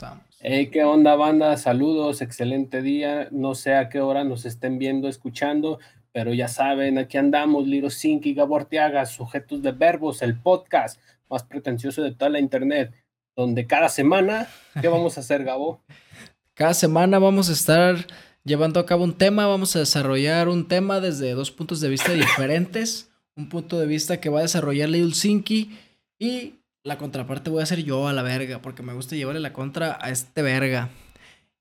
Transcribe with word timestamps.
estamos? 0.00 0.24
Hey, 0.40 0.70
¿qué 0.72 0.82
onda, 0.82 1.14
banda? 1.14 1.58
Saludos, 1.58 2.22
excelente 2.22 2.80
día. 2.80 3.28
No 3.32 3.54
sé 3.54 3.74
a 3.74 3.90
qué 3.90 4.00
hora 4.00 4.24
nos 4.24 4.46
estén 4.46 4.78
viendo, 4.78 5.08
escuchando, 5.08 5.78
pero 6.10 6.32
ya 6.32 6.48
saben, 6.48 6.96
aquí 6.96 7.18
andamos, 7.18 7.66
Liro 7.66 7.90
Sink 7.90 8.24
y 8.24 8.32
Gabo 8.32 8.56
Arteaga, 8.56 9.04
sujetos 9.04 9.60
de 9.60 9.72
verbos, 9.72 10.22
el 10.22 10.40
podcast 10.40 10.98
más 11.28 11.42
pretencioso 11.42 12.00
de 12.00 12.12
toda 12.12 12.30
la 12.30 12.40
internet, 12.40 12.94
donde 13.36 13.66
cada 13.66 13.90
semana, 13.90 14.48
¿qué 14.80 14.88
vamos 14.88 15.18
a 15.18 15.20
hacer, 15.20 15.44
Gabo? 15.44 15.82
Cada 16.54 16.74
semana 16.74 17.18
vamos 17.18 17.48
a 17.48 17.52
estar 17.52 17.96
llevando 18.44 18.80
a 18.80 18.86
cabo 18.86 19.04
un 19.04 19.16
tema, 19.16 19.46
vamos 19.46 19.76
a 19.76 19.78
desarrollar 19.78 20.48
un 20.48 20.68
tema 20.68 21.00
desde 21.00 21.32
dos 21.32 21.50
puntos 21.50 21.80
de 21.80 21.88
vista 21.88 22.12
diferentes, 22.12 23.10
un 23.34 23.48
punto 23.48 23.78
de 23.78 23.86
vista 23.86 24.20
que 24.20 24.28
va 24.28 24.40
a 24.40 24.42
desarrollar 24.42 24.90
Lil 24.90 25.14
Sinky 25.14 25.78
y 26.18 26.59
la 26.82 26.96
contraparte 26.96 27.50
voy 27.50 27.60
a 27.60 27.64
hacer 27.64 27.84
yo 27.84 28.08
a 28.08 28.12
la 28.12 28.22
verga, 28.22 28.62
porque 28.62 28.82
me 28.82 28.94
gusta 28.94 29.16
llevarle 29.16 29.40
la 29.40 29.52
contra 29.52 29.98
a 30.00 30.10
este 30.10 30.42
verga. 30.42 30.88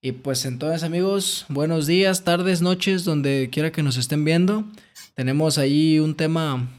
Y 0.01 0.13
pues 0.13 0.45
entonces 0.45 0.83
amigos, 0.83 1.45
buenos 1.49 1.85
días, 1.85 2.23
tardes, 2.23 2.61
noches, 2.61 3.03
donde 3.03 3.49
quiera 3.51 3.71
que 3.71 3.83
nos 3.83 3.97
estén 3.97 4.23
viendo. 4.23 4.63
Tenemos 5.15 5.57
ahí 5.57 5.99
un 5.99 6.15
tema 6.15 6.69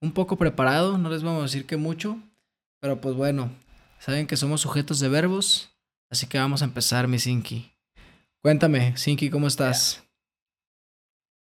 un 0.00 0.12
poco 0.12 0.36
preparado, 0.36 0.98
no 0.98 1.08
les 1.08 1.22
vamos 1.22 1.40
a 1.40 1.44
decir 1.44 1.66
que 1.66 1.76
mucho, 1.76 2.18
pero 2.80 3.00
pues 3.00 3.14
bueno, 3.14 3.50
saben 4.00 4.26
que 4.26 4.36
somos 4.36 4.60
sujetos 4.60 4.98
de 4.98 5.08
verbos, 5.08 5.70
así 6.10 6.26
que 6.26 6.38
vamos 6.38 6.62
a 6.62 6.64
empezar, 6.64 7.06
mi 7.06 7.20
Sinky. 7.20 7.70
Cuéntame, 8.42 8.96
Sinky, 8.96 9.30
¿cómo 9.30 9.46
estás? 9.46 10.02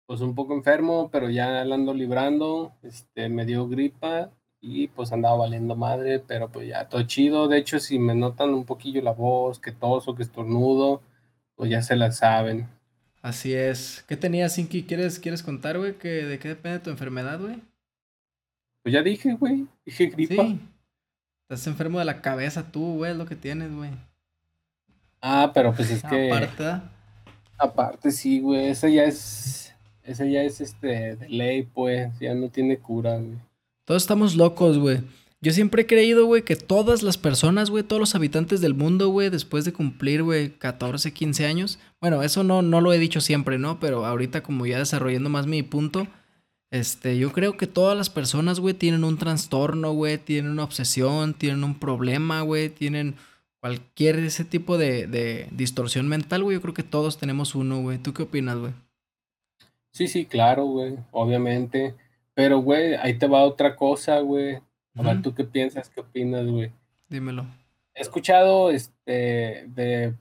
Pues 0.07 0.21
un 0.21 0.33
poco 0.33 0.55
enfermo, 0.55 1.09
pero 1.11 1.29
ya 1.29 1.65
la 1.65 1.75
ando 1.75 1.93
librando, 1.93 2.73
este, 2.81 3.27
me 3.27 3.45
dio 3.45 3.67
gripa 3.67 4.31
y 4.61 4.87
pues 4.89 5.11
andaba 5.11 5.37
valiendo 5.37 5.75
madre, 5.75 6.19
pero 6.19 6.49
pues 6.49 6.67
ya 6.67 6.89
todo 6.89 7.03
chido. 7.03 7.47
De 7.47 7.57
hecho, 7.57 7.79
si 7.79 7.99
me 7.99 8.15
notan 8.15 8.53
un 8.53 8.65
poquillo 8.65 9.01
la 9.01 9.13
voz, 9.13 9.59
que 9.59 9.71
toso, 9.71 10.15
que 10.15 10.23
estornudo, 10.23 11.01
pues 11.55 11.69
ya 11.69 11.81
se 11.81 11.95
la 11.95 12.11
saben. 12.11 12.67
Así 13.21 13.53
es. 13.53 14.03
¿Qué 14.07 14.15
tenías, 14.17 14.53
Sinky? 14.53 14.83
¿Quieres, 14.83 15.19
¿Quieres 15.19 15.43
contar, 15.43 15.77
güey? 15.77 15.97
Que, 15.97 16.25
¿De 16.25 16.39
qué 16.39 16.49
depende 16.49 16.79
tu 16.79 16.89
enfermedad, 16.89 17.39
güey? 17.39 17.61
Pues 18.83 18.93
ya 18.93 19.01
dije, 19.01 19.33
güey. 19.33 19.67
Dije 19.85 20.07
gripa. 20.07 20.43
Sí. 20.43 20.59
Estás 21.49 21.67
enfermo 21.67 21.99
de 21.99 22.05
la 22.05 22.21
cabeza 22.21 22.71
tú, 22.71 22.97
güey, 22.97 23.11
es 23.11 23.17
lo 23.17 23.25
que 23.25 23.35
tienes, 23.35 23.73
güey. 23.73 23.91
Ah, 25.21 25.51
pero 25.53 25.73
pues 25.73 25.89
es 25.91 26.03
que. 26.09 26.31
Aparte. 26.31 26.81
Aparte, 27.57 28.11
sí, 28.11 28.39
güey. 28.39 28.67
Esa 28.69 28.87
ya 28.87 29.03
es. 29.03 29.75
Esa 30.03 30.25
ya 30.25 30.43
es 30.43 30.61
este 30.61 31.15
de 31.15 31.29
ley, 31.29 31.63
pues. 31.63 32.17
Ya 32.19 32.33
no 32.33 32.49
tiene 32.49 32.77
cura, 32.77 33.17
güey. 33.17 33.37
Todos 33.89 34.03
estamos 34.03 34.35
locos, 34.35 34.77
güey. 34.77 34.99
Yo 35.41 35.51
siempre 35.51 35.81
he 35.81 35.87
creído, 35.87 36.27
güey, 36.27 36.43
que 36.43 36.55
todas 36.55 37.01
las 37.01 37.17
personas, 37.17 37.71
güey, 37.71 37.83
todos 37.83 37.99
los 37.99 38.13
habitantes 38.13 38.61
del 38.61 38.75
mundo, 38.75 39.09
güey, 39.09 39.31
después 39.31 39.65
de 39.65 39.73
cumplir, 39.73 40.21
güey, 40.21 40.51
14, 40.51 41.11
15 41.11 41.47
años, 41.47 41.79
bueno, 41.99 42.21
eso 42.21 42.43
no, 42.43 42.61
no 42.61 42.81
lo 42.81 42.93
he 42.93 42.99
dicho 42.99 43.19
siempre, 43.19 43.57
¿no? 43.57 43.79
Pero 43.79 44.05
ahorita 44.05 44.43
como 44.43 44.67
ya 44.67 44.77
desarrollando 44.77 45.31
más 45.31 45.47
mi 45.47 45.63
punto, 45.63 46.05
este, 46.69 47.17
yo 47.17 47.31
creo 47.31 47.57
que 47.57 47.65
todas 47.65 47.97
las 47.97 48.11
personas, 48.11 48.59
güey, 48.59 48.75
tienen 48.75 49.03
un 49.03 49.17
trastorno, 49.17 49.91
güey, 49.91 50.19
tienen 50.19 50.51
una 50.51 50.65
obsesión, 50.65 51.33
tienen 51.33 51.63
un 51.63 51.79
problema, 51.79 52.41
güey, 52.41 52.69
tienen 52.69 53.15
cualquier 53.59 54.19
ese 54.19 54.45
tipo 54.45 54.77
de, 54.77 55.07
de 55.07 55.47
distorsión 55.49 56.07
mental, 56.07 56.43
güey, 56.43 56.57
yo 56.57 56.61
creo 56.61 56.75
que 56.75 56.83
todos 56.83 57.17
tenemos 57.17 57.55
uno, 57.55 57.81
güey. 57.81 57.97
¿Tú 57.97 58.13
qué 58.13 58.21
opinas, 58.21 58.59
güey? 58.59 58.73
Sí, 59.93 60.07
sí, 60.07 60.27
claro, 60.27 60.65
güey, 60.65 60.93
obviamente. 61.09 61.95
Pero, 62.39 62.59
güey, 62.59 62.93
ahí 62.95 63.17
te 63.17 63.27
va 63.27 63.43
otra 63.43 63.75
cosa, 63.75 64.21
güey. 64.21 64.59
A 64.95 65.01
ver, 65.01 65.21
¿tú 65.21 65.35
qué 65.35 65.43
piensas? 65.43 65.89
¿Qué 65.89 65.99
opinas, 65.99 66.47
güey? 66.47 66.71
Dímelo. 67.09 67.45
He 67.93 68.01
escuchado 68.01 68.71
este 68.71 69.65
de 69.67 70.13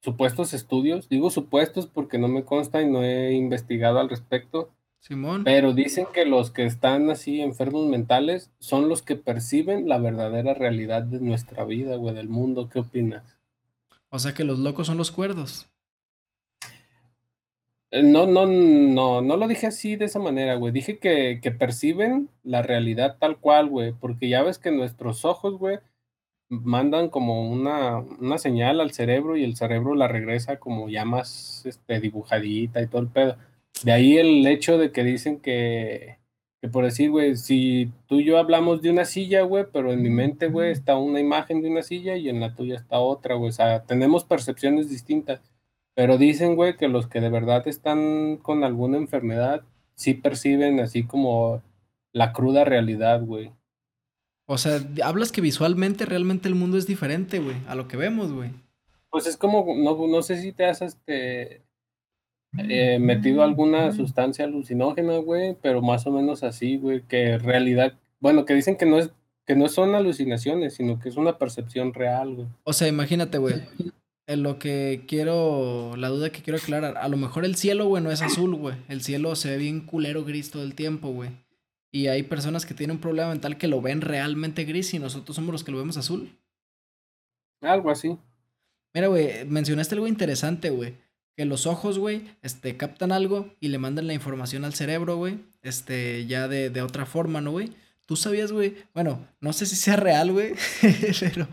supuestos 0.00 0.54
estudios, 0.54 1.08
digo 1.08 1.28
supuestos 1.30 1.88
porque 1.88 2.18
no 2.18 2.28
me 2.28 2.44
consta 2.44 2.80
y 2.82 2.88
no 2.88 3.02
he 3.02 3.32
investigado 3.32 3.98
al 3.98 4.10
respecto. 4.10 4.70
Simón. 5.00 5.42
Pero 5.42 5.72
dicen 5.72 6.06
que 6.14 6.24
los 6.24 6.52
que 6.52 6.66
están 6.66 7.10
así 7.10 7.40
enfermos 7.40 7.88
mentales 7.88 8.52
son 8.60 8.88
los 8.88 9.02
que 9.02 9.16
perciben 9.16 9.88
la 9.88 9.98
verdadera 9.98 10.54
realidad 10.54 11.02
de 11.02 11.18
nuestra 11.18 11.64
vida, 11.64 11.96
güey, 11.96 12.14
del 12.14 12.28
mundo. 12.28 12.68
¿Qué 12.68 12.78
opinas? 12.78 13.24
O 14.08 14.20
sea 14.20 14.34
que 14.34 14.44
los 14.44 14.60
locos 14.60 14.86
son 14.86 14.98
los 14.98 15.10
cuerdos. 15.10 15.66
Eh, 17.92 18.02
no, 18.02 18.26
no, 18.26 18.46
no, 18.46 19.20
no 19.20 19.36
lo 19.36 19.46
dije 19.46 19.66
así 19.66 19.96
de 19.96 20.06
esa 20.06 20.18
manera, 20.18 20.54
güey. 20.56 20.72
Dije 20.72 20.98
que, 20.98 21.40
que 21.42 21.50
perciben 21.52 22.30
la 22.42 22.62
realidad 22.62 23.18
tal 23.20 23.38
cual, 23.38 23.68
güey. 23.68 23.92
Porque 23.92 24.28
ya 24.30 24.42
ves 24.42 24.58
que 24.58 24.70
nuestros 24.70 25.24
ojos, 25.26 25.58
güey, 25.58 25.78
mandan 26.48 27.10
como 27.10 27.50
una, 27.50 27.98
una 27.98 28.38
señal 28.38 28.80
al 28.80 28.92
cerebro 28.92 29.36
y 29.36 29.44
el 29.44 29.56
cerebro 29.56 29.94
la 29.94 30.08
regresa 30.08 30.58
como 30.58 30.88
ya 30.88 31.04
más 31.04 31.64
este, 31.66 32.00
dibujadita 32.00 32.82
y 32.82 32.86
todo 32.88 33.02
el 33.02 33.08
pedo. 33.08 33.36
De 33.84 33.92
ahí 33.92 34.16
el 34.18 34.46
hecho 34.46 34.78
de 34.78 34.92
que 34.92 35.04
dicen 35.04 35.40
que, 35.40 36.18
que 36.62 36.68
por 36.68 36.84
decir, 36.84 37.10
güey, 37.10 37.36
si 37.36 37.90
tú 38.06 38.20
y 38.20 38.24
yo 38.24 38.38
hablamos 38.38 38.82
de 38.82 38.90
una 38.90 39.04
silla, 39.04 39.42
güey, 39.42 39.66
pero 39.72 39.92
en 39.92 40.02
mi 40.02 40.10
mente, 40.10 40.48
güey, 40.48 40.72
está 40.72 40.96
una 40.96 41.20
imagen 41.20 41.62
de 41.62 41.70
una 41.70 41.82
silla 41.82 42.16
y 42.16 42.28
en 42.28 42.40
la 42.40 42.54
tuya 42.54 42.76
está 42.76 42.98
otra, 43.00 43.34
güey. 43.34 43.50
O 43.50 43.52
sea, 43.52 43.82
tenemos 43.84 44.24
percepciones 44.24 44.88
distintas. 44.88 45.40
Pero 45.94 46.18
dicen, 46.18 46.56
güey, 46.56 46.76
que 46.76 46.88
los 46.88 47.06
que 47.06 47.20
de 47.20 47.28
verdad 47.28 47.66
están 47.68 48.38
con 48.38 48.64
alguna 48.64 48.96
enfermedad 48.96 49.62
sí 49.94 50.14
perciben 50.14 50.80
así 50.80 51.04
como 51.04 51.62
la 52.12 52.32
cruda 52.32 52.64
realidad, 52.64 53.22
güey. 53.22 53.52
O 54.46 54.58
sea, 54.58 54.80
hablas 55.04 55.32
que 55.32 55.40
visualmente 55.40 56.04
realmente 56.04 56.48
el 56.48 56.54
mundo 56.54 56.76
es 56.76 56.86
diferente, 56.86 57.38
güey, 57.38 57.56
a 57.68 57.74
lo 57.74 57.88
que 57.88 57.96
vemos, 57.96 58.32
güey. 58.32 58.50
Pues 59.10 59.26
es 59.26 59.36
como, 59.36 59.64
no, 59.76 60.06
no 60.06 60.22
sé 60.22 60.40
si 60.40 60.52
te 60.52 60.64
has 60.64 60.82
este, 60.82 61.62
eh, 62.58 62.98
metido 62.98 63.42
alguna 63.42 63.92
sustancia 63.92 64.44
alucinógena, 64.44 65.18
güey, 65.18 65.56
pero 65.62 65.80
más 65.80 66.06
o 66.06 66.10
menos 66.10 66.42
así, 66.42 66.76
güey, 66.76 67.02
que 67.02 67.38
realidad, 67.38 67.94
bueno, 68.20 68.44
que 68.44 68.54
dicen 68.54 68.76
que 68.76 68.86
no 68.86 68.98
es, 68.98 69.10
que 69.46 69.56
no 69.56 69.68
son 69.68 69.94
alucinaciones, 69.94 70.74
sino 70.74 70.98
que 70.98 71.08
es 71.08 71.16
una 71.16 71.38
percepción 71.38 71.94
real, 71.94 72.34
güey. 72.34 72.48
O 72.64 72.72
sea, 72.72 72.88
imagínate, 72.88 73.38
güey, 73.38 73.54
en 74.26 74.42
lo 74.42 74.58
que 74.58 75.04
quiero, 75.08 75.94
la 75.96 76.08
duda 76.08 76.30
que 76.30 76.42
quiero 76.42 76.58
aclarar, 76.58 76.96
a 76.96 77.08
lo 77.08 77.16
mejor 77.16 77.44
el 77.44 77.56
cielo, 77.56 77.86
güey, 77.86 78.02
no 78.02 78.10
es 78.10 78.22
azul, 78.22 78.54
güey. 78.54 78.76
El 78.88 79.02
cielo 79.02 79.34
se 79.34 79.50
ve 79.50 79.56
bien 79.56 79.80
culero 79.80 80.24
gris 80.24 80.50
todo 80.50 80.62
el 80.62 80.74
tiempo, 80.74 81.08
güey. 81.08 81.30
Y 81.90 82.06
hay 82.06 82.22
personas 82.22 82.64
que 82.64 82.74
tienen 82.74 82.96
un 82.96 83.00
problema 83.00 83.30
mental 83.30 83.58
que 83.58 83.68
lo 83.68 83.82
ven 83.82 84.00
realmente 84.00 84.64
gris 84.64 84.94
y 84.94 84.98
nosotros 84.98 85.36
somos 85.36 85.52
los 85.52 85.64
que 85.64 85.72
lo 85.72 85.78
vemos 85.78 85.96
azul. 85.96 86.38
Algo 87.60 87.90
así. 87.90 88.16
Mira, 88.94 89.08
güey, 89.08 89.44
mencionaste 89.46 89.94
algo 89.94 90.06
interesante, 90.06 90.70
güey. 90.70 90.94
Que 91.36 91.44
los 91.44 91.66
ojos, 91.66 91.98
güey, 91.98 92.22
este, 92.42 92.76
captan 92.76 93.10
algo 93.10 93.54
y 93.58 93.68
le 93.68 93.78
mandan 93.78 94.06
la 94.06 94.14
información 94.14 94.64
al 94.64 94.74
cerebro, 94.74 95.16
güey. 95.16 95.40
Este, 95.62 96.26
ya 96.26 96.46
de, 96.46 96.70
de 96.70 96.82
otra 96.82 97.06
forma, 97.06 97.40
¿no, 97.40 97.50
güey? 97.50 97.72
Tú 98.06 98.16
sabías, 98.16 98.52
güey. 98.52 98.76
Bueno, 98.94 99.26
no 99.40 99.52
sé 99.52 99.66
si 99.66 99.76
sea 99.76 99.96
real, 99.96 100.32
güey. 100.32 100.54
pero, 101.20 101.48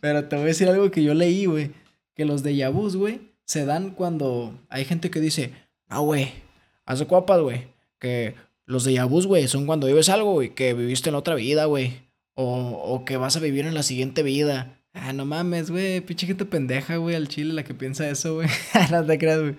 pero 0.00 0.28
te 0.28 0.36
voy 0.36 0.44
a 0.44 0.48
decir 0.48 0.68
algo 0.68 0.90
que 0.90 1.02
yo 1.02 1.14
leí, 1.14 1.46
güey 1.46 1.72
que 2.20 2.26
los 2.26 2.42
de 2.42 2.54
Yabus, 2.54 2.96
güey, 2.96 3.32
se 3.46 3.64
dan 3.64 3.92
cuando 3.92 4.52
hay 4.68 4.84
gente 4.84 5.10
que 5.10 5.20
dice, 5.20 5.54
ah, 5.88 6.00
güey, 6.00 6.30
hace 6.84 7.06
copas, 7.06 7.40
güey, 7.40 7.68
que 7.98 8.34
los 8.66 8.84
de 8.84 8.92
Yabus, 8.92 9.26
güey, 9.26 9.48
son 9.48 9.64
cuando 9.64 9.86
vives 9.86 10.10
algo, 10.10 10.34
güey, 10.34 10.54
que 10.54 10.74
viviste 10.74 11.08
en 11.08 11.14
otra 11.14 11.34
vida, 11.34 11.64
güey, 11.64 12.02
o, 12.34 12.72
o 12.72 13.06
que 13.06 13.16
vas 13.16 13.36
a 13.36 13.40
vivir 13.40 13.64
en 13.64 13.72
la 13.72 13.82
siguiente 13.82 14.22
vida. 14.22 14.82
Ah, 14.92 15.14
no 15.14 15.24
mames, 15.24 15.70
güey, 15.70 16.02
pinche 16.02 16.26
gente 16.26 16.44
pendeja, 16.44 16.98
güey, 16.98 17.16
al 17.16 17.28
chile 17.28 17.54
la 17.54 17.64
que 17.64 17.72
piensa 17.72 18.06
eso, 18.06 18.34
güey. 18.34 18.48
no 18.90 19.02
te 19.06 19.18
creas, 19.18 19.40
güey. 19.40 19.54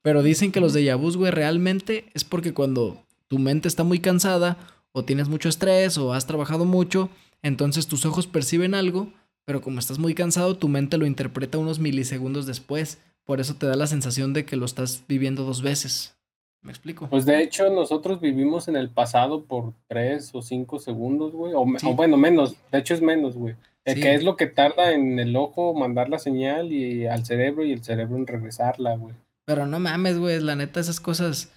Pero 0.00 0.22
dicen 0.22 0.52
que 0.52 0.60
los 0.60 0.72
de 0.74 0.84
Yabus, 0.84 1.16
güey, 1.16 1.32
realmente 1.32 2.04
es 2.14 2.22
porque 2.22 2.54
cuando 2.54 3.04
tu 3.26 3.40
mente 3.40 3.66
está 3.66 3.82
muy 3.82 3.98
cansada, 3.98 4.56
o 4.92 5.04
tienes 5.04 5.28
mucho 5.28 5.48
estrés, 5.48 5.98
o 5.98 6.14
has 6.14 6.28
trabajado 6.28 6.64
mucho, 6.64 7.10
entonces 7.42 7.88
tus 7.88 8.06
ojos 8.06 8.28
perciben 8.28 8.76
algo 8.76 9.12
pero 9.48 9.62
como 9.62 9.78
estás 9.78 9.98
muy 9.98 10.14
cansado, 10.14 10.58
tu 10.58 10.68
mente 10.68 10.98
lo 10.98 11.06
interpreta 11.06 11.56
unos 11.56 11.78
milisegundos 11.78 12.44
después. 12.44 12.98
Por 13.24 13.40
eso 13.40 13.54
te 13.54 13.64
da 13.64 13.76
la 13.76 13.86
sensación 13.86 14.34
de 14.34 14.44
que 14.44 14.56
lo 14.56 14.66
estás 14.66 15.04
viviendo 15.08 15.42
dos 15.42 15.62
veces. 15.62 16.14
¿Me 16.60 16.70
explico? 16.70 17.08
Pues 17.08 17.24
de 17.24 17.42
hecho, 17.42 17.70
nosotros 17.70 18.20
vivimos 18.20 18.68
en 18.68 18.76
el 18.76 18.90
pasado 18.90 19.44
por 19.44 19.72
tres 19.86 20.32
o 20.34 20.42
cinco 20.42 20.78
segundos, 20.78 21.32
güey. 21.32 21.54
O, 21.56 21.64
bueno, 21.94 22.18
menos. 22.18 22.56
De 22.70 22.78
hecho, 22.80 22.92
es 22.92 23.00
menos, 23.00 23.36
güey. 23.36 23.54
El 23.86 24.02
que 24.02 24.14
es 24.14 24.22
lo 24.22 24.36
que 24.36 24.48
tarda 24.48 24.92
en 24.92 25.18
el 25.18 25.34
ojo 25.34 25.72
mandar 25.72 26.10
la 26.10 26.18
señal 26.18 26.70
y 26.70 27.06
al 27.06 27.24
cerebro 27.24 27.64
y 27.64 27.72
el 27.72 27.82
cerebro 27.82 28.18
en 28.18 28.26
regresarla, 28.26 28.96
güey. 28.96 29.14
Pero 29.46 29.66
no 29.66 29.80
mames, 29.80 30.18
güey. 30.18 30.40
La 30.40 30.56
neta, 30.56 30.78
esas 30.78 31.00
cosas. 31.00 31.50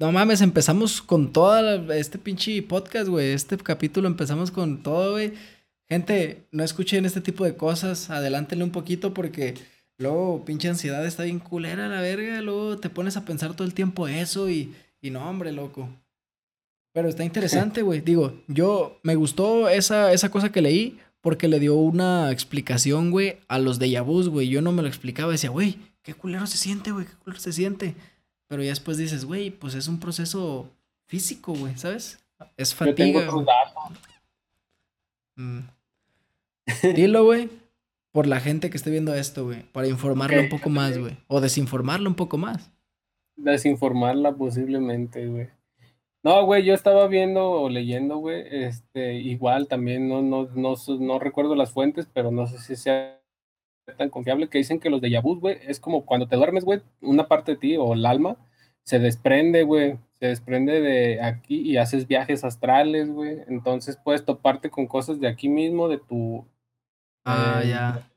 No 0.00 0.10
mames, 0.10 0.40
empezamos 0.40 1.00
con 1.00 1.32
todo 1.32 1.92
este 1.92 2.18
pinche 2.18 2.60
podcast, 2.62 3.06
güey. 3.06 3.30
Este 3.30 3.56
capítulo 3.56 4.08
empezamos 4.08 4.50
con 4.50 4.82
todo, 4.82 5.12
güey 5.12 5.32
Gente, 5.88 6.46
no 6.50 6.64
escuchen 6.64 7.04
este 7.04 7.20
tipo 7.20 7.44
de 7.44 7.56
cosas, 7.56 8.10
adelántenle 8.10 8.64
un 8.64 8.70
poquito 8.70 9.12
porque 9.12 9.54
luego 9.98 10.44
pinche 10.44 10.68
ansiedad 10.68 11.04
está 11.04 11.24
bien 11.24 11.38
culera 11.38 11.88
la 11.88 12.00
verga, 12.00 12.40
luego 12.40 12.78
te 12.78 12.90
pones 12.90 13.16
a 13.16 13.24
pensar 13.24 13.54
todo 13.54 13.66
el 13.66 13.74
tiempo 13.74 14.08
eso 14.08 14.48
y, 14.48 14.74
y 15.00 15.10
no, 15.10 15.28
hombre, 15.28 15.52
loco. 15.52 15.88
Pero 16.94 17.08
está 17.08 17.24
interesante, 17.24 17.82
güey. 17.82 18.00
Digo, 18.00 18.40
yo 18.46 19.00
me 19.02 19.16
gustó 19.16 19.68
esa, 19.68 20.12
esa 20.12 20.30
cosa 20.30 20.52
que 20.52 20.62
leí 20.62 20.98
porque 21.20 21.48
le 21.48 21.58
dio 21.58 21.74
una 21.74 22.30
explicación, 22.30 23.10
güey, 23.10 23.38
a 23.48 23.58
los 23.58 23.78
de 23.78 23.90
Yabus, 23.90 24.28
güey. 24.28 24.48
Yo 24.48 24.62
no 24.62 24.72
me 24.72 24.82
lo 24.82 24.88
explicaba, 24.88 25.32
decía, 25.32 25.50
güey, 25.50 25.78
qué 26.02 26.14
culero 26.14 26.46
se 26.46 26.56
siente, 26.56 26.92
güey, 26.92 27.06
qué 27.06 27.14
culero 27.16 27.40
se 27.40 27.52
siente. 27.52 27.94
Pero 28.46 28.62
ya 28.62 28.68
después 28.68 28.96
dices, 28.96 29.24
güey, 29.24 29.50
pues 29.50 29.74
es 29.74 29.88
un 29.88 29.98
proceso 29.98 30.70
físico, 31.06 31.54
güey, 31.54 31.76
¿sabes? 31.76 32.18
Es 32.56 32.74
fatiga. 32.74 33.24
Yo 33.24 33.44
mm. 35.36 35.60
Dilo, 36.94 37.24
güey, 37.24 37.50
por 38.12 38.26
la 38.26 38.40
gente 38.40 38.70
que 38.70 38.76
esté 38.76 38.90
viendo 38.90 39.14
esto, 39.14 39.44
güey, 39.44 39.62
para 39.72 39.88
informarla 39.88 40.40
un 40.40 40.48
poco 40.48 40.70
más, 40.70 40.98
güey, 40.98 41.16
o 41.26 41.40
desinformarla 41.40 42.08
un 42.08 42.14
poco 42.14 42.38
más. 42.38 42.70
Desinformarla 43.36 44.34
posiblemente, 44.34 45.26
güey. 45.26 45.48
No, 46.22 46.46
güey, 46.46 46.64
yo 46.64 46.72
estaba 46.72 47.06
viendo 47.06 47.50
o 47.50 47.68
leyendo, 47.68 48.16
güey, 48.16 48.44
este, 48.50 49.14
igual 49.14 49.68
también 49.68 50.08
no, 50.08 50.22
no, 50.22 50.48
no, 50.54 50.74
no 51.00 51.18
recuerdo 51.18 51.54
las 51.54 51.72
fuentes, 51.72 52.08
pero 52.12 52.30
no 52.30 52.46
sé 52.46 52.58
si 52.58 52.76
sea 52.76 53.20
tan 53.98 54.08
confiable 54.08 54.48
que 54.48 54.58
dicen 54.58 54.80
que 54.80 54.88
los 54.88 55.02
de 55.02 55.10
Yabuz, 55.10 55.40
güey, 55.40 55.58
es 55.66 55.80
como 55.80 56.06
cuando 56.06 56.26
te 56.26 56.36
duermes, 56.36 56.64
güey, 56.64 56.80
una 57.02 57.28
parte 57.28 57.52
de 57.52 57.58
ti 57.58 57.76
o 57.76 57.92
el 57.92 58.06
alma 58.06 58.38
se 58.84 58.98
desprende, 58.98 59.62
güey, 59.62 59.98
se 60.18 60.26
desprende 60.26 60.80
de 60.80 61.22
aquí 61.22 61.60
y 61.60 61.76
haces 61.78 62.06
viajes 62.06 62.44
astrales, 62.44 63.10
güey. 63.10 63.38
Entonces 63.48 63.98
puedes 64.02 64.24
toparte 64.24 64.70
con 64.70 64.86
cosas 64.86 65.20
de 65.20 65.28
aquí 65.28 65.48
mismo, 65.48 65.88
de 65.88 65.98
tu... 65.98 66.46
Ah, 67.24 67.62
eh, 67.64 67.68
ya. 67.68 68.10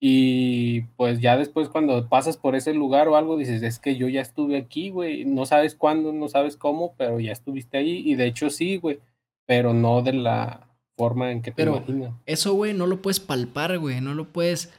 Y 0.00 0.82
pues 0.96 1.20
ya 1.20 1.36
después 1.36 1.68
cuando 1.68 2.08
pasas 2.08 2.36
por 2.36 2.54
ese 2.54 2.72
lugar 2.72 3.08
o 3.08 3.16
algo, 3.16 3.36
dices, 3.36 3.62
es 3.62 3.80
que 3.80 3.96
yo 3.96 4.08
ya 4.08 4.20
estuve 4.20 4.56
aquí, 4.56 4.90
güey, 4.90 5.24
no 5.24 5.44
sabes 5.44 5.74
cuándo, 5.74 6.12
no 6.12 6.28
sabes 6.28 6.56
cómo, 6.56 6.94
pero 6.96 7.18
ya 7.18 7.32
estuviste 7.32 7.78
ahí 7.78 8.02
y 8.04 8.14
de 8.14 8.26
hecho 8.26 8.48
sí, 8.48 8.76
güey, 8.76 9.00
pero 9.44 9.74
no 9.74 10.02
de 10.02 10.12
la 10.12 10.68
forma 10.96 11.32
en 11.32 11.42
que 11.42 11.50
te 11.50 11.64
pero 11.64 11.82
Eso, 12.26 12.54
güey, 12.54 12.74
no 12.74 12.86
lo 12.86 13.02
puedes 13.02 13.18
palpar, 13.18 13.76
güey, 13.78 14.00
no 14.00 14.14
lo 14.14 14.32
puedes 14.32 14.72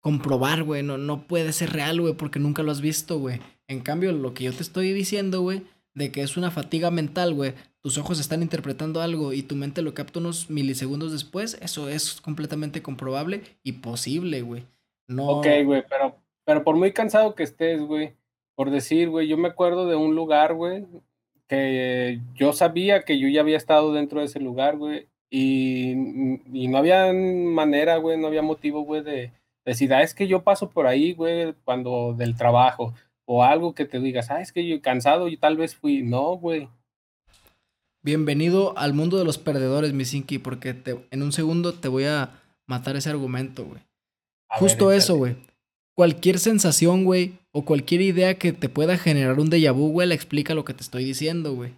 comprobar, 0.00 0.62
güey, 0.62 0.82
no, 0.82 0.96
no 0.96 1.26
puede 1.26 1.52
ser 1.52 1.70
real, 1.70 2.00
güey, 2.00 2.14
porque 2.14 2.38
nunca 2.38 2.62
lo 2.62 2.72
has 2.72 2.80
visto, 2.80 3.18
güey. 3.18 3.40
En 3.72 3.80
cambio, 3.80 4.12
lo 4.12 4.34
que 4.34 4.44
yo 4.44 4.52
te 4.52 4.62
estoy 4.62 4.92
diciendo, 4.92 5.40
güey, 5.40 5.62
de 5.94 6.12
que 6.12 6.22
es 6.22 6.36
una 6.36 6.50
fatiga 6.50 6.90
mental, 6.90 7.34
güey, 7.34 7.54
tus 7.80 7.98
ojos 7.98 8.20
están 8.20 8.42
interpretando 8.42 9.00
algo 9.00 9.32
y 9.32 9.42
tu 9.42 9.56
mente 9.56 9.82
lo 9.82 9.94
capta 9.94 10.20
unos 10.20 10.50
milisegundos 10.50 11.10
después, 11.10 11.58
eso 11.62 11.88
es 11.88 12.20
completamente 12.20 12.82
comprobable 12.82 13.42
y 13.62 13.72
posible, 13.72 14.42
güey. 14.42 14.64
No... 15.08 15.38
Ok, 15.38 15.46
güey, 15.64 15.84
pero, 15.88 16.16
pero 16.44 16.64
por 16.64 16.76
muy 16.76 16.92
cansado 16.92 17.34
que 17.34 17.42
estés, 17.42 17.80
güey, 17.80 18.12
por 18.54 18.70
decir, 18.70 19.08
güey, 19.08 19.26
yo 19.26 19.36
me 19.36 19.48
acuerdo 19.48 19.86
de 19.86 19.96
un 19.96 20.14
lugar, 20.14 20.54
güey, 20.54 20.84
que 21.48 22.20
yo 22.34 22.52
sabía 22.52 23.02
que 23.02 23.18
yo 23.18 23.28
ya 23.28 23.40
había 23.40 23.56
estado 23.56 23.92
dentro 23.92 24.20
de 24.20 24.26
ese 24.26 24.38
lugar, 24.38 24.76
güey, 24.76 25.08
y, 25.30 25.92
y 26.52 26.68
no 26.68 26.78
había 26.78 27.10
manera, 27.12 27.96
güey, 27.96 28.18
no 28.18 28.26
había 28.26 28.42
motivo, 28.42 28.82
güey, 28.82 29.02
de, 29.02 29.32
decir, 29.64 29.92
ah, 29.94 30.02
es 30.02 30.14
que 30.14 30.26
yo 30.26 30.42
paso 30.42 30.70
por 30.70 30.86
ahí, 30.86 31.14
güey, 31.14 31.54
cuando 31.64 32.14
del 32.14 32.36
trabajo, 32.36 32.94
o 33.24 33.44
algo 33.44 33.74
que 33.74 33.84
te 33.84 34.00
digas, 34.00 34.30
ah, 34.30 34.40
es 34.40 34.52
que 34.52 34.66
yo 34.66 34.80
cansado 34.82 35.28
y 35.28 35.36
tal 35.36 35.56
vez 35.56 35.74
fui, 35.74 36.02
no, 36.02 36.36
güey, 36.36 36.68
Bienvenido 38.04 38.76
al 38.76 38.94
mundo 38.94 39.16
de 39.16 39.24
los 39.24 39.38
perdedores, 39.38 39.92
Misinki, 39.92 40.38
porque 40.38 40.74
en 41.12 41.22
un 41.22 41.30
segundo 41.30 41.72
te 41.72 41.86
voy 41.86 42.02
a 42.02 42.30
matar 42.66 42.96
ese 42.96 43.10
argumento, 43.10 43.64
güey. 43.64 43.80
Justo 44.48 44.90
eso, 44.90 45.14
güey. 45.14 45.36
Cualquier 45.94 46.40
sensación, 46.40 47.04
güey, 47.04 47.34
o 47.52 47.64
cualquier 47.64 48.00
idea 48.00 48.38
que 48.38 48.52
te 48.52 48.68
pueda 48.68 48.98
generar 48.98 49.38
un 49.38 49.50
déjà 49.50 49.72
vu, 49.72 49.92
güey, 49.92 50.08
le 50.08 50.16
explica 50.16 50.52
lo 50.54 50.64
que 50.64 50.74
te 50.74 50.82
estoy 50.82 51.04
diciendo, 51.04 51.54
güey. 51.54 51.74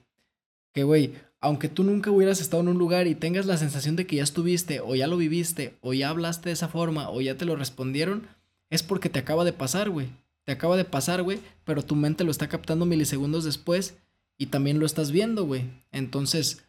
Que, 0.73 0.85
güey, 0.85 1.13
aunque 1.43 1.69
tú 1.69 1.85
nunca 1.85 2.11
hubieras 2.11 2.41
estado 2.41 2.63
en 2.63 2.69
un 2.71 2.79
lugar 2.79 3.07
y 3.07 3.15
tengas 3.15 3.45
la 3.45 3.59
sensación 3.59 3.95
de 3.95 4.07
que 4.07 4.17
ya 4.17 4.23
estuviste, 4.23 4.81
o 4.81 4.95
ya 4.95 5.07
lo 5.07 5.19
viviste, 5.19 5.75
o 5.83 5.93
ya 5.93 6.09
hablaste 6.09 6.49
de 6.49 6.55
esa 6.55 6.69
forma, 6.69 7.11
o 7.11 7.21
ya 7.21 7.37
te 7.37 7.45
lo 7.45 7.55
respondieron, 7.55 8.27
es 8.71 8.83
porque 8.83 9.11
te 9.11 9.19
acaba 9.19 9.45
de 9.45 9.53
pasar, 9.53 9.91
güey. 9.91 10.09
Te 10.45 10.53
acaba 10.53 10.77
de 10.77 10.85
pasar, 10.85 11.23
güey, 11.23 11.41
pero 11.65 11.83
tu 11.83 11.97
mente 11.97 12.25
lo 12.25 12.31
está 12.31 12.49
captando 12.49 12.87
milisegundos 12.87 13.45
después 13.45 13.97
y 14.37 14.47
también 14.47 14.79
lo 14.79 14.87
estás 14.87 15.11
viendo, 15.11 15.45
güey. 15.45 15.65
Entonces, 15.93 16.65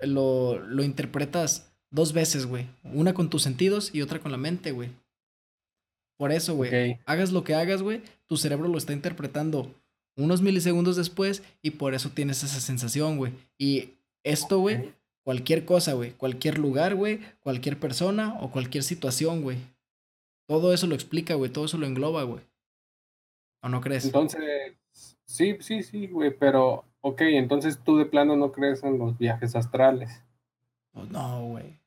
lo, 0.00 0.58
lo 0.58 0.84
interpretas 0.84 1.72
dos 1.90 2.12
veces, 2.12 2.46
güey. 2.46 2.66
Una 2.84 3.14
con 3.14 3.30
tus 3.30 3.42
sentidos 3.42 3.94
y 3.94 4.02
otra 4.02 4.20
con 4.20 4.32
la 4.32 4.38
mente, 4.38 4.72
güey. 4.72 4.90
Por 6.16 6.32
eso, 6.32 6.54
güey. 6.54 6.98
Hagas 7.06 7.32
lo 7.32 7.44
que 7.44 7.54
hagas, 7.54 7.82
güey. 7.82 8.02
Tu 8.26 8.36
cerebro 8.36 8.68
lo 8.68 8.78
está 8.78 8.92
interpretando 8.92 9.74
unos 10.16 10.40
milisegundos 10.40 10.96
después 10.96 11.42
y 11.62 11.72
por 11.72 11.94
eso 11.94 12.10
tienes 12.10 12.42
esa 12.42 12.60
sensación, 12.60 13.18
güey. 13.18 13.32
Y 13.58 13.90
esto, 14.24 14.58
güey, 14.58 14.92
cualquier 15.22 15.64
cosa, 15.64 15.92
güey. 15.92 16.12
Cualquier 16.12 16.58
lugar, 16.58 16.94
güey. 16.94 17.20
Cualquier 17.40 17.78
persona 17.78 18.36
o 18.40 18.50
cualquier 18.50 18.82
situación, 18.82 19.42
güey. 19.42 19.58
Todo 20.46 20.72
eso 20.72 20.86
lo 20.86 20.94
explica, 20.94 21.34
güey. 21.34 21.50
Todo 21.50 21.66
eso 21.66 21.76
lo 21.78 21.86
engloba, 21.86 22.22
güey. 22.22 22.40
¿O 23.66 23.68
no 23.68 23.80
crees? 23.80 24.04
Entonces, 24.04 24.76
sí, 25.26 25.56
sí, 25.60 25.82
sí, 25.82 26.06
güey. 26.06 26.30
Pero 26.30 26.84
Ok, 27.08 27.20
entonces 27.20 27.78
tú 27.84 27.98
de 27.98 28.04
plano 28.04 28.34
no 28.34 28.50
crees 28.50 28.82
en 28.82 28.98
los 28.98 29.16
viajes 29.16 29.54
astrales. 29.54 30.24
Pues 30.92 31.08
no, 31.08 31.46
güey. 31.46 31.78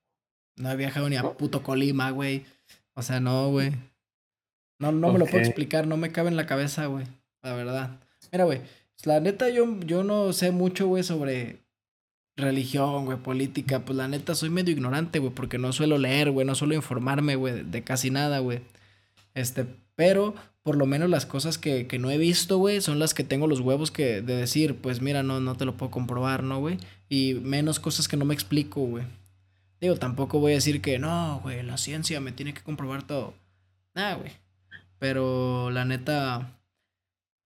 No 0.56 0.72
he 0.72 0.78
viajado 0.78 1.10
ni 1.10 1.18
a 1.18 1.24
puto 1.24 1.62
Colima, 1.62 2.12
güey. 2.12 2.46
O 2.94 3.02
sea, 3.02 3.20
no, 3.20 3.50
güey. 3.50 3.74
No, 4.80 4.94
no 4.94 5.12
me 5.12 5.20
lo 5.20 5.26
puedo 5.26 5.40
explicar, 5.44 5.88
no 5.88 5.98
me 5.98 6.14
cabe 6.14 6.30
en 6.30 6.38
la 6.38 6.46
cabeza, 6.46 6.86
güey. 6.86 7.06
La 7.42 7.52
verdad. 7.52 8.00
Mira, 8.32 8.46
güey. 8.46 8.62
La 9.04 9.20
neta, 9.20 9.50
yo, 9.50 9.78
yo 9.82 10.06
no 10.06 10.32
sé 10.32 10.52
mucho, 10.52 10.88
güey, 10.88 11.04
sobre 11.04 11.58
religión, 12.38 13.04
güey, 13.04 13.18
política. 13.18 13.84
Pues 13.84 13.98
la 13.98 14.08
neta, 14.08 14.36
soy 14.36 14.50
medio 14.50 14.72
ignorante, 14.72 15.20
güey, 15.20 15.34
porque 15.34 15.58
no 15.58 15.74
suelo 15.74 15.98
leer, 15.98 16.32
güey, 16.32 16.48
no 16.48 16.56
suelo 16.56 16.76
informarme, 16.76 17.36
güey, 17.36 17.66
de 17.66 17.84
casi 17.84 18.10
nada, 18.10 18.40
güey. 18.40 18.62
Este, 19.34 19.66
pero 19.96 20.34
por 20.70 20.78
lo 20.78 20.86
menos 20.86 21.10
las 21.10 21.26
cosas 21.26 21.58
que, 21.58 21.88
que 21.88 21.98
no 21.98 22.12
he 22.12 22.20
visto, 22.20 22.60
güey, 22.60 22.80
son 22.80 23.00
las 23.00 23.16
que 23.16 23.24
tengo 23.24 23.48
los 23.48 23.60
huevos 23.60 23.90
que 23.90 24.22
de 24.22 24.36
decir, 24.36 24.76
pues 24.76 25.02
mira, 25.02 25.24
no, 25.24 25.40
no 25.40 25.58
te 25.58 25.66
lo 25.66 25.76
puedo 25.76 25.90
comprobar, 25.90 26.44
¿no, 26.44 26.60
güey? 26.60 26.78
Y 27.10 27.34
menos 27.34 27.80
cosas 27.80 28.08
que 28.08 28.18
no 28.18 28.24
me 28.24 28.36
explico, 28.36 28.82
güey. 28.82 29.04
Digo, 29.82 29.96
tampoco 29.96 30.38
voy 30.38 30.52
a 30.52 30.56
decir 30.56 30.80
que 30.80 31.00
no, 31.00 31.40
güey, 31.42 31.64
la 31.64 31.78
ciencia 31.78 32.22
me 32.22 32.32
tiene 32.32 32.54
que 32.54 32.62
comprobar 32.62 33.02
todo. 33.02 33.34
Nada, 33.96 34.14
güey. 34.14 34.32
Pero 35.00 35.72
la 35.72 35.86
neta, 35.86 36.52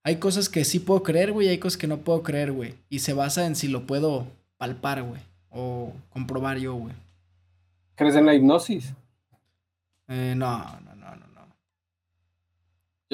hay 0.03 0.17
cosas 0.17 0.49
que 0.49 0.65
sí 0.65 0.79
puedo 0.79 1.01
creer, 1.01 1.31
güey, 1.31 1.47
y 1.47 1.51
hay 1.51 1.59
cosas 1.59 1.77
que 1.77 1.87
no 1.87 1.99
puedo 1.99 2.23
creer, 2.23 2.51
güey. 2.51 2.73
Y 2.89 2.99
se 2.99 3.13
basa 3.13 3.45
en 3.45 3.55
si 3.55 3.69
lo 3.69 3.87
puedo 3.87 4.27
palpar, 4.57 5.01
güey, 5.01 5.21
o 5.49 5.93
comprobar 6.09 6.57
yo, 6.57 6.73
güey. 6.73 6.93
¿Crees 7.95 8.15
en 8.15 8.25
la 8.25 8.33
hipnosis? 8.33 8.93
Eh, 10.09 10.33
no, 10.35 10.57
no, 10.81 10.92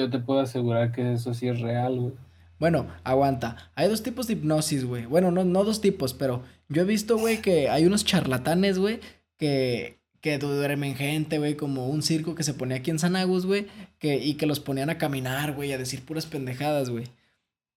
yo 0.00 0.10
te 0.10 0.18
puedo 0.18 0.40
asegurar 0.40 0.92
que 0.92 1.12
eso 1.12 1.34
sí 1.34 1.48
es 1.48 1.60
real, 1.60 2.00
güey. 2.00 2.12
Bueno, 2.58 2.88
aguanta. 3.04 3.70
Hay 3.74 3.88
dos 3.88 4.02
tipos 4.02 4.26
de 4.26 4.34
hipnosis, 4.34 4.84
güey. 4.84 5.06
Bueno, 5.06 5.30
no, 5.30 5.44
no 5.44 5.64
dos 5.64 5.80
tipos, 5.80 6.12
pero 6.12 6.42
yo 6.68 6.82
he 6.82 6.84
visto, 6.84 7.16
güey, 7.16 7.40
que 7.40 7.70
hay 7.70 7.86
unos 7.86 8.04
charlatanes, 8.04 8.78
güey, 8.78 9.00
que, 9.38 9.98
que 10.20 10.38
duermen 10.38 10.94
gente, 10.94 11.38
güey, 11.38 11.56
como 11.56 11.88
un 11.88 12.02
circo 12.02 12.34
que 12.34 12.42
se 12.42 12.52
ponía 12.52 12.76
aquí 12.76 12.90
en 12.90 12.98
San 12.98 13.16
Agus, 13.16 13.46
güey, 13.46 13.66
que, 13.98 14.16
y 14.22 14.34
que 14.34 14.46
los 14.46 14.60
ponían 14.60 14.90
a 14.90 14.98
caminar, 14.98 15.54
güey, 15.54 15.72
a 15.72 15.78
decir 15.78 16.04
puras 16.04 16.26
pendejadas, 16.26 16.90
güey. 16.90 17.04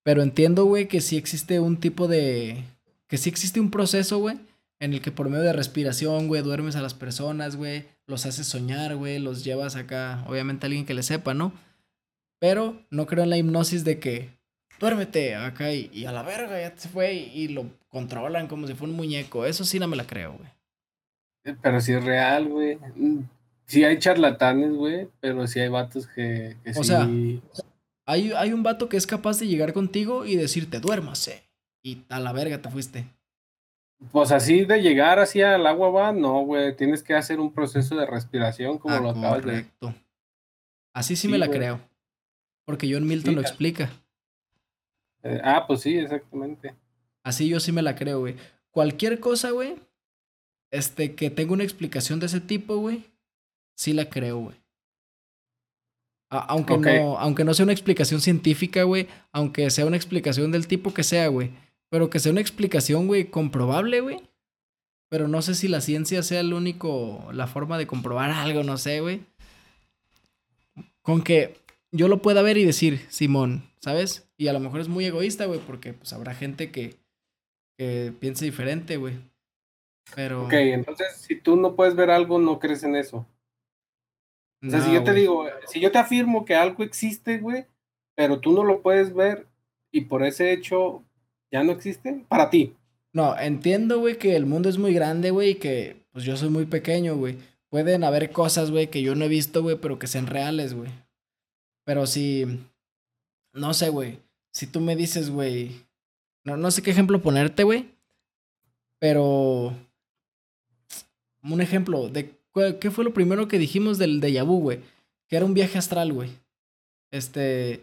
Pero 0.03 0.21
entiendo, 0.21 0.65
güey, 0.65 0.89
que 0.89 0.99
sí 0.99 1.15
existe 1.15 1.61
un 1.61 1.77
tipo 1.77 2.09
de... 2.09 2.65
que 3.07 3.17
sí 3.17 3.29
existe 3.29 3.61
un 3.61 3.71
proceso, 3.71 4.19
güey, 4.19 4.37
en 4.81 4.93
el 4.93 5.01
que 5.01 5.11
por 5.11 5.29
medio 5.29 5.45
de 5.45 5.53
respiración, 5.53 6.27
güey, 6.27 6.41
duermes 6.41 6.75
a 6.75 6.81
las 6.81 6.93
personas, 6.93 7.55
güey, 7.55 7.85
los 8.05 8.25
haces 8.25 8.47
soñar, 8.47 8.97
güey, 8.97 9.19
los 9.19 9.45
llevas 9.45 9.77
acá, 9.77 10.25
obviamente 10.27 10.65
a 10.65 10.67
alguien 10.67 10.85
que 10.85 10.93
le 10.93 11.03
sepa, 11.03 11.33
¿no? 11.33 11.53
Pero 12.43 12.77
no 12.89 13.05
creo 13.05 13.23
en 13.23 13.29
la 13.29 13.37
hipnosis 13.37 13.85
de 13.85 13.99
que 14.01 14.37
duérmete 14.77 15.33
acá 15.33 15.71
y, 15.71 16.05
a 16.05 16.11
la 16.11 16.23
verga 16.23 16.59
ya 16.59 16.75
se 16.75 16.89
fue 16.89 17.13
y, 17.13 17.47
lo 17.47 17.67
controlan 17.87 18.47
como 18.47 18.67
si 18.67 18.73
fuera 18.73 18.91
un 18.91 18.97
muñeco. 18.97 19.45
Eso 19.45 19.63
sí 19.63 19.79
no 19.79 19.87
me 19.87 19.95
la 19.95 20.05
creo, 20.05 20.33
güey. 20.33 20.49
Eh, 21.45 21.55
pero 21.61 21.79
sí 21.79 21.93
es 21.93 22.03
real, 22.03 22.49
güey. 22.49 22.77
Mm, 22.97 23.19
sí 23.65 23.85
hay 23.85 23.97
charlatanes, 23.97 24.73
güey, 24.73 25.07
pero 25.21 25.47
sí 25.47 25.61
hay 25.61 25.69
vatos 25.69 26.05
que, 26.07 26.57
o 26.75 26.83
sea, 26.83 27.07
hay, 28.05 28.33
hay 28.33 28.51
un 28.51 28.61
vato 28.61 28.89
que 28.89 28.97
es 28.97 29.07
capaz 29.07 29.39
de 29.39 29.47
llegar 29.47 29.71
contigo 29.71 30.25
y 30.25 30.35
decirte, 30.35 30.81
duérmase. 30.81 31.43
Y 31.81 32.03
a 32.09 32.19
la 32.19 32.33
verga 32.33 32.61
te 32.61 32.69
fuiste. 32.69 33.05
Pues 34.11 34.33
así 34.33 34.65
de 34.65 34.81
llegar 34.81 35.17
así 35.17 35.41
al 35.41 35.65
agua 35.65 35.91
va, 35.91 36.11
no, 36.11 36.41
güey. 36.41 36.75
Tienes 36.75 37.03
que 37.03 37.13
hacer 37.13 37.39
un 37.39 37.53
proceso 37.53 37.95
de 37.95 38.05
respiración 38.05 38.79
como 38.79 38.95
ah, 38.95 38.99
lo 38.99 39.09
acabas 39.11 39.41
correcto. 39.43 39.95
Así 40.93 41.15
sí, 41.15 41.29
me 41.29 41.37
la 41.37 41.49
creo. 41.49 41.79
Porque 42.65 42.91
John 42.91 43.07
Milton 43.07 43.35
lo 43.35 43.41
explica. 43.41 43.91
Eh, 45.23 45.39
ah, 45.43 45.65
pues 45.67 45.81
sí, 45.81 45.97
exactamente. 45.97 46.75
Así 47.23 47.47
yo 47.47 47.59
sí 47.59 47.71
me 47.71 47.81
la 47.81 47.95
creo, 47.95 48.19
güey. 48.19 48.35
Cualquier 48.71 49.19
cosa, 49.19 49.51
güey, 49.51 49.75
este, 50.71 51.15
que 51.15 51.29
tenga 51.29 51.53
una 51.53 51.63
explicación 51.63 52.19
de 52.19 52.25
ese 52.25 52.41
tipo, 52.41 52.77
güey, 52.77 53.05
sí 53.75 53.93
la 53.93 54.09
creo, 54.09 54.39
güey. 54.39 54.55
Aunque, 56.29 56.77
no, 56.77 57.19
aunque 57.19 57.43
no 57.43 57.53
sea 57.53 57.63
una 57.63 57.73
explicación 57.73 58.19
científica, 58.19 58.83
güey, 58.83 59.07
aunque 59.31 59.69
sea 59.69 59.85
una 59.85 59.97
explicación 59.97 60.51
del 60.51 60.65
tipo 60.67 60.91
que 60.91 61.03
sea, 61.03 61.27
güey, 61.27 61.51
pero 61.89 62.09
que 62.09 62.17
sea 62.17 62.31
una 62.31 62.41
explicación, 62.41 63.05
güey, 63.05 63.25
comprobable, 63.25 64.01
güey. 64.01 64.19
Pero 65.09 65.27
no 65.27 65.43
sé 65.43 65.53
si 65.53 65.67
la 65.67 65.79
ciencia 65.79 66.23
sea 66.23 66.39
el 66.39 66.55
único, 66.55 67.29
la 67.33 67.45
forma 67.45 67.77
de 67.77 67.85
comprobar 67.85 68.31
algo, 68.31 68.63
no 68.63 68.79
sé, 68.79 68.99
güey. 68.99 69.21
Con 71.03 71.21
que 71.21 71.62
yo 71.93 72.07
lo 72.07 72.21
pueda 72.21 72.41
ver 72.41 72.57
y 72.57 72.65
decir, 72.65 73.05
Simón, 73.09 73.69
¿sabes? 73.79 74.27
Y 74.35 74.47
a 74.47 74.53
lo 74.53 74.59
mejor 74.59 74.81
es 74.81 74.89
muy 74.89 75.05
egoísta, 75.05 75.45
güey, 75.45 75.59
porque 75.59 75.93
pues 75.93 76.11
habrá 76.11 76.33
gente 76.33 76.71
que, 76.71 76.95
que 77.77 78.11
piense 78.19 78.43
diferente, 78.43 78.97
güey. 78.97 79.13
Pero... 80.15 80.45
Ok, 80.45 80.53
entonces 80.53 81.15
si 81.17 81.39
tú 81.39 81.55
no 81.55 81.75
puedes 81.75 81.95
ver 81.95 82.09
algo, 82.09 82.39
no 82.39 82.59
crees 82.59 82.83
en 82.83 82.95
eso. 82.95 83.27
O 84.65 84.69
sea, 84.69 84.81
si 84.81 84.93
yo 84.93 85.03
te 85.03 85.13
digo, 85.13 85.45
si 85.67 85.79
yo 85.79 85.91
te 85.91 85.97
afirmo 85.99 86.45
que 86.45 86.55
algo 86.55 86.83
existe, 86.83 87.37
güey, 87.37 87.65
pero 88.15 88.39
tú 88.39 88.53
no 88.53 88.63
lo 88.63 88.81
puedes 88.81 89.13
ver 89.13 89.45
y 89.91 90.01
por 90.01 90.23
ese 90.23 90.51
hecho 90.53 91.03
ya 91.51 91.63
no 91.63 91.73
existe, 91.73 92.25
para 92.27 92.49
ti. 92.49 92.73
No, 93.11 93.37
entiendo, 93.37 93.99
güey, 93.99 94.17
que 94.17 94.35
el 94.35 94.45
mundo 94.45 94.69
es 94.69 94.77
muy 94.77 94.93
grande, 94.93 95.31
güey, 95.31 95.51
y 95.51 95.55
que 95.55 95.97
pues 96.11 96.23
yo 96.25 96.37
soy 96.37 96.49
muy 96.49 96.65
pequeño, 96.65 97.17
güey. 97.17 97.37
Pueden 97.69 98.03
haber 98.03 98.31
cosas, 98.31 98.71
güey, 98.71 98.87
que 98.87 99.01
yo 99.03 99.15
no 99.15 99.25
he 99.25 99.27
visto, 99.27 99.61
güey, 99.61 99.75
pero 99.75 99.99
que 99.99 100.07
sean 100.07 100.27
reales, 100.27 100.73
güey. 100.73 100.89
Pero 101.85 102.07
si, 102.07 102.45
no 103.53 103.73
sé, 103.73 103.89
güey, 103.89 104.19
si 104.51 104.67
tú 104.67 104.79
me 104.79 104.95
dices, 104.95 105.29
güey, 105.29 105.71
no, 106.43 106.57
no 106.57 106.71
sé 106.71 106.81
qué 106.81 106.91
ejemplo 106.91 107.21
ponerte, 107.21 107.63
güey, 107.63 107.87
pero 108.99 109.73
un 111.43 111.61
ejemplo 111.61 112.07
de 112.07 112.31
qué 112.79 112.91
fue 112.91 113.03
lo 113.03 113.13
primero 113.13 113.47
que 113.47 113.59
dijimos 113.59 113.97
del 113.97 114.21
déjà 114.21 114.45
vu, 114.45 114.59
güey, 114.59 114.79
que 115.27 115.35
era 115.35 115.45
un 115.45 115.53
viaje 115.53 115.77
astral, 115.77 116.13
güey. 116.13 116.29
Este, 117.11 117.81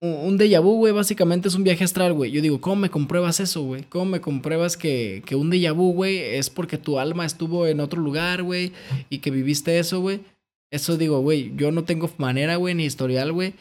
un 0.00 0.38
déjà 0.38 0.60
vu, 0.60 0.76
güey, 0.76 0.92
básicamente 0.92 1.48
es 1.48 1.54
un 1.54 1.64
viaje 1.64 1.84
astral, 1.84 2.12
güey. 2.12 2.30
Yo 2.30 2.40
digo, 2.40 2.60
¿cómo 2.60 2.76
me 2.76 2.90
compruebas 2.90 3.40
eso, 3.40 3.62
güey? 3.62 3.82
¿Cómo 3.84 4.04
me 4.06 4.20
compruebas 4.20 4.76
que, 4.76 5.22
que 5.26 5.34
un 5.34 5.50
déjà 5.50 5.74
vu, 5.74 5.92
güey, 5.92 6.18
es 6.18 6.48
porque 6.48 6.78
tu 6.78 6.98
alma 6.98 7.26
estuvo 7.26 7.66
en 7.66 7.80
otro 7.80 8.00
lugar, 8.00 8.42
güey, 8.42 8.72
y 9.08 9.18
que 9.18 9.30
viviste 9.30 9.78
eso, 9.78 10.00
güey? 10.00 10.20
Eso 10.70 10.96
digo, 10.96 11.20
güey, 11.20 11.52
yo 11.56 11.72
no 11.72 11.84
tengo 11.84 12.08
manera, 12.18 12.56
güey, 12.56 12.74
ni 12.74 12.84
historial, 12.84 13.32
güey, 13.32 13.54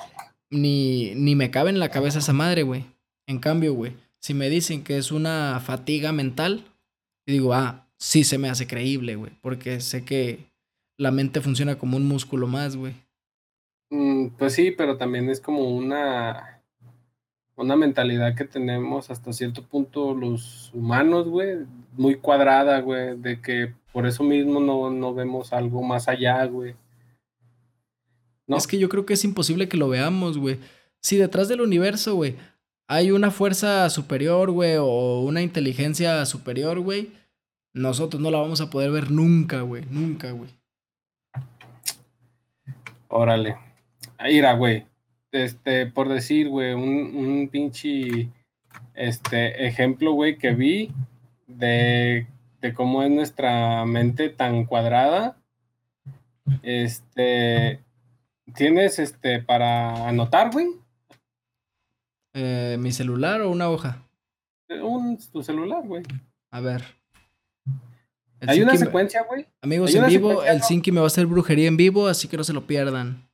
ni, 0.50 1.14
ni 1.16 1.36
me 1.36 1.52
cabe 1.52 1.70
en 1.70 1.80
la 1.80 1.90
cabeza 1.90 2.20
esa 2.20 2.34
madre, 2.34 2.64
güey. 2.64 2.86
En 3.28 3.40
cambio, 3.40 3.74
güey, 3.74 3.94
si 4.20 4.34
me 4.34 4.50
dicen 4.50 4.84
que 4.84 4.98
es 4.98 5.12
una 5.12 5.60
fatiga 5.64 6.12
mental, 6.12 6.66
digo, 7.26 7.54
ah, 7.54 7.88
sí 7.98 8.24
se 8.24 8.38
me 8.38 8.50
hace 8.50 8.68
creíble, 8.68 9.16
güey, 9.16 9.32
porque 9.42 9.80
sé 9.80 10.06
que 10.06 10.50
la 10.98 11.12
mente 11.12 11.42
funciona 11.42 11.78
como 11.78 11.98
un 11.98 12.08
músculo 12.08 12.48
más, 12.48 12.76
güey. 12.76 12.94
Mm, 13.90 14.28
pues 14.38 14.54
sí, 14.54 14.72
pero 14.72 14.98
también 14.98 15.30
es 15.30 15.42
como 15.42 15.64
una, 15.70 16.62
una 17.56 17.76
mentalidad 17.76 18.36
que 18.36 18.46
tenemos 18.46 19.10
hasta 19.10 19.34
cierto 19.34 19.64
punto 19.64 20.14
los 20.14 20.72
humanos, 20.74 21.28
güey, 21.28 21.66
muy 21.94 22.16
cuadrada, 22.16 22.80
güey, 22.82 23.18
de 23.18 23.42
que 23.42 23.74
por 23.92 24.06
eso 24.06 24.24
mismo 24.24 24.60
no, 24.60 24.92
no 24.92 25.14
vemos 25.14 25.54
algo 25.54 25.82
más 25.82 26.08
allá, 26.08 26.46
güey. 26.46 26.76
¿No? 28.50 28.58
Es 28.58 28.68
que 28.68 28.80
yo 28.80 28.90
creo 28.90 29.06
que 29.06 29.14
es 29.14 29.24
imposible 29.24 29.70
que 29.70 29.78
lo 29.78 29.88
veamos, 29.88 30.38
güey. 30.40 30.58
Si 31.02 31.18
detrás 31.18 31.48
del 31.48 31.62
universo, 31.62 32.16
güey, 32.16 32.36
hay 32.88 33.12
una 33.12 33.30
fuerza 33.30 33.88
superior, 33.92 34.50
güey, 34.50 34.78
o 34.80 35.22
una 35.22 35.44
inteligencia 35.44 36.26
superior, 36.26 36.80
güey, 36.80 37.12
nosotros 37.74 38.20
no 38.20 38.32
la 38.32 38.40
vamos 38.40 38.60
a 38.60 38.72
poder 38.72 38.90
ver 38.90 39.12
nunca, 39.12 39.62
güey, 39.62 39.84
nunca, 39.92 40.32
güey. 40.32 40.50
Órale. 43.08 43.56
Ira, 44.28 44.54
güey. 44.54 44.86
Este, 45.32 45.86
por 45.86 46.10
decir, 46.10 46.50
güey, 46.50 46.74
un, 46.74 47.16
un 47.16 47.50
pinche 47.50 48.30
este, 48.96 49.68
ejemplo, 49.68 50.14
güey, 50.14 50.40
que 50.40 50.56
vi 50.56 50.92
de, 51.46 52.26
de 52.62 52.74
cómo 52.74 53.04
es 53.04 53.12
nuestra 53.12 53.86
mente 53.86 54.30
tan 54.30 54.66
cuadrada. 54.66 55.38
Este, 56.64 57.80
¿tienes 58.56 59.00
este 59.00 59.42
para 59.42 60.08
anotar, 60.08 60.52
güey? 60.52 60.68
Eh, 62.34 62.78
¿Mi 62.80 62.92
celular 62.92 63.42
o 63.42 63.50
una 63.50 63.70
hoja? 63.70 64.04
Un, 64.70 65.18
tu 65.32 65.42
celular, 65.42 65.86
güey. 65.86 66.04
A 66.52 66.60
ver. 66.62 66.84
Hay 68.48 68.62
una 68.62 68.78
secuencia, 68.78 69.24
güey. 69.24 69.48
Amigos, 69.62 69.94
en 69.94 70.06
vivo, 70.08 70.44
el 70.44 70.62
Sinki 70.62 70.92
me 70.92 71.00
va 71.00 71.06
a 71.06 71.08
hacer 71.08 71.26
brujería 71.26 71.68
en 71.68 71.78
vivo, 71.78 72.08
así 72.08 72.28
que 72.28 72.38
no 72.38 72.44
se 72.44 72.54
lo 72.54 72.66
pierdan. 72.66 73.28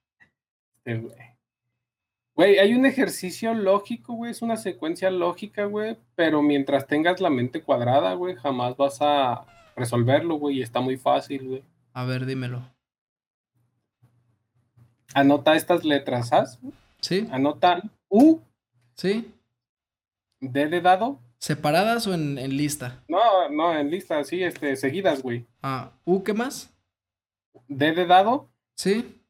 güey. 2.35 2.57
hay 2.57 2.73
un 2.73 2.85
ejercicio 2.85 3.53
lógico, 3.53 4.13
güey, 4.13 4.31
es 4.31 4.41
una 4.41 4.57
secuencia 4.57 5.11
lógica, 5.11 5.65
güey, 5.65 5.97
pero 6.15 6.41
mientras 6.41 6.87
tengas 6.87 7.21
la 7.21 7.29
mente 7.29 7.61
cuadrada, 7.61 8.13
güey, 8.13 8.35
jamás 8.35 8.75
vas 8.77 8.97
a 9.01 9.45
resolverlo, 9.75 10.35
güey, 10.35 10.59
y 10.59 10.61
está 10.63 10.79
muy 10.79 10.97
fácil, 10.97 11.47
güey. 11.47 11.63
A 11.93 12.03
ver, 12.05 12.25
dímelo. 12.25 12.74
Anota 15.13 15.55
estas 15.55 15.85
letras, 15.85 16.29
¿sabes? 16.29 16.59
Sí. 17.01 17.27
Anota 17.31 17.81
U. 18.09 18.39
Sí. 18.95 19.31
D 20.39 20.67
de 20.67 20.81
dado. 20.81 21.19
¿Separadas 21.37 22.07
o 22.07 22.13
en, 22.13 22.37
en, 22.37 22.57
lista? 22.57 23.03
No, 23.07 23.49
no, 23.49 23.77
en 23.77 23.91
lista, 23.91 24.23
sí, 24.23 24.43
este, 24.43 24.75
seguidas, 24.75 25.21
güey. 25.21 25.45
Ah, 25.61 25.91
¿U 26.03 26.23
qué 26.23 26.33
más? 26.33 26.73
D 27.67 27.93
de 27.93 28.05
dado. 28.05 28.49
Sí. 28.75 29.21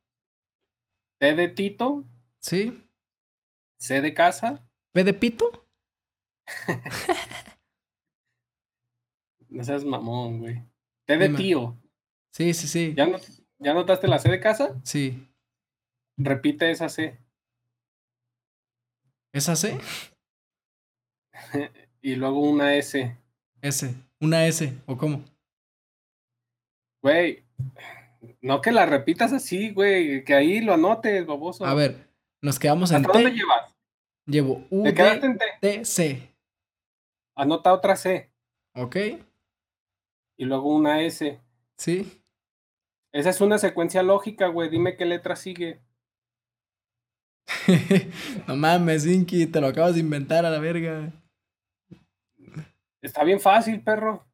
T 1.20 1.36
de 1.36 1.48
Tito. 1.50 2.06
Sí. 2.40 2.82
C 3.78 4.02
de 4.02 4.14
casa. 4.14 4.66
¿P 4.92 5.04
de 5.04 5.14
Pito? 5.14 5.66
no 9.50 9.64
seas 9.64 9.84
mamón, 9.84 10.40
güey. 10.40 10.64
T 11.06 11.18
de 11.18 11.30
tío. 11.30 11.78
Sí, 12.32 12.54
sí, 12.54 12.68
sí. 12.68 12.94
¿Ya, 12.96 13.08
¿Ya 13.60 13.74
notaste 13.74 14.08
la 14.08 14.20
C 14.20 14.30
de 14.30 14.40
casa? 14.40 14.80
Sí. 14.84 15.28
Repite 16.18 16.72
esa 16.72 16.90
C. 16.90 17.20
¿Esa 19.34 19.56
C? 19.56 19.78
y 22.02 22.16
luego 22.16 22.40
una 22.40 22.76
S. 22.76 23.18
S, 23.62 23.96
una 24.20 24.46
S, 24.46 24.74
¿o 24.86 24.98
cómo? 24.98 25.24
Güey, 27.02 27.44
no 28.42 28.62
que 28.62 28.72
la 28.72 28.86
repitas 28.86 29.34
así, 29.34 29.72
güey, 29.72 30.24
que 30.24 30.34
ahí 30.34 30.62
lo 30.62 30.74
anotes, 30.74 31.26
baboso. 31.26 31.66
A 31.66 31.74
ver, 31.74 32.08
nos 32.42 32.60
quedamos 32.60 32.92
en 32.92 33.04
T. 33.04 33.10
dónde 33.12 33.32
llevas? 33.32 33.76
Llevo 34.26 34.66
U, 34.70 34.84
T, 35.62 35.86
C. 35.86 36.36
Anota 37.36 37.74
otra 37.74 37.96
C. 37.96 38.32
Ok. 38.74 38.96
Y 40.38 40.46
luego 40.46 40.74
una 40.74 41.02
S. 41.02 41.40
Sí. 41.78 42.22
Esa 43.12 43.30
es 43.30 43.42
una 43.42 43.58
secuencia 43.58 44.04
lógica, 44.04 44.48
güey. 44.48 44.70
Dime 44.70 44.98
qué 44.98 45.06
letra 45.06 45.36
sigue. 45.36 45.80
no 48.48 48.56
mames, 48.56 49.06
Inky, 49.06 49.46
te 49.46 49.62
lo 49.62 49.68
acabas 49.68 49.94
de 49.94 50.00
inventar 50.00 50.46
a 50.46 50.50
la 50.50 50.60
verga. 50.60 51.12
Está 53.02 53.24
bien 53.24 53.40
fácil, 53.40 53.82
perro. 53.82 54.26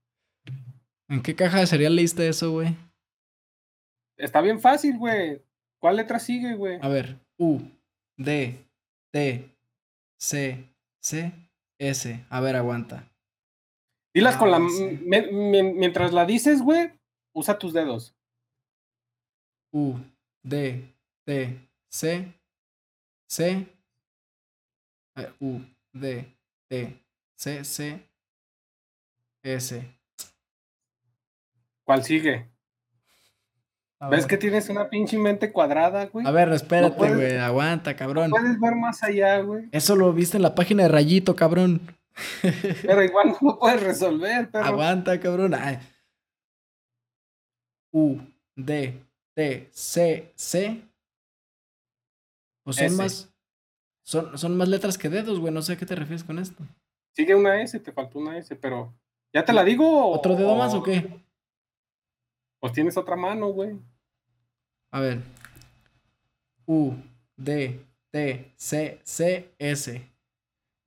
¿En 1.09 1.21
qué 1.21 1.35
caja 1.35 1.59
de 1.59 1.67
cereal 1.67 1.95
leíste 1.95 2.27
eso, 2.27 2.51
güey? 2.51 2.75
Está 4.17 4.39
bien 4.39 4.61
fácil, 4.61 4.97
güey. 4.97 5.41
¿Cuál 5.79 5.97
letra 5.97 6.19
sigue, 6.19 6.55
güey? 6.55 6.79
A 6.81 6.87
ver, 6.87 7.17
U, 7.37 7.59
D, 8.17 8.55
T, 9.11 9.49
C, 10.17 10.63
C, 11.01 11.33
S. 11.79 12.25
A 12.29 12.39
ver, 12.39 12.55
aguanta. 12.55 13.11
Dilas 14.13 14.37
con 14.37 14.51
la. 14.51 14.57
Ah, 14.57 14.67
mientras 15.31 16.13
la 16.13 16.25
dices, 16.25 16.61
güey, 16.61 16.91
usa 17.33 17.57
tus 17.57 17.73
dedos. 17.73 18.15
U, 19.73 19.95
D, 20.43 20.93
T, 21.25 21.57
C, 21.89 22.31
C, 23.31 23.65
U, 25.39 25.61
D, 25.93 26.25
T, 26.67 27.01
C, 27.33 27.63
C, 27.63 28.05
ese. 29.41 29.87
¿Cuál 31.85 32.03
sigue? 32.03 32.51
¿Ves 34.09 34.25
que 34.25 34.35
tienes 34.35 34.67
una 34.67 34.89
pinche 34.89 35.17
mente 35.17 35.49
cuadrada, 35.49 36.07
güey? 36.07 36.27
A 36.27 36.31
ver, 36.31 36.51
espérate, 36.51 36.97
güey. 36.97 37.37
aguanta, 37.37 37.95
cabrón. 37.95 38.31
puedes 38.31 38.59
ver 38.59 38.75
más 38.75 39.01
allá, 39.01 39.39
güey. 39.39 39.69
Eso 39.71 39.95
lo 39.95 40.11
viste 40.11 40.35
en 40.35 40.43
la 40.43 40.53
página 40.53 40.83
de 40.83 40.89
Rayito, 40.89 41.33
cabrón. 41.33 41.79
Pero 42.81 43.01
igual 43.01 43.29
no 43.29 43.37
lo 43.41 43.59
puedes 43.59 43.81
resolver. 43.81 44.49
Aguanta, 44.51 45.17
cabrón. 45.21 45.55
U, 47.93 48.17
D, 48.57 49.01
T, 49.33 49.69
C, 49.71 50.33
C. 50.35 50.90
Pues 52.75 52.91
son 52.91 52.97
más. 52.97 53.33
Son, 54.03 54.37
son 54.37 54.57
más 54.57 54.67
letras 54.67 54.97
que 54.97 55.09
dedos, 55.09 55.39
güey. 55.39 55.53
No 55.53 55.61
sé 55.61 55.73
a 55.73 55.77
qué 55.77 55.85
te 55.85 55.95
refieres 55.95 56.23
con 56.23 56.39
esto. 56.39 56.63
Sigue 57.15 57.35
una 57.35 57.61
S, 57.61 57.79
te 57.79 57.91
faltó 57.91 58.19
una 58.19 58.37
S, 58.37 58.55
pero 58.55 58.93
¿Ya 59.33 59.45
te 59.45 59.53
la 59.53 59.63
digo? 59.63 60.09
¿Otro 60.11 60.35
dedo 60.35 60.55
más 60.55 60.73
o 60.73 60.83
qué? 60.83 61.23
Pues 62.59 62.73
tienes 62.73 62.97
otra 62.97 63.15
mano, 63.15 63.47
güey. 63.47 63.79
A 64.91 64.99
ver. 64.99 65.21
U, 66.65 66.93
D, 67.37 67.79
T, 68.11 68.53
C, 68.55 68.99
C, 69.03 69.53
S. 69.57 70.11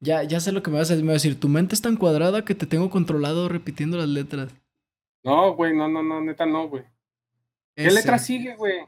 Ya, 0.01 0.23
ya 0.25 0.41
sé 0.41 0.53
lo 0.53 0.63
que 0.63 0.71
me 0.71 0.77
vas 0.77 0.91
a 0.91 0.93
decir. 0.93 1.05
Me 1.05 1.13
vas 1.13 1.23
a 1.23 1.27
decir, 1.27 1.41
tu 1.41 1.49
mente 1.49 1.75
es 1.75 1.81
tan 1.81 1.97
cuadrada 1.97 2.45
que 2.45 2.55
te 2.55 2.67
tengo 2.67 2.91
controlado 2.91 3.49
repitiendo 3.49 3.97
las 3.97 4.09
letras. 4.09 4.55
No, 5.25 5.55
güey, 5.55 5.75
no, 5.75 5.89
no, 5.89 6.03
no, 6.03 6.21
neta 6.21 6.45
no, 6.45 6.69
güey. 6.69 6.85
¿Qué 7.75 7.91
letra 7.91 8.19
sigue, 8.19 8.55
güey? 8.57 8.87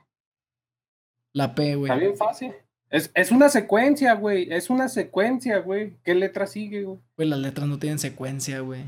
La 1.33 1.55
P, 1.55 1.77
güey. 1.77 1.91
Está 1.91 1.99
bien 1.99 2.17
fácil. 2.17 2.55
Es, 2.91 3.11
es 3.15 3.31
una 3.31 3.49
secuencia, 3.49 4.15
güey. 4.15 4.53
Es 4.53 4.71
una 4.71 4.89
secuencia, 4.89 5.59
güey. 5.59 5.95
¿Qué 6.05 6.15
letra 6.15 6.47
sigue, 6.47 6.85
güey? 6.85 6.99
Güey, 7.17 7.29
las 7.29 7.39
letras 7.39 7.67
no 7.69 7.79
tienen 7.79 7.99
secuencia, 7.99 8.61
güey. 8.61 8.85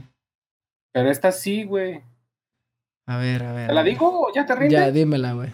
Pero 0.93 1.11
esta 1.11 1.33
sí, 1.33 1.65
güey. 1.65 2.01
A 3.07 3.17
ver, 3.17 3.43
a 3.43 3.53
ver. 3.53 3.69
¿Te 3.69 3.75
la 3.75 3.83
digo? 3.83 4.29
¿Ya 4.35 4.47
te 4.47 4.55
rindes? 4.55 4.79
Ya, 4.79 4.91
dímela, 4.91 5.33
güey. 5.33 5.51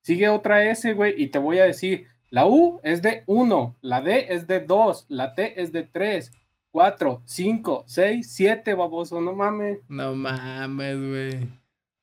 Sigue 0.00 0.28
otra 0.28 0.64
S, 0.64 0.92
güey, 0.92 1.14
y 1.16 1.28
te 1.28 1.38
voy 1.38 1.58
a 1.60 1.64
decir, 1.64 2.08
la 2.28 2.46
U 2.46 2.78
es 2.82 3.00
de 3.00 3.22
1, 3.26 3.76
la 3.80 4.02
D 4.02 4.26
es 4.34 4.46
de 4.46 4.60
2, 4.60 5.06
la 5.08 5.34
T 5.34 5.62
es 5.62 5.72
de 5.72 5.82
3, 5.82 6.30
4, 6.72 7.22
5, 7.24 7.84
6, 7.86 8.26
7, 8.30 8.74
baboso, 8.74 9.20
no 9.22 9.32
mames. 9.32 9.78
No 9.88 10.14
mames, 10.14 10.98
güey. 10.98 11.48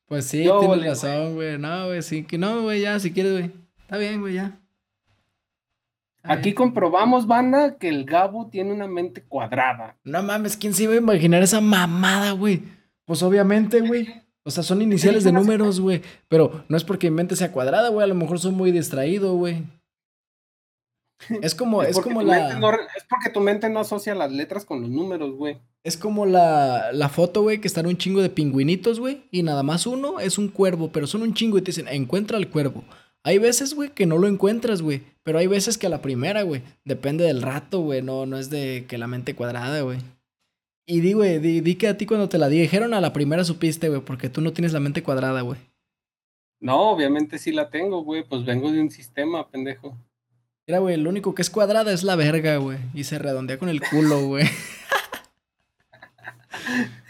Pues 0.07 0.25
sí, 0.25 0.49
tienes 0.59 0.83
razón, 0.83 1.35
güey. 1.35 1.59
No, 1.59 1.87
güey, 1.87 2.01
sí, 2.01 2.23
que 2.23 2.39
no, 2.39 2.63
güey, 2.63 2.81
ya, 2.81 2.99
si 2.99 3.11
quieres, 3.11 3.33
güey. 3.33 3.51
Está 3.81 3.97
bien, 3.97 4.19
güey, 4.19 4.33
ya. 4.33 4.57
Aquí 6.23 6.53
comprobamos, 6.53 7.27
banda, 7.27 7.77
que 7.77 7.89
el 7.89 8.05
Gabo 8.05 8.47
tiene 8.49 8.73
una 8.73 8.87
mente 8.87 9.23
cuadrada. 9.23 9.97
No 10.03 10.21
mames, 10.21 10.55
¿quién 10.55 10.73
se 10.73 10.83
iba 10.83 10.93
a 10.93 10.97
imaginar 10.97 11.41
esa 11.41 11.61
mamada, 11.61 12.31
güey? 12.31 12.63
Pues 13.05 13.23
obviamente, 13.23 13.81
güey. 13.81 14.07
O 14.43 14.51
sea, 14.51 14.63
son 14.63 14.81
iniciales 14.81 15.23
de 15.23 15.31
números, 15.31 15.79
güey. 15.79 16.01
Pero 16.27 16.63
no 16.67 16.77
es 16.77 16.83
porque 16.83 17.09
mi 17.09 17.17
mente 17.17 17.35
sea 17.35 17.51
cuadrada, 17.51 17.89
güey. 17.89 18.03
A 18.03 18.07
lo 18.07 18.15
mejor 18.15 18.39
soy 18.39 18.51
muy 18.51 18.71
distraído, 18.71 19.33
güey. 19.35 19.63
Es 21.43 21.53
como, 21.53 21.83
es, 21.83 21.99
como 21.99 22.23
la. 22.23 22.49
es 22.49 23.03
porque 23.07 23.29
tu 23.31 23.41
mente 23.41 23.69
no 23.69 23.79
asocia 23.79 24.15
las 24.15 24.31
letras 24.31 24.65
con 24.65 24.81
los 24.81 24.89
números, 24.89 25.35
güey. 25.35 25.59
Es 25.83 25.95
como 25.95 26.25
la, 26.25 26.91
la 26.93 27.09
foto, 27.09 27.43
güey, 27.43 27.61
que 27.61 27.67
están 27.67 27.85
un 27.85 27.97
chingo 27.97 28.21
de 28.21 28.29
pingüinitos, 28.29 28.99
güey. 28.99 29.23
Y 29.29 29.43
nada 29.43 29.61
más 29.61 29.85
uno 29.85 30.19
es 30.19 30.37
un 30.37 30.47
cuervo, 30.47 30.91
pero 30.91 31.05
son 31.05 31.21
un 31.21 31.35
chingo 31.35 31.57
y 31.57 31.61
te 31.61 31.71
dicen, 31.71 31.87
encuentra 31.87 32.37
el 32.37 32.49
cuervo. 32.49 32.83
Hay 33.23 33.37
veces, 33.37 33.75
güey, 33.75 33.89
que 33.89 34.05
no 34.05 34.17
lo 34.17 34.27
encuentras, 34.27 34.81
güey. 34.81 35.03
Pero 35.23 35.37
hay 35.37 35.47
veces 35.47 35.77
que 35.77 35.87
a 35.87 35.89
la 35.89 36.01
primera, 36.01 36.41
güey. 36.41 36.63
Depende 36.85 37.23
del 37.23 37.41
rato, 37.41 37.81
güey. 37.81 38.01
No, 38.01 38.25
no 38.25 38.37
es 38.37 38.49
de 38.49 38.85
que 38.87 38.97
la 38.97 39.07
mente 39.07 39.35
cuadrada, 39.35 39.81
güey. 39.81 39.99
Y 40.87 41.01
di, 41.01 41.13
güey, 41.13 41.39
di, 41.39 41.75
que 41.75 41.87
a 41.87 41.97
ti 41.97 42.05
cuando 42.05 42.27
te 42.27 42.37
la 42.39 42.49
dijeron 42.49 42.93
a 42.93 43.01
la 43.01 43.13
primera 43.13 43.43
supiste, 43.43 43.89
güey, 43.89 44.01
porque 44.01 44.29
tú 44.29 44.41
no 44.41 44.51
tienes 44.53 44.73
la 44.73 44.79
mente 44.79 45.03
cuadrada, 45.03 45.41
güey. 45.41 45.59
No, 46.59 46.89
obviamente 46.89 47.37
sí 47.37 47.51
la 47.51 47.69
tengo, 47.69 48.03
güey. 48.03 48.23
Pues 48.27 48.43
vengo 48.43 48.71
de 48.71 48.81
un 48.81 48.89
sistema, 48.89 49.47
pendejo. 49.49 49.95
Mira, 50.67 50.79
güey, 50.79 50.97
lo 50.97 51.09
único 51.09 51.35
que 51.35 51.43
es 51.43 51.49
cuadrada 51.49 51.91
es 51.93 52.03
la 52.03 52.15
verga, 52.15 52.57
güey. 52.57 52.77
Y 52.93 53.03
se 53.03 53.19
redondea 53.19 53.59
con 53.59 53.69
el 53.69 53.81
culo, 53.81 54.25
güey. 54.25 54.45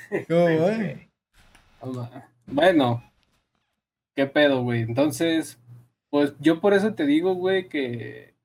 ¿Cómo, 0.28 0.44
güey? 0.44 1.10
Bueno, 2.46 3.04
¿qué 4.16 4.26
pedo, 4.26 4.62
güey? 4.64 4.82
Entonces, 4.82 5.58
pues 6.12 6.34
yo 6.40 6.60
por 6.62 6.76
eso 6.76 6.94
te 6.94 7.08
digo, 7.08 7.34
güey, 7.34 7.68
que 7.68 8.36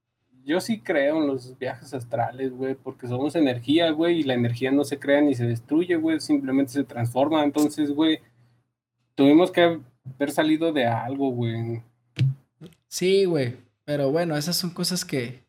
yo 0.44 0.60
sí 0.60 0.78
creo 0.78 1.20
en 1.20 1.26
los 1.26 1.58
viajes 1.58 1.92
astrales, 1.92 2.52
güey, 2.52 2.76
porque 2.76 3.08
somos 3.08 3.34
energía, 3.34 3.90
güey, 3.90 4.20
y 4.20 4.22
la 4.22 4.34
energía 4.34 4.70
no 4.70 4.84
se 4.84 5.00
crea 5.00 5.20
ni 5.20 5.34
se 5.34 5.44
destruye, 5.44 5.96
güey, 5.96 6.20
simplemente 6.20 6.72
se 6.72 6.84
transforma. 6.84 7.42
Entonces, 7.42 7.90
güey, 7.90 8.20
tuvimos 9.16 9.50
que 9.50 9.80
haber 10.14 10.30
salido 10.30 10.72
de 10.72 10.86
algo, 10.86 11.30
güey. 11.30 11.82
Sí, 12.86 13.24
güey, 13.24 13.56
pero 13.84 14.12
bueno, 14.12 14.36
esas 14.36 14.56
son 14.56 14.70
cosas 14.70 15.04
que, 15.04 15.42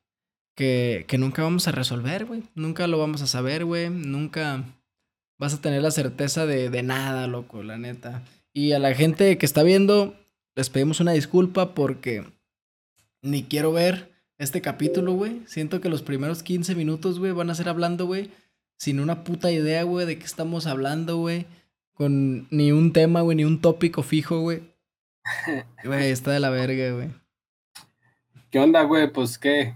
que, 0.55 1.05
que 1.07 1.19
nunca 1.19 1.43
vamos 1.43 1.67
a 1.67 1.71
resolver, 1.71 2.25
güey. 2.25 2.41
Nunca 2.55 2.87
lo 2.87 2.97
vamos 2.97 3.21
a 3.21 3.27
saber, 3.27 3.63
güey. 3.63 3.91
Nunca 3.91 4.63
vas 5.37 5.53
a 5.53 5.61
tener 5.61 5.83
la 5.83 5.91
certeza 5.91 6.47
de, 6.47 6.71
de 6.71 6.81
nada, 6.81 7.27
loco, 7.27 7.61
la 7.61 7.77
neta. 7.77 8.23
Y 8.51 8.71
a 8.71 8.79
la 8.79 8.95
gente 8.95 9.37
que 9.37 9.45
está 9.45 9.61
viendo, 9.61 10.15
les 10.57 10.71
pedimos 10.71 10.99
una 10.99 11.11
disculpa 11.11 11.75
porque 11.75 12.25
ni 13.21 13.43
quiero 13.43 13.71
ver 13.71 14.11
este 14.39 14.59
capítulo, 14.59 15.13
güey. 15.13 15.43
Siento 15.45 15.81
que 15.81 15.87
los 15.87 16.01
primeros 16.01 16.41
15 16.41 16.73
minutos, 16.73 17.19
güey, 17.19 17.31
van 17.31 17.51
a 17.51 17.55
ser 17.55 17.69
hablando, 17.69 18.07
güey, 18.07 18.31
sin 18.75 18.99
una 18.99 19.23
puta 19.23 19.51
idea, 19.51 19.83
güey, 19.83 20.07
de 20.07 20.17
qué 20.17 20.25
estamos 20.25 20.65
hablando, 20.65 21.17
güey. 21.17 21.45
Con 21.93 22.47
ni 22.49 22.71
un 22.71 22.91
tema, 22.91 23.21
güey, 23.21 23.37
ni 23.37 23.43
un 23.43 23.61
tópico 23.61 24.01
fijo, 24.01 24.41
güey. 24.41 24.63
Güey, 25.83 26.09
está 26.09 26.31
de 26.31 26.39
la 26.39 26.49
verga, 26.49 26.91
güey. 26.93 27.09
¿Qué 28.49 28.59
onda, 28.59 28.81
güey? 28.83 29.11
Pues 29.11 29.37
qué. 29.37 29.75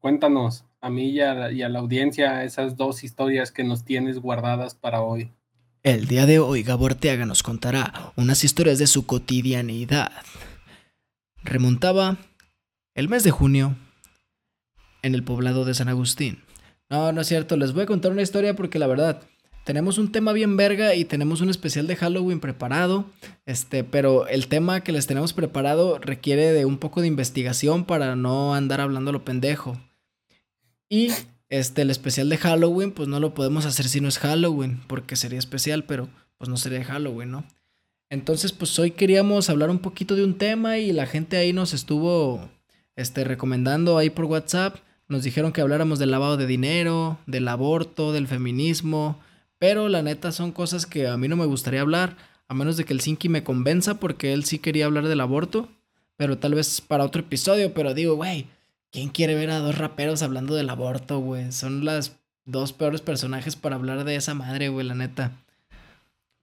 Cuéntanos 0.00 0.64
a 0.80 0.88
mí 0.88 1.10
y 1.10 1.20
a, 1.20 1.34
la, 1.34 1.52
y 1.52 1.62
a 1.62 1.68
la 1.68 1.80
audiencia 1.80 2.42
esas 2.44 2.76
dos 2.76 3.04
historias 3.04 3.52
que 3.52 3.62
nos 3.62 3.84
tienes 3.84 4.18
guardadas 4.18 4.74
para 4.74 5.02
hoy. 5.02 5.35
El 5.86 6.08
día 6.08 6.26
de 6.26 6.40
hoy 6.40 6.64
Gabo 6.64 6.86
Arteaga 6.86 7.26
nos 7.26 7.44
contará 7.44 8.12
unas 8.16 8.42
historias 8.42 8.80
de 8.80 8.88
su 8.88 9.06
cotidianidad. 9.06 10.10
Remontaba 11.44 12.16
el 12.96 13.08
mes 13.08 13.22
de 13.22 13.30
junio 13.30 13.76
en 15.02 15.14
el 15.14 15.22
poblado 15.22 15.64
de 15.64 15.74
San 15.74 15.88
Agustín. 15.88 16.42
No, 16.90 17.12
no 17.12 17.20
es 17.20 17.28
cierto, 17.28 17.56
les 17.56 17.72
voy 17.72 17.84
a 17.84 17.86
contar 17.86 18.10
una 18.10 18.22
historia 18.22 18.56
porque 18.56 18.80
la 18.80 18.88
verdad, 18.88 19.22
tenemos 19.62 19.98
un 19.98 20.10
tema 20.10 20.32
bien 20.32 20.56
verga 20.56 20.96
y 20.96 21.04
tenemos 21.04 21.40
un 21.40 21.50
especial 21.50 21.86
de 21.86 21.94
Halloween 21.94 22.40
preparado, 22.40 23.04
este, 23.44 23.84
pero 23.84 24.26
el 24.26 24.48
tema 24.48 24.80
que 24.80 24.90
les 24.90 25.06
tenemos 25.06 25.34
preparado 25.34 26.00
requiere 26.00 26.50
de 26.50 26.64
un 26.64 26.78
poco 26.78 27.00
de 27.00 27.06
investigación 27.06 27.84
para 27.84 28.16
no 28.16 28.56
andar 28.56 28.80
hablando 28.80 29.12
lo 29.12 29.24
pendejo. 29.24 29.80
Y 30.88 31.12
este, 31.48 31.82
el 31.82 31.90
especial 31.90 32.28
de 32.28 32.38
Halloween, 32.38 32.92
pues 32.92 33.08
no 33.08 33.20
lo 33.20 33.34
podemos 33.34 33.66
hacer 33.66 33.88
si 33.88 34.00
no 34.00 34.08
es 34.08 34.18
Halloween, 34.18 34.80
porque 34.86 35.16
sería 35.16 35.38
especial, 35.38 35.84
pero 35.84 36.08
pues 36.38 36.48
no 36.48 36.56
sería 36.56 36.84
Halloween, 36.84 37.30
¿no? 37.30 37.44
Entonces, 38.08 38.52
pues 38.52 38.78
hoy 38.78 38.92
queríamos 38.92 39.50
hablar 39.50 39.70
un 39.70 39.80
poquito 39.80 40.14
de 40.14 40.24
un 40.24 40.38
tema 40.38 40.78
y 40.78 40.92
la 40.92 41.06
gente 41.06 41.36
ahí 41.36 41.52
nos 41.52 41.74
estuvo, 41.74 42.48
este, 42.94 43.24
recomendando 43.24 43.98
ahí 43.98 44.10
por 44.10 44.26
WhatsApp. 44.26 44.76
Nos 45.08 45.24
dijeron 45.24 45.52
que 45.52 45.60
habláramos 45.60 45.98
del 45.98 46.12
lavado 46.12 46.36
de 46.36 46.46
dinero, 46.46 47.18
del 47.26 47.48
aborto, 47.48 48.12
del 48.12 48.28
feminismo, 48.28 49.20
pero 49.58 49.88
la 49.88 50.02
neta 50.02 50.30
son 50.32 50.52
cosas 50.52 50.86
que 50.86 51.08
a 51.08 51.16
mí 51.16 51.28
no 51.28 51.36
me 51.36 51.46
gustaría 51.46 51.80
hablar, 51.80 52.16
a 52.48 52.54
menos 52.54 52.76
de 52.76 52.84
que 52.84 52.92
el 52.92 53.00
Sinki 53.00 53.28
me 53.28 53.42
convenza, 53.42 53.98
porque 53.98 54.32
él 54.32 54.44
sí 54.44 54.58
quería 54.58 54.86
hablar 54.86 55.08
del 55.08 55.20
aborto, 55.20 55.68
pero 56.16 56.38
tal 56.38 56.54
vez 56.54 56.80
para 56.80 57.04
otro 57.04 57.22
episodio, 57.22 57.74
pero 57.74 57.92
digo, 57.94 58.14
güey, 58.14 58.46
¿Quién 58.96 59.10
quiere 59.10 59.34
ver 59.34 59.50
a 59.50 59.58
dos 59.58 59.76
raperos 59.76 60.22
hablando 60.22 60.54
del 60.54 60.70
aborto, 60.70 61.18
güey? 61.18 61.52
Son 61.52 61.84
las 61.84 62.18
dos 62.46 62.72
peores 62.72 63.02
personajes 63.02 63.54
para 63.54 63.76
hablar 63.76 64.04
de 64.04 64.16
esa 64.16 64.32
madre, 64.32 64.70
güey, 64.70 64.86
la 64.86 64.94
neta. 64.94 65.32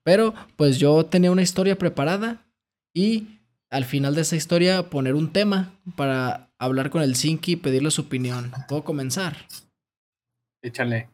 Pero, 0.04 0.34
pues 0.54 0.78
yo 0.78 1.04
tenía 1.04 1.32
una 1.32 1.42
historia 1.42 1.76
preparada 1.76 2.46
y 2.94 3.40
al 3.70 3.84
final 3.84 4.14
de 4.14 4.20
esa 4.20 4.36
historia 4.36 4.88
poner 4.88 5.16
un 5.16 5.32
tema 5.32 5.74
para 5.96 6.48
hablar 6.56 6.90
con 6.90 7.02
el 7.02 7.16
y 7.44 7.56
pedirle 7.56 7.90
su 7.90 8.02
opinión. 8.02 8.52
¿Puedo 8.68 8.84
comenzar? 8.84 9.36
Échale. 10.62 11.08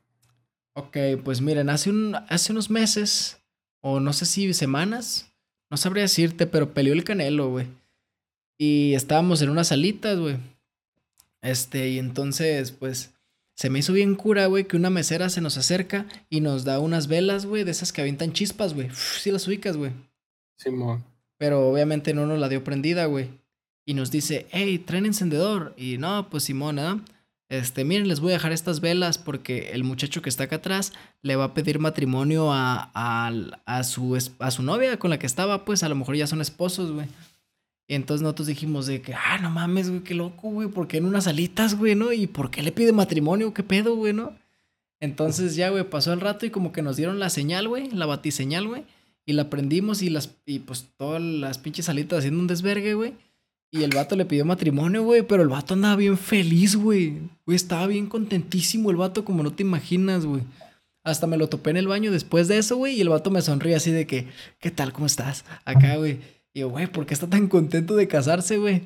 Ok, 0.75 0.99
pues 1.25 1.41
miren, 1.41 1.71
hace, 1.71 1.89
un, 1.89 2.17
hace 2.29 2.53
unos 2.53 2.69
meses, 2.69 3.41
o 3.83 3.99
no 3.99 4.13
sé 4.13 4.27
si 4.27 4.53
semanas, 4.53 5.33
no 5.71 5.79
sabría 5.79 6.03
decirte, 6.03 6.47
pero 6.47 6.75
peleó 6.75 6.93
el 6.93 7.03
canelo, 7.03 7.49
güey. 7.49 7.67
Y 8.59 8.93
estábamos 8.93 9.41
en 9.41 9.49
unas 9.49 9.69
salitas, 9.69 10.19
güey. 10.19 10.37
Este, 11.43 11.89
y 11.91 11.99
entonces, 11.99 12.73
pues, 12.73 13.13
se 13.55 13.71
me 13.71 13.79
hizo 13.81 13.93
bien 13.93 14.15
cura, 14.15 14.47
güey, 14.47 14.65
que 14.65 14.77
una 14.77 14.91
mesera 14.91 15.29
se 15.29 15.41
nos 15.41 15.59
acerca 15.59 16.07
y 16.29 16.41
nos 16.41 16.65
da 16.65 16.81
unas 16.81 17.09
velas, 17.09 17.47
güey, 17.47 17.65
de 17.65 17.71
esas 17.71 17.93
que 17.93 18.01
avientan 18.01 18.33
chispas, 18.33 18.75
güey. 18.75 18.89
Sí 18.95 19.31
las 19.31 19.47
ubicas, 19.47 19.77
güey. 19.77 19.93
Simón. 20.57 21.05
Pero 21.39 21.69
obviamente 21.69 22.15
no 22.15 22.27
nos 22.27 22.39
la 22.39 22.49
dio 22.49 22.65
prendida, 22.65 23.07
güey. 23.07 23.29
Y 23.87 23.95
nos 23.95 24.11
dice, 24.11 24.47
hey, 24.51 24.79
traen 24.79 25.07
encendedor. 25.07 25.75
Y 25.77 25.99
no, 25.99 26.29
pues 26.31 26.45
Simón, 26.45 26.79
¿eh? 26.79 27.01
Este, 27.51 27.85
miren, 27.85 28.07
les 28.07 28.21
voy 28.21 28.31
a 28.31 28.35
dejar 28.35 28.53
estas 28.53 28.81
velas 28.81 29.19
porque 29.19 29.73
el 29.73 29.83
muchacho 29.83 30.23
que 30.23 30.29
está 30.29 30.45
acá 30.45 30.57
atrás 30.57 30.93
le 31.21 31.35
va 31.35 31.45
a 31.45 31.55
pedir 31.55 31.81
matrimonio 31.81 32.53
a, 32.53 32.93
a, 32.95 33.33
a, 33.67 33.83
su, 33.83 34.17
a 34.39 34.51
su 34.53 34.63
novia 34.63 34.99
con 34.99 35.11
la 35.11 35.19
que 35.19 35.27
estaba, 35.27 35.65
pues 35.65 35.83
a 35.83 35.89
lo 35.89 35.97
mejor 35.97 36.15
ya 36.15 36.29
son 36.29 36.41
esposos, 36.41 36.93
güey. 36.93 37.09
Y 37.91 37.97
entonces 37.97 38.23
nosotros 38.23 38.47
dijimos 38.47 38.87
de 38.87 39.03
que, 39.03 39.15
ah, 39.15 39.39
no 39.43 39.51
mames, 39.51 39.91
güey, 39.91 40.05
qué 40.05 40.15
loco, 40.15 40.49
güey, 40.49 40.69
¿por 40.69 40.87
qué 40.87 40.99
en 40.99 41.07
unas 41.07 41.27
alitas, 41.27 41.77
güey, 41.77 41.97
no? 41.97 42.13
¿Y 42.13 42.29
por 42.29 42.53
qué 42.53 42.63
le 42.63 42.71
pide 42.71 42.93
matrimonio? 42.93 43.53
¿Qué 43.53 43.65
pedo, 43.65 43.97
güey, 43.97 44.13
no? 44.13 44.33
Entonces 45.01 45.57
ya, 45.57 45.71
güey, 45.71 45.83
pasó 45.83 46.13
el 46.13 46.21
rato 46.21 46.47
y 46.47 46.51
como 46.51 46.71
que 46.71 46.83
nos 46.83 46.97
dieron 46.97 47.19
la 47.19 47.31
señal, 47.31 47.67
güey, 47.67 47.91
la 47.91 48.07
batiseñal, 48.07 48.69
güey. 48.69 48.85
Y 49.27 49.33
la 49.33 49.51
prendimos 49.51 50.03
y 50.03 50.09
las, 50.09 50.37
y 50.47 50.61
pues 50.61 50.87
todas 50.99 51.21
las 51.21 51.59
pinches 51.59 51.89
alitas 51.89 52.21
haciendo 52.21 52.39
un 52.39 52.47
desvergue, 52.47 52.95
güey. 52.95 53.15
Y 53.73 53.83
el 53.83 53.91
vato 53.91 54.15
le 54.15 54.25
pidió 54.25 54.45
matrimonio, 54.45 55.03
güey, 55.03 55.23
pero 55.23 55.43
el 55.43 55.49
vato 55.49 55.75
andaba 55.75 55.97
bien 55.97 56.17
feliz, 56.17 56.77
güey. 56.77 57.19
Güey, 57.45 57.57
estaba 57.57 57.89
bien 57.89 58.07
contentísimo 58.07 58.93
el 58.93 58.99
vato, 58.99 59.25
como 59.25 59.43
no 59.43 59.53
te 59.53 59.65
imaginas, 59.65 60.27
güey. 60.27 60.43
Hasta 61.03 61.27
me 61.27 61.37
lo 61.37 61.49
topé 61.49 61.71
en 61.71 61.79
el 61.79 61.89
baño 61.89 62.13
después 62.13 62.47
de 62.47 62.59
eso, 62.59 62.77
güey, 62.77 62.95
y 62.95 63.01
el 63.01 63.09
vato 63.09 63.33
me 63.33 63.43
sonríe 63.43 63.75
así 63.75 63.91
de 63.91 64.07
que, 64.07 64.29
¿qué 64.61 64.71
tal? 64.71 64.93
¿Cómo 64.93 65.07
estás? 65.07 65.45
Acá, 65.65 65.97
güey. 65.97 66.21
Y 66.53 66.61
yo, 66.61 66.71
güey, 66.71 66.87
¿por 66.87 67.07
qué 67.07 67.15
está 67.15 67.29
tan 67.29 67.49
contento 67.49 67.95
de 67.95 68.09
casarse, 68.09 68.59
güey? 68.59 68.83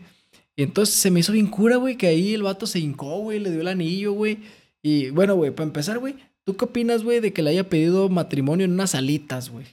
Y 0.57 0.63
entonces 0.63 0.95
se 0.95 1.11
me 1.11 1.21
hizo 1.21 1.33
bien 1.33 1.49
cura, 1.49 1.77
güey, 1.77 1.97
que 1.97 2.07
ahí 2.07 2.35
el 2.35 2.43
vato 2.43 2.67
se 2.67 2.79
hincó, 2.79 3.19
güey, 3.19 3.39
le 3.41 3.51
dio 3.51 3.61
el 3.61 3.69
anillo, 3.69 4.13
güey. 4.13 4.39
Y 4.83 5.11
bueno, 5.11 5.35
güey, 5.35 5.51
para 5.51 5.67
empezar, 5.67 5.99
güey, 5.99 6.17
¿tú 6.45 6.57
qué 6.57 6.67
opinas, 6.67 7.03
güey, 7.03 7.21
de 7.21 7.33
que 7.33 7.43
le 7.43 7.51
haya 7.51 7.69
pedido 7.69 8.09
matrimonio 8.09 8.65
en 8.65 8.73
unas 8.73 8.95
alitas, 8.95 9.51
güey? 9.51 9.67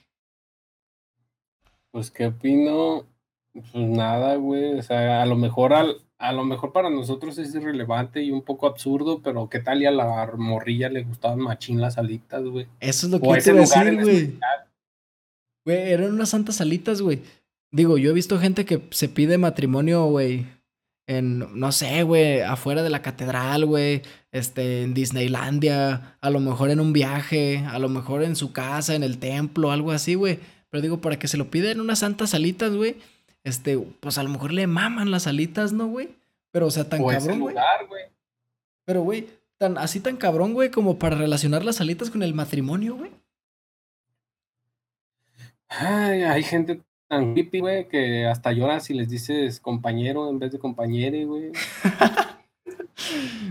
Pues, 1.92 2.10
¿qué 2.10 2.28
opino? 2.28 3.06
Pues 3.54 3.76
nada, 3.76 4.36
güey. 4.36 4.80
O 4.80 4.82
sea, 4.82 5.22
a 5.22 5.26
lo 5.26 5.36
mejor 5.36 5.74
al, 5.74 5.98
a 6.18 6.32
lo 6.32 6.46
mejor 6.46 6.72
para 6.72 6.90
nosotros 6.90 7.38
es 7.38 7.54
irrelevante 7.54 8.24
y 8.24 8.32
un 8.32 8.44
poco 8.44 8.68
absurdo, 8.68 9.22
pero 9.22 9.50
¿qué 9.50 9.60
tal 9.60 9.82
y 9.82 9.86
a 9.86 9.92
la 9.92 10.32
morrilla 10.38 10.88
le 10.88 11.04
gustaban 11.04 11.40
machín 11.40 11.82
las 11.82 11.98
alitas, 11.98 12.44
güey? 12.44 12.68
Eso 12.80 13.08
es 13.08 13.12
lo 13.12 13.20
que 13.20 13.28
O 13.28 13.34
te 13.34 13.50
iba 13.50 13.58
a 13.58 13.62
decir, 13.62 14.02
güey. 14.02 14.40
Güey, 15.66 15.92
eran 15.92 16.14
unas 16.14 16.30
santas 16.30 16.62
alitas, 16.62 17.02
güey. 17.02 17.22
Digo, 17.72 17.98
yo 17.98 18.12
he 18.12 18.14
visto 18.14 18.40
gente 18.40 18.66
que 18.66 18.82
se 18.92 19.08
pide 19.08 19.38
matrimonio, 19.38 20.06
güey. 20.06 20.46
En, 21.08 21.60
no 21.60 21.72
sé, 21.72 22.04
güey, 22.04 22.42
afuera 22.42 22.84
de 22.84 22.90
la 22.90 23.02
catedral, 23.02 23.66
güey. 23.66 24.02
Este, 24.32 24.84
en 24.84 24.94
Disneylandia. 24.94 26.18
A 26.20 26.30
lo 26.30 26.40
mejor 26.42 26.70
en 26.70 26.82
un 26.82 26.92
viaje. 26.92 27.66
A 27.68 27.80
lo 27.80 27.88
mejor 27.88 28.24
en 28.24 28.36
su 28.36 28.52
casa, 28.52 28.96
en 28.96 29.04
el 29.04 29.20
templo, 29.20 29.72
algo 29.72 29.92
así, 29.92 30.16
güey. 30.16 30.40
Pero 30.70 30.82
digo, 30.82 31.02
para 31.02 31.18
que 31.18 31.30
se 31.30 31.38
lo 31.38 31.50
pida 31.50 31.72
en 31.72 31.80
unas 31.80 32.00
santas 32.00 32.34
alitas, 32.34 32.74
güey. 32.74 32.98
Este, 33.44 33.78
pues 33.78 34.18
a 34.18 34.24
lo 34.24 34.30
mejor 34.30 34.52
le 34.52 34.68
maman 34.68 35.10
las 35.10 35.26
alitas, 35.28 35.72
¿no, 35.72 35.88
güey? 35.88 36.10
Pero, 36.52 36.68
o 36.68 36.72
sea, 36.72 36.88
tan 36.88 37.02
O 37.02 37.08
cabrón, 37.08 37.40
güey. 37.40 37.56
Pero, 38.86 39.02
güey, 39.04 39.28
tan, 39.58 39.78
así 39.78 40.02
tan 40.02 40.18
cabrón, 40.18 40.54
güey, 40.54 40.70
como 40.70 41.00
para 41.00 41.16
relacionar 41.16 41.64
las 41.64 41.80
alitas 41.80 42.10
con 42.10 42.24
el 42.24 42.34
matrimonio, 42.34 42.96
güey. 42.96 43.12
Ay, 45.70 46.24
hay 46.24 46.44
gente 46.44 46.82
tan 47.12 47.38
hippie, 47.38 47.60
güey, 47.60 47.90
que 47.90 48.26
hasta 48.26 48.54
llora 48.54 48.80
si 48.80 48.94
les 48.94 49.10
dices 49.10 49.60
compañero 49.60 50.30
en 50.30 50.40
vez 50.40 50.54
de 50.54 50.60
compañere, 50.60 51.26
güey. 51.26 51.52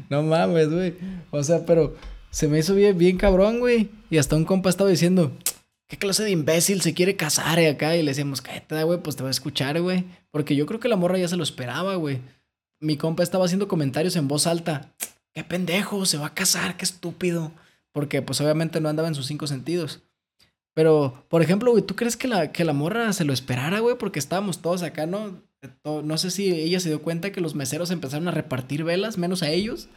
No 0.09 0.23
mames, 0.23 0.70
güey. 0.70 0.94
O 1.31 1.42
sea, 1.42 1.66
pero 1.66 1.94
se 2.31 2.46
me 2.46 2.61
hizo 2.61 2.75
bien, 2.75 2.96
bien 2.96 3.18
cabrón, 3.18 3.59
güey. 3.59 3.90
Y 4.09 4.18
hasta 4.18 4.37
un 4.37 4.44
compa 4.44 4.70
estaba 4.70 4.88
diciendo, 4.88 5.33
¿qué 5.88 5.99
clase 5.99 6.23
de 6.23 6.31
imbécil 6.31 6.81
se 6.81 6.94
quiere 6.94 7.16
casar 7.16 7.59
eh, 7.59 7.68
acá? 7.68 7.96
Y 7.96 8.03
le 8.03 8.12
decíamos, 8.12 8.40
cállate, 8.40 8.83
güey, 8.85 9.03
pues 9.03 9.16
te 9.16 9.23
va 9.23 9.29
a 9.29 9.33
escuchar, 9.33 9.81
güey. 9.83 10.05
Porque 10.31 10.55
yo 10.55 10.66
creo 10.66 10.79
que 10.79 10.88
la 10.88 10.96
morra 10.96 11.18
ya 11.18 11.29
se 11.29 11.37
lo 11.37 11.42
esperaba, 11.42 11.96
güey. 11.96 12.20
Mi 12.79 12.96
compa 12.96 13.23
estaba 13.25 13.44
haciendo 13.44 13.68
comentarios 13.68 14.16
en 14.16 14.29
voz 14.29 14.46
alta. 14.46 14.92
Qué 15.35 15.42
pendejo, 15.44 16.07
se 16.07 16.18
va 16.18 16.27
a 16.27 16.35
casar, 16.35 16.77
qué 16.77 16.85
estúpido. 16.85 17.53
Porque 17.92 18.23
pues 18.23 18.40
obviamente 18.40 18.81
no 18.81 18.88
andaba 18.88 19.09
en 19.09 19.16
sus 19.16 19.27
cinco 19.27 19.49
sentidos. 19.49 20.01
Pero, 20.74 21.24
por 21.28 21.42
ejemplo, 21.42 21.72
güey, 21.72 21.83
¿tú 21.83 21.96
crees 21.96 22.16
que 22.16 22.28
la, 22.28 22.52
que 22.52 22.64
la 22.64 22.72
morra 22.72 23.12
se 23.12 23.24
lo 23.24 23.33
esperara, 23.33 23.80
güey? 23.80 23.96
Porque 23.96 24.18
estábamos 24.18 24.62
todos 24.62 24.83
acá, 24.83 25.06
¿no? 25.06 25.42
No 25.85 26.16
sé 26.16 26.30
si 26.30 26.50
ella 26.50 26.80
se 26.80 26.88
dio 26.88 27.02
cuenta 27.02 27.33
que 27.33 27.40
los 27.40 27.54
meseros 27.54 27.90
empezaron 27.90 28.28
a 28.28 28.33
repartir 28.33 28.85
velas, 28.85 29.18
menos 29.18 29.42
a 29.42 29.50
ellos. 29.50 29.88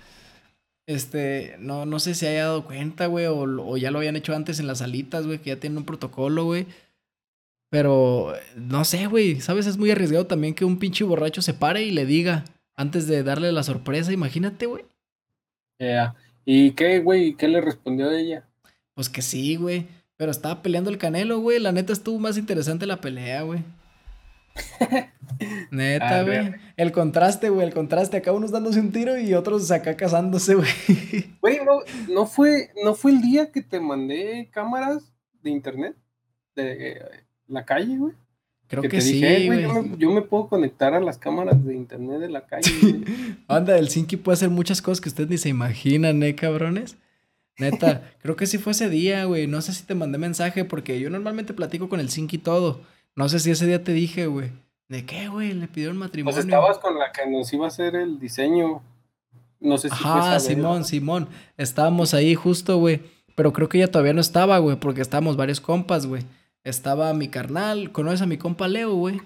Este, 0.85 1.55
no, 1.59 1.85
no 1.85 1.99
sé 1.99 2.13
si 2.15 2.25
haya 2.25 2.45
dado 2.45 2.65
cuenta, 2.65 3.05
güey, 3.05 3.27
o, 3.27 3.77
ya 3.77 3.91
lo 3.91 3.99
habían 3.99 4.17
hecho 4.17 4.35
antes 4.35 4.59
en 4.59 4.67
las 4.67 4.79
salitas, 4.79 5.25
güey, 5.25 5.39
que 5.39 5.51
ya 5.51 5.59
tienen 5.59 5.77
un 5.77 5.85
protocolo, 5.85 6.43
güey. 6.45 6.65
Pero, 7.69 8.33
no 8.55 8.83
sé, 8.83 9.07
güey, 9.07 9.39
¿sabes? 9.41 9.65
Es 9.65 9.77
muy 9.77 9.91
arriesgado 9.91 10.27
también 10.27 10.53
que 10.53 10.65
un 10.65 10.79
pinche 10.79 11.03
borracho 11.03 11.41
se 11.41 11.53
pare 11.53 11.83
y 11.83 11.91
le 11.91 12.05
diga 12.05 12.43
antes 12.75 13.07
de 13.07 13.23
darle 13.23 13.51
la 13.51 13.63
sorpresa, 13.63 14.11
imagínate, 14.11 14.65
güey. 14.65 14.83
Ya. 15.79 16.15
¿Y 16.45 16.71
qué, 16.71 16.99
güey? 16.99 17.35
¿Qué 17.35 17.47
le 17.47 17.61
respondió 17.61 18.11
ella? 18.11 18.45
Pues 18.93 19.09
que 19.09 19.21
sí, 19.21 19.55
güey. 19.55 19.87
Pero 20.17 20.31
estaba 20.31 20.61
peleando 20.61 20.89
el 20.89 20.97
Canelo, 20.97 21.39
güey. 21.39 21.59
La 21.59 21.71
neta 21.71 21.93
estuvo 21.93 22.19
más 22.19 22.37
interesante 22.37 22.85
la 22.85 23.01
pelea, 23.01 23.41
güey. 23.41 23.63
Neta, 25.71 26.23
güey. 26.23 26.51
El 26.77 26.91
contraste, 26.91 27.49
güey. 27.49 27.67
El 27.67 27.73
contraste. 27.73 28.17
Acá 28.17 28.31
unos 28.31 28.51
dándose 28.51 28.79
un 28.79 28.91
tiro 28.91 29.17
y 29.17 29.33
otros 29.33 29.69
acá 29.71 29.95
casándose, 29.97 30.55
güey. 30.55 30.69
Güey, 31.41 31.59
no, 31.65 32.13
no 32.13 32.25
fue, 32.25 32.69
no 32.83 32.93
fue 32.95 33.11
el 33.11 33.21
día 33.21 33.51
que 33.51 33.61
te 33.61 33.79
mandé 33.79 34.49
cámaras 34.53 35.11
de 35.41 35.49
internet 35.49 35.95
de 36.55 36.91
eh, 36.91 37.01
la 37.47 37.65
calle, 37.65 37.97
güey. 37.97 38.13
Creo 38.67 38.81
que 38.81 38.89
que, 38.89 38.97
te 38.97 39.01
sí, 39.01 39.13
dije, 39.13 39.43
"Eh, 39.43 39.47
güey. 39.47 39.61
yo, 39.63 39.83
me, 39.83 39.97
yo 39.97 40.11
me 40.11 40.21
puedo 40.21 40.47
conectar 40.47 40.93
a 40.93 41.01
las 41.01 41.17
cámaras 41.17 41.63
de 41.65 41.75
internet 41.75 42.19
de 42.19 42.29
la 42.29 42.45
calle. 42.45 42.71
güey". 42.81 43.03
Anda, 43.47 43.77
el 43.77 43.89
Sinki 43.89 44.15
puede 44.17 44.35
hacer 44.35 44.49
muchas 44.49 44.81
cosas 44.81 45.01
que 45.01 45.09
ustedes 45.09 45.29
ni 45.29 45.37
se 45.37 45.49
imaginan, 45.49 46.23
¿eh, 46.23 46.35
cabrones? 46.35 46.95
Neta, 47.57 48.11
creo 48.21 48.35
que 48.35 48.47
sí 48.47 48.57
fue 48.57 48.71
ese 48.71 48.89
día, 48.89 49.25
güey. 49.25 49.47
No 49.47 49.61
sé 49.61 49.73
si 49.73 49.83
te 49.83 49.95
mandé 49.95 50.17
mensaje 50.17 50.65
porque 50.65 50.99
yo 50.99 51.09
normalmente 51.09 51.53
platico 51.53 51.89
con 51.89 51.99
el 51.99 52.09
Sinki 52.09 52.37
todo. 52.37 52.81
No 53.15 53.29
sé 53.29 53.39
si 53.39 53.51
ese 53.51 53.67
día 53.67 53.83
te 53.83 53.93
dije, 53.93 54.27
güey. 54.27 54.51
¿De 54.89 55.05
qué, 55.05 55.27
güey? 55.27 55.53
Le 55.53 55.67
pidieron 55.67 55.97
matrimonio. 55.97 56.35
Pues 56.35 56.45
estabas 56.45 56.79
con 56.79 56.97
la 56.97 57.11
que 57.11 57.29
nos 57.29 57.51
iba 57.53 57.65
a 57.65 57.67
hacer 57.67 57.95
el 57.95 58.19
diseño. 58.19 58.81
No 59.59 59.77
sé 59.77 59.89
si 59.89 59.95
vez, 60.03 60.43
Simón. 60.43 60.83
Simón. 60.83 61.27
Estábamos 61.57 62.13
ahí 62.13 62.35
justo, 62.35 62.77
güey. 62.77 63.01
Pero 63.35 63.53
creo 63.53 63.69
que 63.69 63.77
ella 63.77 63.91
todavía 63.91 64.13
no 64.13 64.21
estaba, 64.21 64.57
güey, 64.59 64.77
porque 64.77 65.01
estábamos 65.01 65.37
varios 65.37 65.61
compas, 65.61 66.05
güey. 66.05 66.23
Estaba 66.63 67.13
mi 67.13 67.27
carnal, 67.27 67.91
¿conoces 67.91 68.21
a 68.21 68.25
mi 68.25 68.37
compa 68.37 68.67
Leo, 68.67 68.93
güey? 68.95 69.21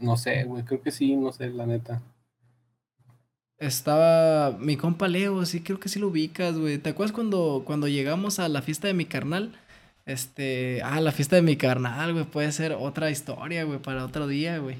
No 0.00 0.16
sé, 0.16 0.44
güey, 0.44 0.64
creo 0.64 0.82
que 0.82 0.90
sí, 0.90 1.14
no 1.16 1.32
sé, 1.32 1.50
la 1.50 1.66
neta. 1.66 2.02
Estaba 3.58 4.56
mi 4.58 4.76
compa 4.76 5.08
Leo, 5.08 5.44
sí, 5.46 5.60
creo 5.60 5.78
que 5.78 5.88
sí 5.88 5.98
lo 5.98 6.08
ubicas, 6.08 6.58
güey. 6.58 6.78
¿Te 6.78 6.90
acuerdas 6.90 7.12
cuando, 7.12 7.62
cuando 7.64 7.86
llegamos 7.88 8.38
a 8.38 8.48
la 8.48 8.62
fiesta 8.62 8.88
de 8.88 8.94
mi 8.94 9.04
carnal? 9.04 9.52
Este, 10.06 10.82
ah, 10.82 11.00
la 11.00 11.12
fiesta 11.12 11.36
de 11.36 11.42
mi 11.42 11.56
carnal, 11.56 12.12
güey, 12.12 12.24
puede 12.24 12.52
ser 12.52 12.72
otra 12.72 13.10
historia, 13.10 13.64
güey, 13.64 13.78
para 13.78 14.04
otro 14.04 14.26
día, 14.26 14.58
güey. 14.58 14.78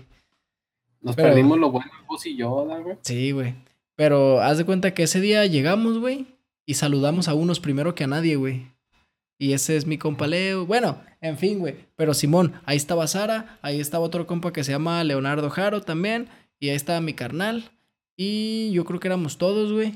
Nos 1.00 1.16
Pero- 1.16 1.28
perdimos 1.28 1.58
lo 1.58 1.70
bueno, 1.70 1.90
vos 2.08 2.26
y 2.26 2.36
yo, 2.36 2.66
¿da, 2.68 2.78
güey. 2.78 2.96
Sí, 3.02 3.30
güey. 3.32 3.54
Pero 3.96 4.40
haz 4.42 4.58
de 4.58 4.64
cuenta 4.64 4.92
que 4.92 5.04
ese 5.04 5.20
día 5.20 5.46
llegamos, 5.46 5.98
güey, 5.98 6.26
y 6.66 6.74
saludamos 6.74 7.28
a 7.28 7.34
unos 7.34 7.60
primero 7.60 7.94
que 7.94 8.04
a 8.04 8.08
nadie, 8.08 8.36
güey. 8.36 8.66
Y 9.38 9.52
ese 9.52 9.76
es 9.76 9.86
mi 9.86 9.98
compa 9.98 10.26
Leo. 10.26 10.66
Bueno, 10.66 11.00
en 11.20 11.38
fin, 11.38 11.58
güey. 11.58 11.76
Pero 11.96 12.12
Simón, 12.14 12.54
ahí 12.66 12.76
estaba 12.76 13.06
Sara, 13.06 13.58
ahí 13.62 13.80
estaba 13.80 14.04
otro 14.04 14.26
compa 14.26 14.52
que 14.52 14.64
se 14.64 14.72
llama 14.72 15.02
Leonardo 15.04 15.48
Jaro 15.50 15.80
también, 15.80 16.28
y 16.58 16.68
ahí 16.70 16.76
estaba 16.76 17.00
mi 17.00 17.14
carnal. 17.14 17.70
Y 18.16 18.70
yo 18.72 18.84
creo 18.84 19.00
que 19.00 19.08
éramos 19.08 19.38
todos, 19.38 19.72
güey. 19.72 19.94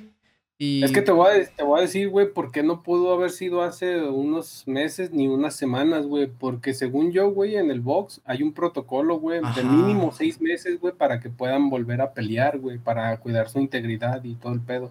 Y 0.60 0.82
Es 0.82 0.90
que 0.90 1.02
te 1.02 1.12
voy, 1.12 1.28
a, 1.28 1.46
te 1.46 1.62
voy 1.62 1.78
a 1.78 1.82
decir, 1.82 2.08
güey, 2.08 2.32
por 2.32 2.50
qué 2.50 2.64
no 2.64 2.82
pudo 2.82 3.12
haber 3.14 3.30
sido 3.30 3.62
hace 3.62 4.00
unos 4.00 4.64
meses 4.66 5.12
ni 5.12 5.28
unas 5.28 5.54
semanas, 5.54 6.04
güey. 6.06 6.26
Porque 6.26 6.74
según 6.74 7.12
yo, 7.12 7.30
güey, 7.30 7.54
en 7.54 7.70
el 7.70 7.80
box 7.80 8.20
hay 8.24 8.42
un 8.42 8.52
protocolo, 8.52 9.20
güey, 9.20 9.40
de 9.54 9.62
mínimo 9.62 10.10
seis 10.10 10.40
meses, 10.40 10.80
güey, 10.80 10.92
para 10.92 11.20
que 11.20 11.30
puedan 11.30 11.70
volver 11.70 12.00
a 12.00 12.12
pelear, 12.12 12.58
güey, 12.58 12.78
para 12.78 13.16
cuidar 13.20 13.48
su 13.48 13.60
integridad 13.60 14.24
y 14.24 14.34
todo 14.34 14.52
el 14.52 14.60
pedo. 14.60 14.90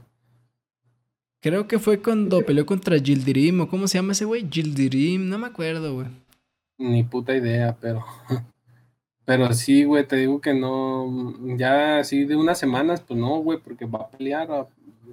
creo 1.41 1.67
que 1.67 1.79
fue 1.79 2.01
cuando 2.01 2.41
peleó 2.45 2.65
contra 2.65 2.97
Gildirim, 2.97 3.61
o 3.61 3.67
cómo 3.67 3.87
se 3.89 3.97
llama 3.97 4.13
ese 4.13 4.23
güey, 4.23 4.47
Gildirim, 4.49 5.27
no 5.27 5.37
me 5.37 5.47
acuerdo, 5.47 5.93
güey. 5.93 6.07
Ni 6.77 7.03
puta 7.03 7.35
idea, 7.35 7.75
pero. 7.79 8.05
Pero 9.27 9.51
sí, 9.51 9.83
güey, 9.83 10.07
te 10.07 10.15
digo 10.15 10.39
que 10.39 10.53
no. 10.53 11.35
Ya 11.57 11.99
así 11.99 12.23
de 12.23 12.37
unas 12.37 12.57
semanas, 12.57 13.01
pues 13.05 13.19
no, 13.19 13.39
güey, 13.39 13.59
porque 13.59 13.85
va 13.85 13.99
a 13.99 14.09
pelear 14.09 14.49
a- 14.49 14.67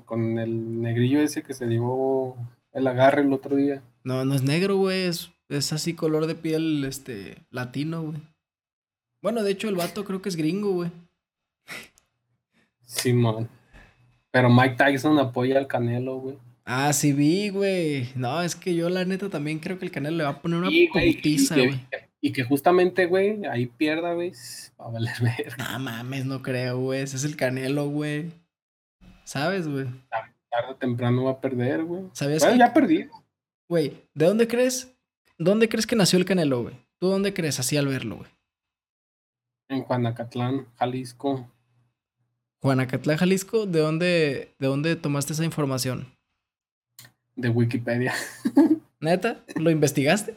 con 0.05 0.39
el 0.39 0.81
negrillo 0.81 1.21
ese 1.21 1.43
que 1.43 1.53
se 1.53 1.67
dio 1.67 2.37
el 2.73 2.87
agarre 2.87 3.23
el 3.23 3.33
otro 3.33 3.57
día. 3.57 3.83
No, 4.05 4.25
no 4.25 4.35
es 4.37 4.43
negro, 4.43 4.77
güey, 4.77 5.03
es, 5.07 5.31
es 5.49 5.73
así 5.73 5.95
color 5.95 6.27
de 6.29 6.37
piel, 6.37 6.85
este, 6.85 7.39
latino, 7.51 8.03
güey. 8.03 8.19
Bueno, 9.21 9.43
de 9.43 9.51
hecho 9.51 9.69
el 9.69 9.75
vato 9.75 10.05
creo 10.05 10.23
que 10.23 10.29
es 10.29 10.37
gringo, 10.37 10.71
güey. 10.71 10.93
Simón. 12.87 13.49
Pero 14.31 14.49
Mike 14.51 14.77
Tyson 14.77 15.19
apoya 15.19 15.59
al 15.59 15.67
Canelo, 15.67 16.19
güey. 16.19 16.37
Ah, 16.65 16.93
sí 16.93 17.13
vi, 17.13 17.49
güey. 17.49 18.09
No, 18.15 18.43
es 18.43 18.55
que 18.55 18.75
yo 18.77 18.89
la 18.91 19.05
neta 19.05 19.29
también 19.29 19.59
creo 19.59 19.79
que 19.79 19.87
el 19.87 19.91
Canelo 19.91 20.17
le 20.19 20.25
va 20.25 20.31
a 20.31 20.41
poner 20.43 20.59
una 20.61 20.69
güey, 20.69 20.85
y 21.09 21.15
putiza, 21.17 21.55
que- 21.57 21.67
güey. 21.67 21.81
Y 22.25 22.33
que 22.33 22.43
justamente, 22.43 23.05
güey, 23.05 23.45
ahí 23.45 23.67
pierda, 23.67 24.15
güey, 24.15 24.33
va 24.81 24.87
a 24.87 24.91
valer 24.93 25.15
ver. 25.21 25.59
No 25.59 25.79
mames, 25.79 26.25
no 26.25 26.41
creo, 26.41 26.79
güey. 26.79 27.03
Ese 27.03 27.17
es 27.19 27.25
el 27.25 27.37
Canelo, 27.37 27.89
güey. 27.91 28.31
¿Sabes, 29.25 29.69
güey? 29.69 29.89
Tarde 30.09 30.71
o 30.71 30.75
temprano 30.77 31.25
va 31.25 31.33
a 31.33 31.41
perder, 31.43 31.85
güey. 31.85 32.05
¿Sabías 32.15 32.41
Bueno, 32.41 32.55
que, 32.55 32.59
ya 32.61 32.73
perdí. 32.73 33.09
güey, 33.69 34.09
¿de 34.15 34.25
dónde 34.25 34.49
crees? 34.49 34.91
¿Dónde 35.37 35.69
crees 35.69 35.87
que 35.87 35.97
nació 35.97 36.19
el 36.19 36.25
Canelo, 36.25 36.63
güey? 36.63 36.75
¿Tú 36.99 37.09
dónde 37.09 37.35
crees 37.35 37.61
así 37.61 37.77
al 37.77 37.89
verlo, 37.89 38.17
güey? 38.17 38.31
En 39.69 39.83
Juanacatlán, 39.83 40.67
Jalisco. 40.77 41.47
Juanacatlán, 42.63 43.19
Jalisco, 43.19 43.67
¿de 43.67 43.81
dónde, 43.81 44.55
de 44.59 44.67
dónde 44.67 44.97
tomaste 44.97 45.35
esa 45.35 45.45
información? 45.45 46.07
De 47.37 47.51
Wikipedia. 47.51 48.15
¿Neta? 49.01 49.45
¿Lo 49.57 49.69
investigaste? 49.71 50.37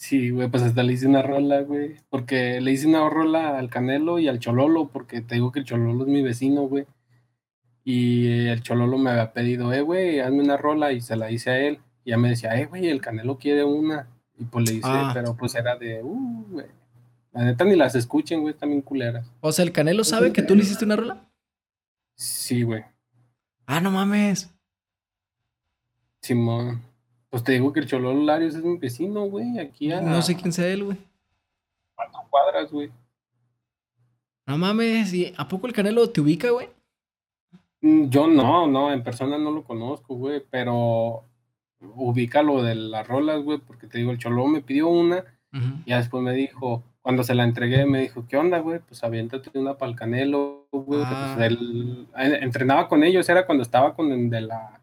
Sí, 0.00 0.30
güey, 0.30 0.48
pues 0.48 0.62
hasta 0.62 0.82
le 0.82 0.94
hice 0.94 1.06
una 1.06 1.20
rola, 1.20 1.60
güey. 1.60 1.96
Porque 2.08 2.58
le 2.62 2.72
hice 2.72 2.86
una 2.86 3.06
rola 3.10 3.58
al 3.58 3.68
Canelo 3.68 4.18
y 4.18 4.28
al 4.28 4.38
Chololo, 4.38 4.88
porque 4.88 5.20
te 5.20 5.34
digo 5.34 5.52
que 5.52 5.58
el 5.58 5.66
Chololo 5.66 6.04
es 6.04 6.08
mi 6.08 6.22
vecino, 6.22 6.62
güey. 6.62 6.86
Y 7.84 8.46
el 8.48 8.62
Chololo 8.62 8.96
me 8.96 9.10
había 9.10 9.34
pedido, 9.34 9.74
eh, 9.74 9.82
güey, 9.82 10.20
hazme 10.20 10.42
una 10.42 10.56
rola 10.56 10.90
y 10.92 11.02
se 11.02 11.16
la 11.16 11.30
hice 11.30 11.50
a 11.50 11.58
él. 11.58 11.80
Y 12.02 12.10
ya 12.12 12.16
me 12.16 12.30
decía, 12.30 12.58
eh, 12.58 12.64
güey, 12.64 12.88
el 12.88 13.02
Canelo 13.02 13.36
quiere 13.36 13.62
una. 13.62 14.08
Y 14.38 14.44
pues 14.44 14.70
le 14.70 14.76
hice, 14.76 14.88
Ah. 14.88 15.10
pero 15.12 15.36
pues 15.36 15.54
era 15.54 15.76
de, 15.76 16.02
uh, 16.02 16.46
güey. 16.48 16.66
La 17.32 17.44
neta 17.44 17.64
ni 17.64 17.76
las 17.76 17.94
escuchen, 17.94 18.40
güey, 18.40 18.54
también 18.54 18.80
culeras. 18.80 19.30
O 19.42 19.52
sea, 19.52 19.66
¿el 19.66 19.72
Canelo 19.72 20.02
sabe 20.02 20.32
que 20.32 20.40
tú 20.42 20.54
le 20.56 20.62
hiciste 20.62 20.86
una 20.86 20.96
rola? 20.96 21.30
Sí, 22.14 22.62
güey. 22.62 22.84
Ah, 23.66 23.80
no 23.82 23.90
mames. 23.90 24.50
Simón. 26.22 26.82
Pues 27.30 27.44
te 27.44 27.52
digo 27.52 27.72
que 27.72 27.80
el 27.80 27.86
Chololo 27.86 28.22
Larios 28.24 28.56
es 28.56 28.62
mi 28.64 28.76
vecino, 28.76 29.22
güey, 29.26 29.58
aquí 29.58 29.92
a... 29.92 30.00
No 30.00 30.20
sé 30.20 30.36
quién 30.36 30.52
sea 30.52 30.66
él, 30.66 30.84
güey. 30.84 30.98
cuadras, 32.28 32.70
güey. 32.72 32.90
No 34.46 34.58
mames, 34.58 35.14
¿y 35.14 35.32
¿a 35.36 35.46
poco 35.46 35.68
el 35.68 35.72
Canelo 35.72 36.10
te 36.10 36.20
ubica, 36.20 36.50
güey? 36.50 36.68
Mm, 37.82 38.08
yo 38.08 38.26
no, 38.26 38.66
no, 38.66 38.92
en 38.92 39.04
persona 39.04 39.38
no 39.38 39.52
lo 39.52 39.62
conozco, 39.62 40.16
güey, 40.16 40.42
pero 40.50 41.24
ubica 41.80 42.42
lo 42.42 42.62
de 42.62 42.74
las 42.74 43.06
rolas, 43.06 43.42
güey, 43.42 43.58
porque 43.58 43.86
te 43.86 43.98
digo, 43.98 44.10
el 44.10 44.18
Cholo 44.18 44.46
me 44.46 44.60
pidió 44.60 44.88
una 44.88 45.24
Ujú. 45.52 45.82
y 45.86 45.90
ya 45.90 45.98
después 45.98 46.22
me 46.22 46.32
dijo, 46.32 46.82
cuando 47.00 47.22
se 47.22 47.34
la 47.34 47.44
entregué, 47.44 47.86
me 47.86 48.00
dijo, 48.00 48.26
¿qué 48.28 48.36
onda, 48.36 48.58
güey? 48.58 48.80
Pues 48.80 49.02
aviéntate 49.02 49.56
una 49.58 49.78
pa'l 49.78 49.94
Canelo, 49.96 50.66
güey. 50.70 51.00
Ah. 51.04 51.34
Pues 51.36 51.46
él 51.50 52.08
eh, 52.18 52.38
entrenaba 52.42 52.88
con 52.88 53.02
ellos, 53.04 53.28
era 53.28 53.46
cuando 53.46 53.62
estaba 53.62 53.94
con 53.94 54.12
el 54.12 54.28
de 54.28 54.42
la 54.42 54.79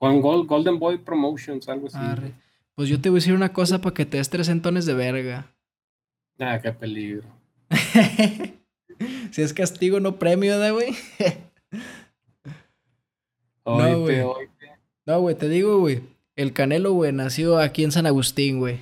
con 0.00 0.20
Gol- 0.22 0.46
Golden 0.46 0.78
Boy 0.78 0.96
Promotions, 0.98 1.68
algo 1.68 1.88
así. 1.88 1.98
Arre. 1.98 2.32
Pues 2.74 2.88
yo 2.88 2.98
te 3.00 3.10
voy 3.10 3.18
a 3.18 3.20
decir 3.20 3.34
una 3.34 3.52
cosa 3.52 3.80
para 3.82 3.92
que 3.94 4.06
te 4.06 4.16
des 4.16 4.30
tres 4.30 4.46
centones 4.46 4.86
de 4.86 4.94
verga. 4.94 5.46
Ah, 6.38 6.58
qué 6.62 6.72
peligro. 6.72 7.28
si 9.30 9.42
es 9.42 9.52
castigo, 9.52 10.00
no 10.00 10.16
premio, 10.18 10.58
¿da, 10.58 10.70
güey? 10.70 10.94
Oíte, 13.64 14.22
güey. 14.24 14.48
no, 15.06 15.20
güey, 15.20 15.34
te 15.36 15.48
digo, 15.50 15.78
güey. 15.80 16.00
El 16.34 16.54
Canelo, 16.54 16.92
güey, 16.94 17.12
nació 17.12 17.58
aquí 17.58 17.84
en 17.84 17.92
San 17.92 18.06
Agustín, 18.06 18.58
güey. 18.58 18.78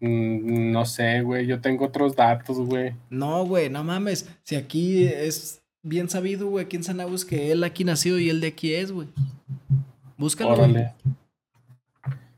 Mm, 0.00 0.70
no 0.72 0.84
sé, 0.84 1.22
güey, 1.22 1.46
yo 1.46 1.60
tengo 1.62 1.86
otros 1.86 2.14
datos, 2.14 2.58
güey. 2.58 2.92
No, 3.08 3.46
güey, 3.46 3.70
no 3.70 3.82
mames. 3.82 4.28
Si 4.42 4.54
aquí 4.56 5.04
es 5.04 5.62
bien 5.88 6.08
sabido, 6.08 6.48
güey, 6.48 6.64
aquí 6.64 6.76
en 6.76 6.84
San 6.84 7.00
Agus, 7.00 7.24
que 7.24 7.50
él 7.50 7.64
aquí 7.64 7.84
nació 7.84 8.18
y 8.18 8.30
él 8.30 8.40
de 8.40 8.48
aquí 8.48 8.74
es, 8.74 8.92
güey. 8.92 9.08
Búscalo. 10.16 10.52
Órale. 10.52 10.94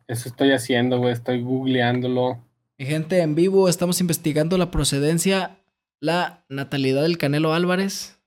Eso 0.07 0.29
estoy 0.29 0.53
haciendo, 0.53 0.99
güey, 0.99 1.13
estoy 1.13 1.41
googleándolo. 1.41 2.39
Y 2.79 2.87
gente, 2.87 3.21
en 3.21 3.35
vivo 3.35 3.69
estamos 3.69 4.01
investigando 4.01 4.59
la 4.59 4.71
procedencia, 4.71 5.59
la 6.01 6.45
natalidad 6.49 7.03
del 7.03 7.19
Canelo 7.19 7.53
Álvarez. 7.53 8.19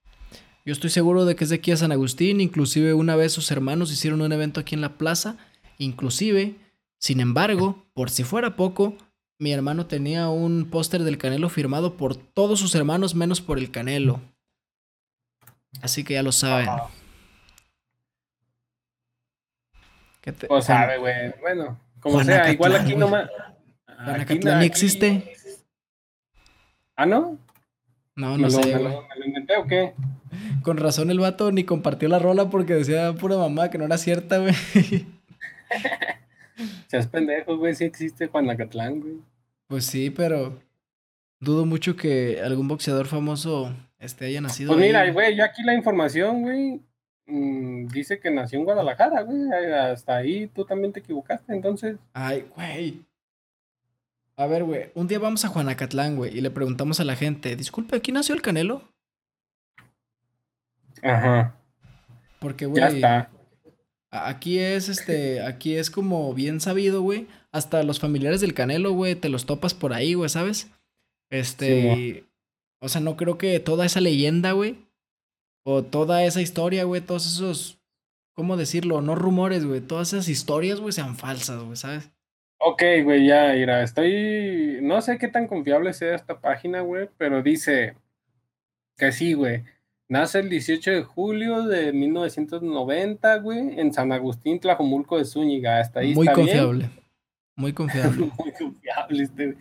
Yo 0.64 0.72
estoy 0.72 0.90
seguro 0.90 1.24
de 1.26 1.36
que 1.36 1.44
es 1.44 1.50
de 1.50 1.56
aquí 1.56 1.72
a 1.72 1.76
San 1.76 1.92
Agustín. 1.92 2.40
Inclusive 2.40 2.94
una 2.94 3.16
vez 3.16 3.32
sus 3.32 3.50
hermanos 3.50 3.92
hicieron 3.92 4.22
un 4.22 4.32
evento 4.32 4.60
aquí 4.60 4.74
en 4.74 4.80
la 4.80 4.96
plaza. 4.96 5.36
Inclusive, 5.78 6.56
sin 6.98 7.20
embargo, 7.20 7.84
por 7.92 8.08
si 8.08 8.24
fuera 8.24 8.56
poco, 8.56 8.96
mi 9.38 9.52
hermano 9.52 9.86
tenía 9.86 10.28
un 10.28 10.70
póster 10.70 11.02
del 11.02 11.18
Canelo 11.18 11.50
firmado 11.50 11.96
por 11.96 12.16
todos 12.16 12.60
sus 12.60 12.74
hermanos 12.74 13.14
menos 13.14 13.42
por 13.42 13.58
el 13.58 13.70
Canelo. 13.70 14.22
Así 15.82 16.04
que 16.04 16.14
ya 16.14 16.22
lo 16.22 16.32
saben. 16.32 16.68
Ajá. 16.68 16.88
¿Qué 20.20 20.32
te- 20.32 20.46
Pues 20.46 20.66
Juan- 20.66 20.78
sabe, 20.78 20.98
güey. 20.98 21.34
Bueno, 21.40 21.78
como 22.00 22.22
sea, 22.24 22.50
igual 22.52 22.76
aquí 22.76 22.96
nomás. 22.96 23.28
¿Juanacatlán 23.86 24.60
ni 24.60 24.66
existe? 24.66 25.32
Ah, 26.96 27.06
¿no? 27.06 27.38
No, 28.16 28.32
¿Me 28.32 28.38
no 28.38 28.42
lo, 28.44 28.50
sé, 28.50 28.74
me 28.74 28.82
lo- 28.82 29.02
me 29.08 29.16
lo 29.18 29.24
inventé 29.26 29.56
o 29.56 29.66
qué? 29.66 29.94
Con 30.62 30.76
razón 30.78 31.10
el 31.10 31.18
vato 31.20 31.52
ni 31.52 31.64
compartió 31.64 32.08
la 32.08 32.18
rola 32.18 32.48
porque 32.50 32.74
decía 32.74 33.12
pura 33.14 33.36
mamá 33.36 33.70
que 33.70 33.78
no 33.78 33.84
era 33.84 33.98
cierta, 33.98 34.38
güey. 34.38 34.54
Seas 36.88 37.06
pendejo, 37.08 37.56
güey, 37.56 37.74
sí 37.74 37.84
existe 37.84 38.28
Juanacatlán, 38.28 39.00
güey. 39.00 39.14
Pues 39.66 39.86
sí, 39.86 40.10
pero 40.10 40.58
dudo 41.40 41.66
mucho 41.66 41.96
que 41.96 42.40
algún 42.42 42.68
boxeador 42.68 43.06
famoso 43.06 43.74
este 43.98 44.26
haya 44.26 44.40
nacido 44.40 44.72
Pues 44.72 44.84
mira, 44.86 45.10
güey, 45.12 45.36
yo 45.36 45.44
aquí 45.44 45.62
la 45.62 45.74
información, 45.74 46.42
güey, 46.42 46.80
mm, 47.26 47.86
dice 47.88 48.18
que 48.20 48.30
nació 48.30 48.58
en 48.58 48.64
Guadalajara, 48.64 49.22
güey. 49.22 49.50
Hasta 49.72 50.16
ahí 50.16 50.46
tú 50.48 50.64
también 50.64 50.92
te 50.92 51.00
equivocaste, 51.00 51.52
entonces. 51.52 51.96
Ay, 52.12 52.44
güey. 52.54 53.02
A 54.36 54.46
ver, 54.46 54.64
güey, 54.64 54.90
un 54.94 55.06
día 55.06 55.18
vamos 55.20 55.44
a 55.44 55.48
Juanacatlán, 55.48 56.16
güey, 56.16 56.36
y 56.36 56.40
le 56.40 56.50
preguntamos 56.50 56.98
a 57.00 57.04
la 57.04 57.14
gente, 57.14 57.54
disculpe, 57.56 57.96
¿aquí 57.96 58.10
nació 58.10 58.34
el 58.34 58.42
Canelo? 58.42 58.82
Ajá. 61.02 61.56
Porque, 62.40 62.64
Ya 62.64 62.70
güey, 62.70 62.82
está. 62.96 63.30
a- 64.10 64.28
aquí 64.28 64.58
es, 64.58 64.88
este, 64.88 65.42
aquí 65.42 65.76
es 65.76 65.90
como 65.90 66.34
bien 66.34 66.60
sabido, 66.60 67.02
güey. 67.02 67.26
Hasta 67.52 67.82
los 67.84 68.00
familiares 68.00 68.40
del 68.40 68.54
Canelo, 68.54 68.92
güey, 68.92 69.14
te 69.14 69.28
los 69.28 69.46
topas 69.46 69.74
por 69.74 69.92
ahí, 69.92 70.14
güey, 70.14 70.28
¿sabes? 70.28 70.70
Este, 71.30 71.94
y- 71.94 72.24
o 72.80 72.88
sea, 72.88 73.00
no 73.00 73.16
creo 73.16 73.38
que 73.38 73.58
toda 73.60 73.86
esa 73.86 74.00
leyenda, 74.00 74.52
güey, 74.52 74.76
o 75.64 75.82
toda 75.82 76.24
esa 76.24 76.40
historia, 76.42 76.84
güey, 76.84 77.00
todos 77.00 77.26
esos, 77.26 77.78
¿cómo 78.34 78.56
decirlo? 78.56 79.00
No 79.00 79.14
rumores, 79.14 79.64
güey, 79.64 79.80
todas 79.80 80.12
esas 80.12 80.28
historias, 80.28 80.80
güey, 80.80 80.92
sean 80.92 81.16
falsas, 81.16 81.62
güey, 81.62 81.76
¿sabes? 81.76 82.10
Ok, 82.58 82.82
güey, 83.02 83.26
ya, 83.26 83.52
mira, 83.54 83.82
estoy. 83.82 84.78
No 84.82 85.00
sé 85.02 85.18
qué 85.18 85.28
tan 85.28 85.46
confiable 85.48 85.92
sea 85.92 86.14
esta 86.14 86.40
página, 86.40 86.80
güey, 86.82 87.08
pero 87.18 87.42
dice 87.42 87.94
que 88.96 89.12
sí, 89.12 89.32
güey. 89.34 89.64
Nace 90.08 90.38
el 90.40 90.50
18 90.50 90.90
de 90.90 91.02
julio 91.02 91.62
de 91.66 91.92
1990, 91.92 93.36
güey, 93.38 93.80
en 93.80 93.92
San 93.92 94.12
Agustín, 94.12 94.60
Tlajomulco 94.60 95.18
de 95.18 95.24
Zúñiga. 95.24 95.80
Hasta 95.80 96.00
ahí 96.00 96.14
Muy 96.14 96.26
está 96.26 96.40
bien. 96.40 96.46
confiable. 96.48 96.90
Muy 97.56 97.72
confiable. 97.74 98.30
Muy 98.38 98.52
confiable 98.52 99.22
este. 99.22 99.44
güey. 99.46 99.56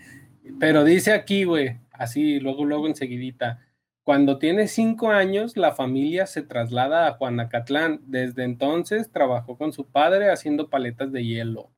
Pero 0.60 0.84
dice 0.84 1.14
aquí, 1.14 1.44
güey, 1.44 1.80
así, 1.92 2.40
luego, 2.40 2.66
luego 2.66 2.88
enseguidita. 2.88 3.60
Cuando 4.04 4.38
tiene 4.38 4.68
cinco 4.68 5.12
años, 5.12 5.56
la 5.56 5.74
familia 5.74 6.28
se 6.28 6.42
traslada 6.42 7.08
a 7.08 7.14
Juanacatlán. 7.14 8.02
Desde 8.06 8.44
entonces 8.44 9.12
trabajó 9.12 9.58
con 9.58 9.72
su 9.72 9.86
padre 9.86 10.30
haciendo 10.30 10.70
paletas 10.70 11.12
de 11.12 11.26
hielo. 11.26 11.72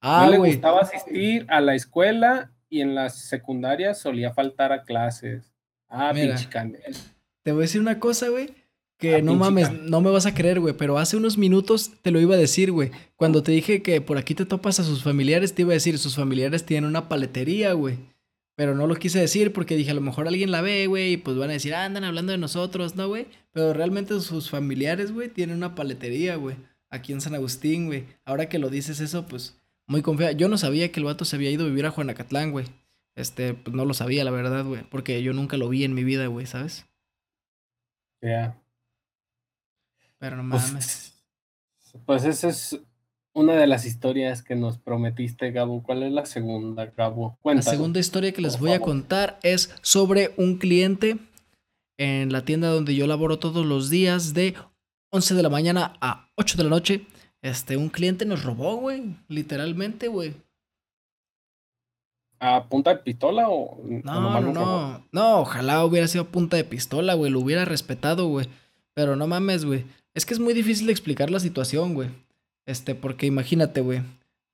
Ah, 0.00 0.22
no 0.24 0.30
le 0.30 0.38
gustaba 0.38 0.80
asistir 0.80 1.44
a 1.48 1.60
la 1.60 1.74
escuela 1.74 2.52
y 2.68 2.80
en 2.80 2.94
las 2.94 3.16
secundarias 3.16 3.98
solía 3.98 4.32
faltar 4.32 4.72
a 4.72 4.84
clases. 4.84 5.52
Ah, 5.88 6.12
pinche. 6.14 6.48
Te 7.42 7.52
voy 7.52 7.60
a 7.60 7.62
decir 7.62 7.80
una 7.80 8.00
cosa, 8.00 8.28
güey. 8.28 8.54
Que 8.98 9.20
no 9.20 9.34
mames, 9.34 9.72
no 9.82 10.00
me 10.00 10.10
vas 10.10 10.24
a 10.26 10.34
creer, 10.34 10.60
güey. 10.60 10.74
Pero 10.74 10.98
hace 10.98 11.16
unos 11.16 11.36
minutos 11.36 11.92
te 12.02 12.10
lo 12.10 12.20
iba 12.20 12.34
a 12.34 12.38
decir, 12.38 12.72
güey. 12.72 12.90
Cuando 13.16 13.42
te 13.42 13.52
dije 13.52 13.82
que 13.82 14.00
por 14.00 14.16
aquí 14.16 14.34
te 14.34 14.46
topas 14.46 14.80
a 14.80 14.84
sus 14.84 15.02
familiares, 15.02 15.54
te 15.54 15.62
iba 15.62 15.72
a 15.72 15.74
decir, 15.74 15.98
sus 15.98 16.16
familiares 16.16 16.64
tienen 16.64 16.88
una 16.88 17.08
paletería, 17.08 17.74
güey. 17.74 17.98
Pero 18.56 18.74
no 18.74 18.86
lo 18.86 18.94
quise 18.94 19.20
decir 19.20 19.52
porque 19.52 19.76
dije, 19.76 19.90
a 19.90 19.94
lo 19.94 20.00
mejor 20.00 20.26
alguien 20.28 20.50
la 20.50 20.62
ve, 20.62 20.86
güey, 20.86 21.12
y 21.12 21.16
pues 21.18 21.36
van 21.36 21.50
a 21.50 21.52
decir, 21.52 21.74
"Ah, 21.74 21.84
andan 21.84 22.04
hablando 22.04 22.32
de 22.32 22.38
nosotros, 22.38 22.96
¿no, 22.96 23.06
güey? 23.06 23.26
Pero 23.52 23.74
realmente 23.74 24.18
sus 24.20 24.48
familiares, 24.48 25.12
güey, 25.12 25.28
tienen 25.28 25.56
una 25.58 25.74
paletería, 25.74 26.36
güey. 26.36 26.56
Aquí 26.88 27.12
en 27.12 27.20
San 27.20 27.34
Agustín, 27.34 27.86
güey. 27.86 28.04
Ahora 28.24 28.48
que 28.48 28.58
lo 28.58 28.70
dices 28.70 29.00
eso, 29.00 29.26
pues, 29.26 29.58
muy 29.86 30.00
confiado. 30.00 30.32
Yo 30.34 30.48
no 30.48 30.56
sabía 30.56 30.90
que 30.90 31.00
el 31.00 31.04
vato 31.04 31.26
se 31.26 31.36
había 31.36 31.50
ido 31.50 31.64
a 31.64 31.68
vivir 31.68 31.84
a 31.84 31.90
Juanacatlán, 31.90 32.50
güey. 32.50 32.64
Este, 33.14 33.52
pues 33.52 33.76
no 33.76 33.84
lo 33.84 33.92
sabía, 33.92 34.24
la 34.24 34.30
verdad, 34.30 34.64
güey. 34.64 34.82
Porque 34.88 35.22
yo 35.22 35.34
nunca 35.34 35.58
lo 35.58 35.68
vi 35.68 35.84
en 35.84 35.92
mi 35.92 36.04
vida, 36.04 36.26
güey, 36.28 36.46
¿sabes? 36.46 36.86
Ya. 38.22 38.56
Pero 40.18 40.42
no 40.42 40.50
Pues, 40.50 40.68
mames. 40.68 41.14
pues 42.06 42.24
esa 42.24 42.48
es 42.48 42.80
una 43.34 43.54
de 43.54 43.66
las 43.66 43.84
historias 43.84 44.42
que 44.42 44.56
nos 44.56 44.78
prometiste, 44.78 45.50
Gabo. 45.50 45.82
¿Cuál 45.82 46.02
es 46.04 46.12
la 46.12 46.24
segunda, 46.26 46.86
Gabo? 46.86 47.30
La 47.30 47.42
Cuéntanos. 47.42 47.70
segunda 47.70 48.00
historia 48.00 48.32
que 48.32 48.40
les 48.42 48.58
voy 48.58 48.72
a 48.72 48.80
contar 48.80 49.38
es 49.42 49.74
sobre 49.82 50.32
un 50.38 50.56
cliente 50.58 51.18
en 51.98 52.32
la 52.32 52.44
tienda 52.44 52.68
donde 52.68 52.94
yo 52.94 53.06
laboro 53.06 53.38
todos 53.38 53.64
los 53.66 53.90
días 53.90 54.32
de 54.34 54.54
11 55.10 55.34
de 55.34 55.42
la 55.42 55.48
mañana 55.50 55.96
a 56.00 56.28
8 56.36 56.56
de 56.56 56.64
la 56.64 56.70
noche. 56.70 57.06
Este, 57.42 57.76
un 57.76 57.90
cliente 57.90 58.24
nos 58.24 58.42
robó, 58.42 58.76
güey. 58.76 59.16
Literalmente, 59.28 60.08
güey. 60.08 60.34
¿A 62.38 62.64
punta 62.68 62.90
de 62.94 62.98
pistola 63.02 63.48
o, 63.48 63.78
No, 64.04 64.20
no, 64.20 64.40
robot? 64.40 64.54
no. 64.54 65.06
No, 65.12 65.38
ojalá 65.40 65.84
hubiera 65.84 66.06
sido 66.06 66.26
punta 66.26 66.56
de 66.56 66.64
pistola, 66.64 67.14
güey. 67.14 67.30
Lo 67.30 67.40
hubiera 67.40 67.64
respetado, 67.64 68.28
güey. 68.28 68.46
Pero 68.94 69.16
no 69.16 69.26
mames, 69.26 69.64
güey. 69.64 69.84
Es 70.16 70.24
que 70.24 70.32
es 70.34 70.40
muy 70.40 70.54
difícil 70.54 70.86
de 70.86 70.92
explicar 70.92 71.30
la 71.30 71.40
situación, 71.40 71.92
güey. 71.92 72.08
Este, 72.64 72.94
porque 72.94 73.26
imagínate, 73.26 73.82
güey. 73.82 74.00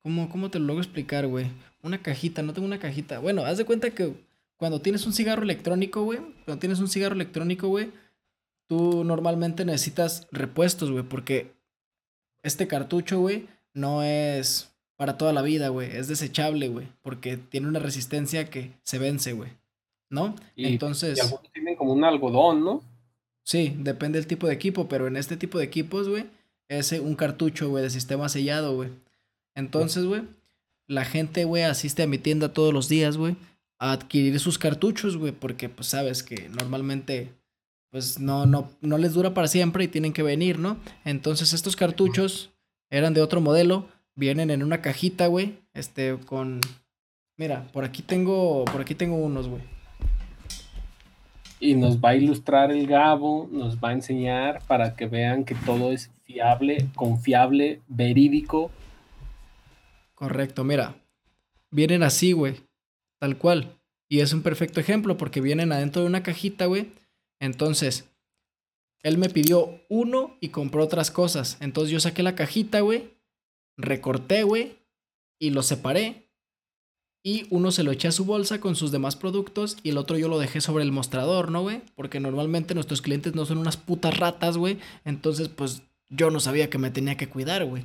¿Cómo, 0.02 0.28
¿Cómo 0.28 0.50
te 0.50 0.58
lo 0.58 0.66
logro 0.66 0.82
explicar, 0.82 1.26
güey? 1.28 1.46
Una 1.82 2.02
cajita, 2.02 2.42
no 2.42 2.52
tengo 2.52 2.66
una 2.66 2.80
cajita. 2.80 3.20
Bueno, 3.20 3.44
haz 3.44 3.58
de 3.58 3.64
cuenta 3.64 3.90
que 3.90 4.12
cuando 4.56 4.80
tienes 4.80 5.06
un 5.06 5.12
cigarro 5.12 5.42
electrónico, 5.44 6.02
güey. 6.02 6.18
Cuando 6.44 6.58
tienes 6.58 6.80
un 6.80 6.88
cigarro 6.88 7.14
electrónico, 7.14 7.68
güey. 7.68 7.90
Tú 8.66 9.04
normalmente 9.04 9.64
necesitas 9.64 10.26
repuestos, 10.32 10.90
güey. 10.90 11.04
Porque 11.04 11.52
este 12.42 12.66
cartucho, 12.66 13.20
güey, 13.20 13.46
no 13.72 14.02
es 14.02 14.68
para 14.96 15.16
toda 15.16 15.32
la 15.32 15.42
vida, 15.42 15.68
güey. 15.68 15.96
Es 15.96 16.08
desechable, 16.08 16.68
güey. 16.68 16.88
Porque 17.02 17.36
tiene 17.36 17.68
una 17.68 17.78
resistencia 17.78 18.50
que 18.50 18.72
se 18.82 18.98
vence, 18.98 19.32
güey. 19.32 19.50
¿No? 20.10 20.34
Y- 20.56 20.66
Entonces, 20.66 21.18
Y 21.18 21.20
algunos 21.20 21.50
tienen 21.52 21.76
como 21.76 21.92
un 21.92 22.04
algodón, 22.04 22.64
¿no? 22.64 22.82
Sí, 23.44 23.74
depende 23.78 24.18
del 24.18 24.26
tipo 24.26 24.46
de 24.46 24.54
equipo, 24.54 24.88
pero 24.88 25.06
en 25.06 25.16
este 25.16 25.36
tipo 25.36 25.58
de 25.58 25.64
equipos, 25.64 26.08
güey, 26.08 26.26
es 26.68 26.92
eh, 26.92 27.00
un 27.00 27.14
cartucho, 27.14 27.68
güey, 27.68 27.82
de 27.82 27.90
sistema 27.90 28.28
sellado, 28.28 28.74
güey. 28.74 28.90
Entonces, 29.54 30.04
güey, 30.04 30.22
la 30.86 31.04
gente, 31.04 31.44
güey, 31.44 31.64
asiste 31.64 32.02
a 32.02 32.06
mi 32.06 32.18
tienda 32.18 32.52
todos 32.52 32.72
los 32.72 32.88
días, 32.88 33.16
güey, 33.16 33.36
a 33.78 33.92
adquirir 33.92 34.38
sus 34.40 34.58
cartuchos, 34.58 35.16
güey, 35.16 35.32
porque, 35.32 35.68
pues, 35.68 35.88
sabes 35.88 36.22
que 36.22 36.48
normalmente, 36.48 37.32
pues, 37.90 38.20
no, 38.20 38.46
no, 38.46 38.70
no 38.80 38.98
les 38.98 39.12
dura 39.14 39.34
para 39.34 39.48
siempre 39.48 39.84
y 39.84 39.88
tienen 39.88 40.12
que 40.12 40.22
venir, 40.22 40.58
¿no? 40.58 40.78
Entonces, 41.04 41.52
estos 41.52 41.76
cartuchos 41.76 42.50
eran 42.90 43.14
de 43.14 43.22
otro 43.22 43.40
modelo, 43.40 43.88
vienen 44.14 44.50
en 44.50 44.62
una 44.62 44.80
cajita, 44.82 45.26
güey, 45.26 45.58
este, 45.74 46.18
con, 46.26 46.60
Mira, 47.42 47.66
por 47.72 47.84
aquí 47.84 48.02
tengo, 48.02 48.64
por 48.66 48.80
aquí 48.80 48.94
tengo 48.94 49.16
unos, 49.16 49.48
güey. 49.48 49.62
Y 51.62 51.76
nos 51.76 51.98
va 51.98 52.08
a 52.08 52.16
ilustrar 52.16 52.72
el 52.72 52.88
Gabo, 52.88 53.48
nos 53.52 53.78
va 53.78 53.90
a 53.90 53.92
enseñar 53.92 54.60
para 54.66 54.96
que 54.96 55.06
vean 55.06 55.44
que 55.44 55.54
todo 55.54 55.92
es 55.92 56.10
fiable, 56.24 56.88
confiable, 56.96 57.80
verídico. 57.86 58.72
Correcto, 60.16 60.64
mira. 60.64 60.96
Vienen 61.70 62.02
así, 62.02 62.32
güey. 62.32 62.56
Tal 63.20 63.38
cual. 63.38 63.78
Y 64.08 64.18
es 64.20 64.32
un 64.32 64.42
perfecto 64.42 64.80
ejemplo 64.80 65.16
porque 65.16 65.40
vienen 65.40 65.70
adentro 65.70 66.02
de 66.02 66.08
una 66.08 66.24
cajita, 66.24 66.66
güey. 66.66 66.90
Entonces, 67.38 68.12
él 69.04 69.16
me 69.16 69.28
pidió 69.28 69.84
uno 69.88 70.36
y 70.40 70.48
compró 70.48 70.82
otras 70.82 71.12
cosas. 71.12 71.58
Entonces 71.60 71.92
yo 71.92 72.00
saqué 72.00 72.24
la 72.24 72.34
cajita, 72.34 72.80
güey. 72.80 73.10
Recorté, 73.76 74.42
güey. 74.42 74.78
Y 75.38 75.50
lo 75.50 75.62
separé. 75.62 76.28
Y 77.24 77.46
uno 77.50 77.70
se 77.70 77.84
lo 77.84 77.92
eché 77.92 78.08
a 78.08 78.12
su 78.12 78.24
bolsa 78.24 78.60
con 78.60 78.74
sus 78.74 78.90
demás 78.90 79.14
productos 79.14 79.76
y 79.84 79.90
el 79.90 79.98
otro 79.98 80.18
yo 80.18 80.28
lo 80.28 80.40
dejé 80.40 80.60
sobre 80.60 80.82
el 80.82 80.90
mostrador, 80.90 81.52
¿no, 81.52 81.62
güey? 81.62 81.82
Porque 81.94 82.18
normalmente 82.18 82.74
nuestros 82.74 83.00
clientes 83.00 83.34
no 83.34 83.46
son 83.46 83.58
unas 83.58 83.76
putas 83.76 84.18
ratas, 84.18 84.56
güey. 84.56 84.78
Entonces, 85.04 85.48
pues 85.48 85.82
yo 86.10 86.30
no 86.30 86.40
sabía 86.40 86.68
que 86.68 86.78
me 86.78 86.90
tenía 86.90 87.16
que 87.16 87.28
cuidar, 87.28 87.64
güey. 87.64 87.84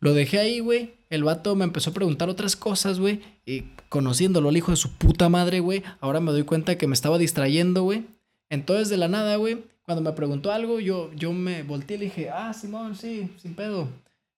Lo 0.00 0.12
dejé 0.12 0.38
ahí, 0.38 0.60
güey. 0.60 0.94
El 1.10 1.24
vato 1.24 1.56
me 1.56 1.64
empezó 1.64 1.90
a 1.90 1.94
preguntar 1.94 2.28
otras 2.28 2.54
cosas, 2.54 3.00
güey. 3.00 3.22
Y 3.46 3.64
conociéndolo, 3.88 4.50
el 4.50 4.58
hijo 4.58 4.70
de 4.72 4.76
su 4.76 4.92
puta 4.92 5.28
madre, 5.28 5.60
güey. 5.60 5.82
Ahora 6.00 6.20
me 6.20 6.32
doy 6.32 6.44
cuenta 6.44 6.76
que 6.76 6.86
me 6.86 6.94
estaba 6.94 7.18
distrayendo, 7.18 7.82
güey. 7.82 8.04
Entonces, 8.50 8.90
de 8.90 8.98
la 8.98 9.08
nada, 9.08 9.36
güey, 9.36 9.64
cuando 9.84 10.02
me 10.02 10.12
preguntó 10.14 10.52
algo, 10.52 10.80
yo, 10.80 11.10
yo 11.14 11.32
me 11.32 11.62
volteé 11.62 11.96
y 11.96 12.00
le 12.00 12.04
dije, 12.06 12.30
ah, 12.30 12.52
Simón, 12.52 12.94
sí, 12.94 13.30
sin 13.40 13.54
pedo. 13.54 13.88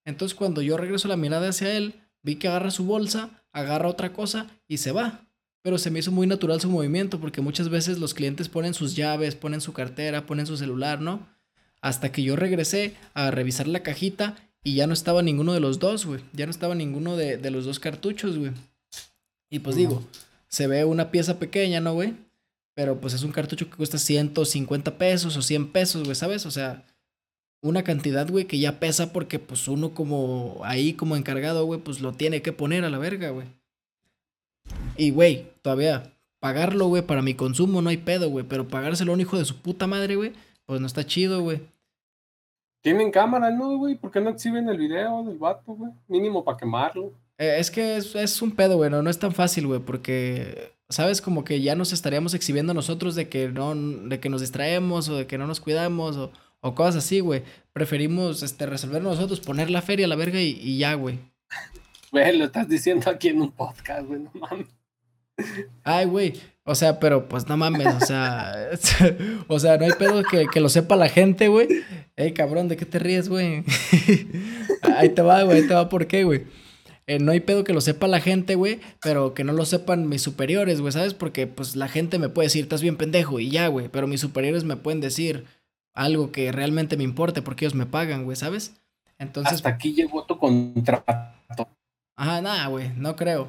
Entonces, 0.04 0.36
cuando 0.36 0.62
yo 0.62 0.76
regreso 0.76 1.08
la 1.08 1.16
mirada 1.16 1.48
hacia 1.48 1.76
él, 1.76 1.94
vi 2.22 2.36
que 2.36 2.48
agarra 2.48 2.70
su 2.70 2.84
bolsa, 2.84 3.39
agarra 3.52 3.88
otra 3.88 4.12
cosa 4.12 4.46
y 4.68 4.78
se 4.78 4.92
va. 4.92 5.26
Pero 5.62 5.76
se 5.76 5.90
me 5.90 5.98
hizo 5.98 6.10
muy 6.10 6.26
natural 6.26 6.60
su 6.60 6.70
movimiento 6.70 7.20
porque 7.20 7.42
muchas 7.42 7.68
veces 7.68 7.98
los 7.98 8.14
clientes 8.14 8.48
ponen 8.48 8.72
sus 8.72 8.96
llaves, 8.96 9.34
ponen 9.34 9.60
su 9.60 9.72
cartera, 9.72 10.26
ponen 10.26 10.46
su 10.46 10.56
celular, 10.56 11.00
¿no? 11.00 11.26
Hasta 11.82 12.12
que 12.12 12.22
yo 12.22 12.36
regresé 12.36 12.96
a 13.14 13.30
revisar 13.30 13.66
la 13.66 13.82
cajita 13.82 14.36
y 14.64 14.74
ya 14.74 14.86
no 14.86 14.92
estaba 14.92 15.22
ninguno 15.22 15.52
de 15.52 15.60
los 15.60 15.78
dos, 15.78 16.06
güey. 16.06 16.22
Ya 16.32 16.46
no 16.46 16.50
estaba 16.50 16.74
ninguno 16.74 17.16
de, 17.16 17.36
de 17.36 17.50
los 17.50 17.64
dos 17.66 17.78
cartuchos, 17.78 18.38
güey. 18.38 18.52
Y 19.50 19.58
pues 19.58 19.76
digo, 19.76 20.02
se 20.48 20.66
ve 20.66 20.84
una 20.84 21.10
pieza 21.10 21.38
pequeña, 21.38 21.80
¿no, 21.80 21.94
güey? 21.94 22.14
Pero 22.74 23.00
pues 23.00 23.14
es 23.14 23.22
un 23.22 23.32
cartucho 23.32 23.68
que 23.68 23.76
cuesta 23.76 23.98
150 23.98 24.96
pesos 24.96 25.36
o 25.36 25.42
100 25.42 25.72
pesos, 25.72 26.04
güey, 26.04 26.14
¿sabes? 26.14 26.46
O 26.46 26.50
sea, 26.50 26.84
una 27.62 27.82
cantidad, 27.82 28.28
güey, 28.28 28.46
que 28.46 28.58
ya 28.58 28.80
pesa 28.80 29.12
porque 29.12 29.38
pues 29.38 29.68
uno 29.68 29.94
como 29.94 30.60
ahí 30.64 30.94
como 30.94 31.16
encargado, 31.16 31.64
güey, 31.64 31.80
pues 31.80 32.00
lo 32.00 32.12
tiene 32.12 32.42
que 32.42 32.52
poner 32.52 32.84
a 32.84 32.90
la 32.90 32.98
verga, 32.98 33.30
güey. 33.30 33.46
Y, 34.96 35.10
güey, 35.10 35.46
todavía 35.62 36.12
pagarlo, 36.40 36.86
güey, 36.86 37.02
para 37.02 37.22
mi 37.22 37.34
consumo 37.34 37.82
no 37.82 37.90
hay 37.90 37.98
pedo, 37.98 38.30
güey, 38.30 38.46
pero 38.48 38.68
pagárselo 38.68 39.12
a 39.12 39.14
un 39.14 39.20
hijo 39.20 39.38
de 39.38 39.44
su 39.44 39.60
puta 39.60 39.86
madre, 39.86 40.16
güey, 40.16 40.32
pues 40.66 40.80
no 40.80 40.86
está 40.86 41.04
chido, 41.04 41.42
güey. 41.42 41.60
Tienen 42.82 43.10
cámara, 43.10 43.50
¿no, 43.50 43.76
güey? 43.76 43.94
¿Por 43.94 44.10
qué 44.10 44.22
no 44.22 44.30
exhiben 44.30 44.68
el 44.68 44.78
video 44.78 45.22
del 45.22 45.36
vato, 45.36 45.74
güey? 45.74 45.92
Mínimo 46.08 46.42
para 46.42 46.56
quemarlo. 46.56 47.12
Eh, 47.36 47.56
es 47.58 47.70
que 47.70 47.96
es, 47.96 48.14
es, 48.14 48.40
un 48.40 48.52
pedo, 48.52 48.76
güey, 48.78 48.90
no, 48.90 49.02
no 49.02 49.10
es 49.10 49.18
tan 49.18 49.32
fácil, 49.32 49.66
güey, 49.66 49.80
porque, 49.80 50.72
¿sabes? 50.88 51.20
Como 51.20 51.44
que 51.44 51.60
ya 51.60 51.74
nos 51.74 51.92
estaríamos 51.92 52.32
exhibiendo 52.32 52.72
nosotros 52.72 53.14
de 53.14 53.28
que 53.28 53.48
no, 53.48 53.74
de 53.74 54.18
que 54.18 54.30
nos 54.30 54.40
distraemos 54.40 55.10
o 55.10 55.16
de 55.16 55.26
que 55.26 55.36
no 55.36 55.46
nos 55.46 55.60
cuidamos 55.60 56.16
o 56.16 56.32
o 56.60 56.74
cosas 56.74 57.04
así, 57.04 57.20
güey. 57.20 57.42
Preferimos 57.72 58.42
este, 58.42 58.66
resolver 58.66 59.02
nosotros, 59.02 59.40
poner 59.40 59.70
la 59.70 59.82
feria 59.82 60.06
a 60.06 60.08
la 60.08 60.16
verga 60.16 60.40
y, 60.40 60.58
y 60.60 60.78
ya, 60.78 60.94
güey. 60.94 61.18
Güey, 62.12 62.36
lo 62.36 62.46
estás 62.46 62.68
diciendo 62.68 63.08
aquí 63.10 63.28
en 63.28 63.40
un 63.40 63.52
podcast, 63.52 64.06
güey, 64.06 64.20
no 64.20 64.30
mames. 64.34 64.66
Ay, 65.84 66.06
güey. 66.06 66.34
O 66.64 66.74
sea, 66.74 67.00
pero 67.00 67.28
pues 67.28 67.48
no 67.48 67.56
mames, 67.56 67.86
o 67.86 68.06
sea. 68.06 68.70
o 69.48 69.58
sea, 69.58 69.76
no 69.76 69.84
hay 69.84 69.92
pedo 69.98 70.22
que, 70.22 70.46
que 70.46 70.60
lo 70.60 70.68
sepa 70.68 70.96
la 70.96 71.08
gente, 71.08 71.48
güey. 71.48 71.68
Ey, 72.16 72.32
cabrón, 72.32 72.68
¿de 72.68 72.76
qué 72.76 72.84
te 72.84 72.98
ríes, 72.98 73.28
güey? 73.28 73.64
ahí 74.96 75.08
te 75.08 75.22
va, 75.22 75.42
güey, 75.42 75.58
ahí 75.62 75.66
te 75.66 75.74
va, 75.74 75.88
¿por 75.88 76.06
qué, 76.06 76.24
güey? 76.24 76.44
Eh, 77.06 77.18
no 77.18 77.32
hay 77.32 77.40
pedo 77.40 77.64
que 77.64 77.72
lo 77.72 77.80
sepa 77.80 78.06
la 78.06 78.20
gente, 78.20 78.54
güey, 78.54 78.78
pero 79.02 79.34
que 79.34 79.42
no 79.42 79.52
lo 79.52 79.64
sepan 79.64 80.08
mis 80.08 80.22
superiores, 80.22 80.80
güey, 80.80 80.92
¿sabes? 80.92 81.12
Porque 81.12 81.48
pues 81.48 81.74
la 81.74 81.88
gente 81.88 82.20
me 82.20 82.28
puede 82.28 82.46
decir, 82.46 82.62
estás 82.62 82.82
bien 82.82 82.96
pendejo 82.96 83.40
y 83.40 83.50
ya, 83.50 83.66
güey, 83.66 83.88
pero 83.88 84.06
mis 84.06 84.20
superiores 84.20 84.62
me 84.62 84.76
pueden 84.76 85.00
decir, 85.00 85.44
algo 86.00 86.32
que 86.32 86.50
realmente 86.50 86.96
me 86.96 87.04
importe 87.04 87.42
porque 87.42 87.66
ellos 87.66 87.74
me 87.74 87.84
pagan, 87.84 88.24
güey, 88.24 88.36
¿sabes? 88.36 88.74
Entonces. 89.18 89.54
Hasta 89.54 89.68
aquí 89.68 89.92
llegó 89.92 90.24
tu 90.24 90.38
contrato. 90.38 91.68
Ajá, 92.16 92.40
nada, 92.40 92.66
güey, 92.68 92.90
no 92.96 93.16
creo. 93.16 93.48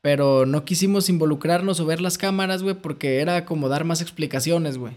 Pero 0.00 0.44
no 0.44 0.64
quisimos 0.64 1.08
involucrarnos 1.08 1.78
o 1.78 1.86
ver 1.86 2.00
las 2.00 2.18
cámaras, 2.18 2.64
güey, 2.64 2.74
porque 2.74 3.20
era 3.20 3.44
como 3.44 3.68
dar 3.68 3.84
más 3.84 4.00
explicaciones, 4.00 4.78
güey. 4.78 4.94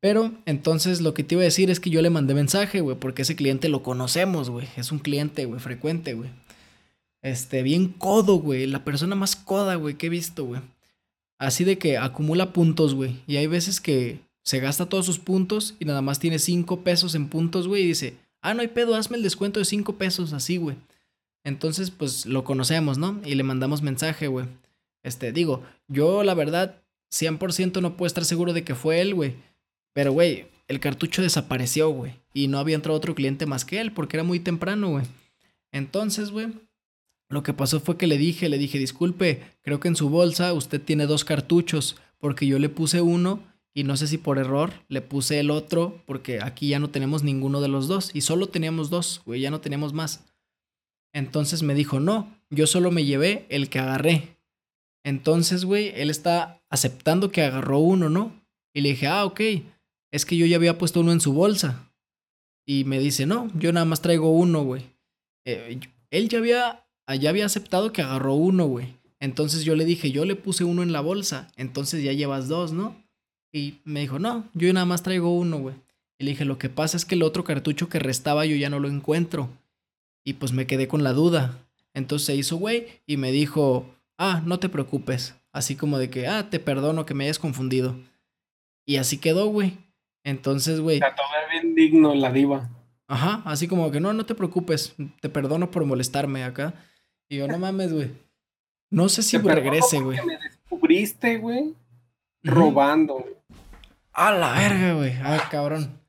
Pero 0.00 0.32
entonces 0.46 1.00
lo 1.00 1.14
que 1.14 1.22
te 1.22 1.36
iba 1.36 1.42
a 1.42 1.44
decir 1.44 1.70
es 1.70 1.78
que 1.78 1.90
yo 1.90 2.02
le 2.02 2.10
mandé 2.10 2.34
mensaje, 2.34 2.80
güey, 2.80 2.96
porque 2.96 3.22
ese 3.22 3.36
cliente 3.36 3.68
lo 3.68 3.84
conocemos, 3.84 4.50
güey. 4.50 4.66
Es 4.76 4.90
un 4.90 4.98
cliente, 4.98 5.44
güey, 5.44 5.60
frecuente, 5.60 6.14
güey. 6.14 6.30
Este, 7.22 7.62
bien 7.62 7.88
codo, 7.88 8.34
güey. 8.40 8.66
La 8.66 8.82
persona 8.82 9.14
más 9.14 9.36
coda, 9.36 9.76
güey, 9.76 9.94
que 9.94 10.06
he 10.06 10.10
visto, 10.10 10.44
güey. 10.44 10.60
Así 11.38 11.62
de 11.62 11.78
que 11.78 11.98
acumula 11.98 12.52
puntos, 12.52 12.94
güey. 12.94 13.20
Y 13.28 13.36
hay 13.36 13.46
veces 13.46 13.80
que 13.80 14.18
se 14.44 14.60
gasta 14.60 14.88
todos 14.88 15.06
sus 15.06 15.18
puntos 15.18 15.74
y 15.80 15.86
nada 15.86 16.02
más 16.02 16.18
tiene 16.18 16.38
5 16.38 16.84
pesos 16.84 17.14
en 17.14 17.28
puntos, 17.28 17.66
güey, 17.66 17.82
y 17.82 17.88
dice, 17.88 18.18
ah, 18.42 18.54
no 18.54 18.60
hay 18.60 18.68
pedo, 18.68 18.94
hazme 18.94 19.16
el 19.16 19.22
descuento 19.22 19.58
de 19.58 19.64
5 19.64 19.96
pesos, 19.96 20.32
así, 20.32 20.58
güey. 20.58 20.76
Entonces, 21.44 21.90
pues 21.90 22.26
lo 22.26 22.44
conocemos, 22.44 22.98
¿no? 22.98 23.20
Y 23.24 23.34
le 23.34 23.42
mandamos 23.42 23.82
mensaje, 23.82 24.28
güey. 24.28 24.46
Este, 25.02 25.32
digo, 25.32 25.62
yo 25.88 26.22
la 26.24 26.34
verdad, 26.34 26.82
100% 27.10 27.80
no 27.80 27.96
puedo 27.96 28.06
estar 28.06 28.24
seguro 28.24 28.52
de 28.52 28.64
que 28.64 28.74
fue 28.74 29.00
él, 29.00 29.14
güey. 29.14 29.34
Pero, 29.92 30.12
güey, 30.12 30.46
el 30.68 30.80
cartucho 30.80 31.22
desapareció, 31.22 31.90
güey. 31.90 32.14
Y 32.32 32.48
no 32.48 32.58
había 32.58 32.74
entrado 32.76 32.96
otro 32.96 33.14
cliente 33.14 33.46
más 33.46 33.64
que 33.64 33.80
él, 33.80 33.92
porque 33.92 34.16
era 34.16 34.24
muy 34.24 34.40
temprano, 34.40 34.90
güey. 34.90 35.04
Entonces, 35.72 36.30
güey, 36.30 36.48
lo 37.28 37.42
que 37.42 37.52
pasó 37.52 37.80
fue 37.80 37.96
que 37.96 38.06
le 38.06 38.18
dije, 38.18 38.48
le 38.48 38.58
dije, 38.58 38.78
disculpe, 38.78 39.42
creo 39.62 39.80
que 39.80 39.88
en 39.88 39.96
su 39.96 40.08
bolsa 40.08 40.52
usted 40.52 40.80
tiene 40.80 41.06
dos 41.06 41.24
cartuchos, 41.24 41.96
porque 42.18 42.46
yo 42.46 42.58
le 42.58 42.68
puse 42.68 43.00
uno 43.00 43.42
y 43.74 43.82
no 43.82 43.96
sé 43.96 44.06
si 44.06 44.18
por 44.18 44.38
error 44.38 44.72
le 44.88 45.02
puse 45.02 45.40
el 45.40 45.50
otro 45.50 46.00
porque 46.06 46.40
aquí 46.40 46.68
ya 46.68 46.78
no 46.78 46.90
tenemos 46.90 47.24
ninguno 47.24 47.60
de 47.60 47.68
los 47.68 47.88
dos 47.88 48.12
y 48.14 48.20
solo 48.20 48.48
teníamos 48.48 48.88
dos, 48.88 49.20
güey, 49.26 49.40
ya 49.40 49.50
no 49.50 49.60
teníamos 49.60 49.92
más. 49.92 50.24
Entonces 51.12 51.62
me 51.62 51.74
dijo, 51.74 52.00
no, 52.00 52.32
yo 52.50 52.66
solo 52.66 52.90
me 52.90 53.04
llevé 53.04 53.46
el 53.48 53.68
que 53.68 53.80
agarré. 53.80 54.38
Entonces, 55.04 55.64
güey, 55.64 55.92
él 55.94 56.10
está 56.10 56.62
aceptando 56.70 57.30
que 57.30 57.42
agarró 57.42 57.78
uno, 57.78 58.08
¿no? 58.08 58.32
Y 58.72 58.80
le 58.80 58.90
dije, 58.90 59.06
ah, 59.06 59.24
ok, 59.24 59.40
es 60.12 60.24
que 60.24 60.36
yo 60.36 60.46
ya 60.46 60.56
había 60.56 60.78
puesto 60.78 61.00
uno 61.00 61.12
en 61.12 61.20
su 61.20 61.32
bolsa. 61.32 61.92
Y 62.66 62.84
me 62.84 62.98
dice, 62.98 63.26
no, 63.26 63.50
yo 63.58 63.72
nada 63.72 63.84
más 63.84 64.00
traigo 64.00 64.30
uno, 64.30 64.64
güey. 64.64 64.82
Eh, 65.44 65.78
él 66.10 66.28
ya 66.28 66.38
había, 66.38 66.86
ya 67.20 67.30
había 67.30 67.46
aceptado 67.46 67.92
que 67.92 68.02
agarró 68.02 68.34
uno, 68.34 68.66
güey. 68.66 68.96
Entonces 69.20 69.64
yo 69.64 69.76
le 69.76 69.84
dije, 69.84 70.10
yo 70.10 70.24
le 70.24 70.36
puse 70.36 70.64
uno 70.64 70.82
en 70.82 70.92
la 70.92 71.00
bolsa, 71.00 71.48
entonces 71.56 72.02
ya 72.02 72.12
llevas 72.12 72.48
dos, 72.48 72.72
¿no? 72.72 73.03
Y 73.54 73.78
me 73.84 74.00
dijo, 74.00 74.18
no, 74.18 74.48
yo 74.52 74.72
nada 74.72 74.84
más 74.84 75.04
traigo 75.04 75.32
uno, 75.32 75.58
güey. 75.58 75.76
Y 76.18 76.24
le 76.24 76.32
dije, 76.32 76.44
lo 76.44 76.58
que 76.58 76.68
pasa 76.68 76.96
es 76.96 77.04
que 77.04 77.14
el 77.14 77.22
otro 77.22 77.44
cartucho 77.44 77.88
que 77.88 78.00
restaba 78.00 78.44
yo 78.46 78.56
ya 78.56 78.68
no 78.68 78.80
lo 78.80 78.88
encuentro. 78.88 79.48
Y 80.24 80.34
pues 80.34 80.52
me 80.52 80.66
quedé 80.66 80.88
con 80.88 81.04
la 81.04 81.12
duda. 81.12 81.56
Entonces 81.94 82.26
se 82.26 82.34
hizo, 82.34 82.56
güey, 82.56 82.88
y 83.06 83.16
me 83.16 83.30
dijo, 83.30 83.86
ah, 84.18 84.42
no 84.44 84.58
te 84.58 84.68
preocupes. 84.68 85.36
Así 85.52 85.76
como 85.76 85.98
de 85.98 86.10
que, 86.10 86.26
ah, 86.26 86.50
te 86.50 86.58
perdono 86.58 87.06
que 87.06 87.14
me 87.14 87.24
hayas 87.24 87.38
confundido. 87.38 87.94
Y 88.84 88.96
así 88.96 89.18
quedó, 89.18 89.46
güey. 89.46 89.78
Entonces, 90.24 90.80
güey. 90.80 90.98
todo 90.98 91.10
bien 91.52 91.76
digno 91.76 92.12
la 92.12 92.32
diva. 92.32 92.68
Ajá, 93.06 93.40
así 93.44 93.68
como 93.68 93.92
que 93.92 94.00
no, 94.00 94.12
no 94.12 94.26
te 94.26 94.34
preocupes, 94.34 94.96
te 95.20 95.28
perdono 95.28 95.70
por 95.70 95.84
molestarme 95.84 96.42
acá. 96.42 96.74
Y 97.28 97.36
yo, 97.36 97.46
no 97.46 97.58
mames, 97.58 97.92
güey. 97.92 98.10
No 98.90 99.08
sé 99.08 99.22
si 99.22 99.38
regrese, 99.38 100.00
güey. 100.00 100.18
Me 100.26 100.38
descubriste, 100.38 101.36
güey, 101.38 101.72
robando. 102.42 103.24
A 104.14 104.30
la 104.30 104.52
verga, 104.52 104.94
güey. 104.94 105.12
Ay, 105.24 105.40
cabrón. 105.50 106.00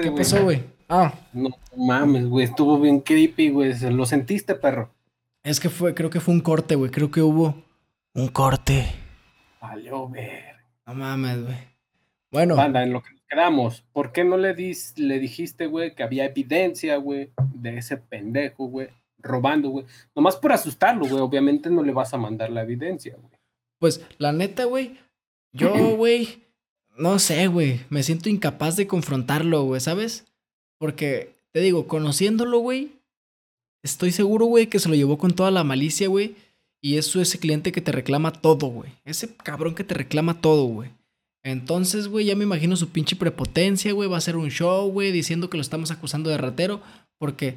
¿Qué 0.00 0.12
pasó, 0.12 0.44
güey? 0.44 0.62
Ah. 0.88 1.12
No 1.32 1.50
mames, 1.76 2.26
güey. 2.26 2.44
Estuvo 2.44 2.78
bien 2.78 3.00
creepy, 3.00 3.50
güey. 3.50 3.74
¿Lo 3.90 4.06
sentiste, 4.06 4.54
perro? 4.54 4.94
Es 5.42 5.58
que 5.58 5.68
fue, 5.68 5.92
creo 5.92 6.10
que 6.10 6.20
fue 6.20 6.32
un 6.32 6.42
corte, 6.42 6.76
güey. 6.76 6.92
Creo 6.92 7.10
que 7.10 7.22
hubo 7.22 7.56
un 8.14 8.28
corte. 8.28 8.86
Valió 9.60 10.08
ver. 10.08 10.54
No 10.86 10.94
mames, 10.94 11.44
güey. 11.44 11.58
Bueno. 12.30 12.54
Banda, 12.54 12.84
en 12.84 12.92
lo 12.92 13.02
que 13.02 13.10
nos 13.10 13.22
quedamos, 13.28 13.84
¿por 13.92 14.12
qué 14.12 14.22
no 14.22 14.36
le, 14.36 14.54
dis, 14.54 14.94
le 14.96 15.18
dijiste, 15.18 15.66
güey, 15.66 15.96
que 15.96 16.04
había 16.04 16.26
evidencia, 16.26 16.98
güey, 16.98 17.32
de 17.52 17.78
ese 17.78 17.96
pendejo, 17.96 18.66
güey, 18.66 18.90
robando, 19.18 19.70
güey? 19.70 19.86
Nomás 20.14 20.36
por 20.36 20.52
asustarlo, 20.52 21.04
güey. 21.06 21.20
Obviamente 21.20 21.68
no 21.68 21.82
le 21.82 21.92
vas 21.92 22.14
a 22.14 22.16
mandar 22.16 22.50
la 22.50 22.62
evidencia, 22.62 23.16
güey. 23.16 23.40
Pues, 23.80 24.06
la 24.18 24.30
neta, 24.30 24.66
güey. 24.66 25.00
Yo, 25.52 25.96
güey 25.96 26.49
no 27.00 27.18
sé, 27.18 27.46
güey. 27.46 27.80
Me 27.88 28.02
siento 28.02 28.28
incapaz 28.28 28.76
de 28.76 28.86
confrontarlo, 28.86 29.62
güey, 29.62 29.80
¿sabes? 29.80 30.26
Porque, 30.78 31.34
te 31.52 31.60
digo, 31.60 31.86
conociéndolo, 31.86 32.58
güey, 32.58 32.92
estoy 33.82 34.12
seguro, 34.12 34.46
güey, 34.46 34.66
que 34.66 34.78
se 34.78 34.88
lo 34.88 34.94
llevó 34.94 35.18
con 35.18 35.32
toda 35.32 35.50
la 35.50 35.64
malicia, 35.64 36.08
güey. 36.08 36.36
Y 36.82 36.96
es 36.96 37.14
ese 37.16 37.38
cliente 37.38 37.72
que 37.72 37.80
te 37.80 37.92
reclama 37.92 38.32
todo, 38.32 38.68
güey. 38.68 38.92
Ese 39.04 39.34
cabrón 39.34 39.74
que 39.74 39.84
te 39.84 39.94
reclama 39.94 40.40
todo, 40.40 40.64
güey. 40.64 40.90
Entonces, 41.42 42.08
güey, 42.08 42.26
ya 42.26 42.36
me 42.36 42.44
imagino 42.44 42.76
su 42.76 42.90
pinche 42.90 43.16
prepotencia, 43.16 43.92
güey. 43.92 44.08
Va 44.08 44.16
a 44.16 44.18
hacer 44.18 44.36
un 44.36 44.50
show, 44.50 44.90
güey, 44.90 45.10
diciendo 45.10 45.50
que 45.50 45.56
lo 45.56 45.62
estamos 45.62 45.90
acusando 45.90 46.30
de 46.30 46.38
ratero. 46.38 46.80
Porque, 47.18 47.56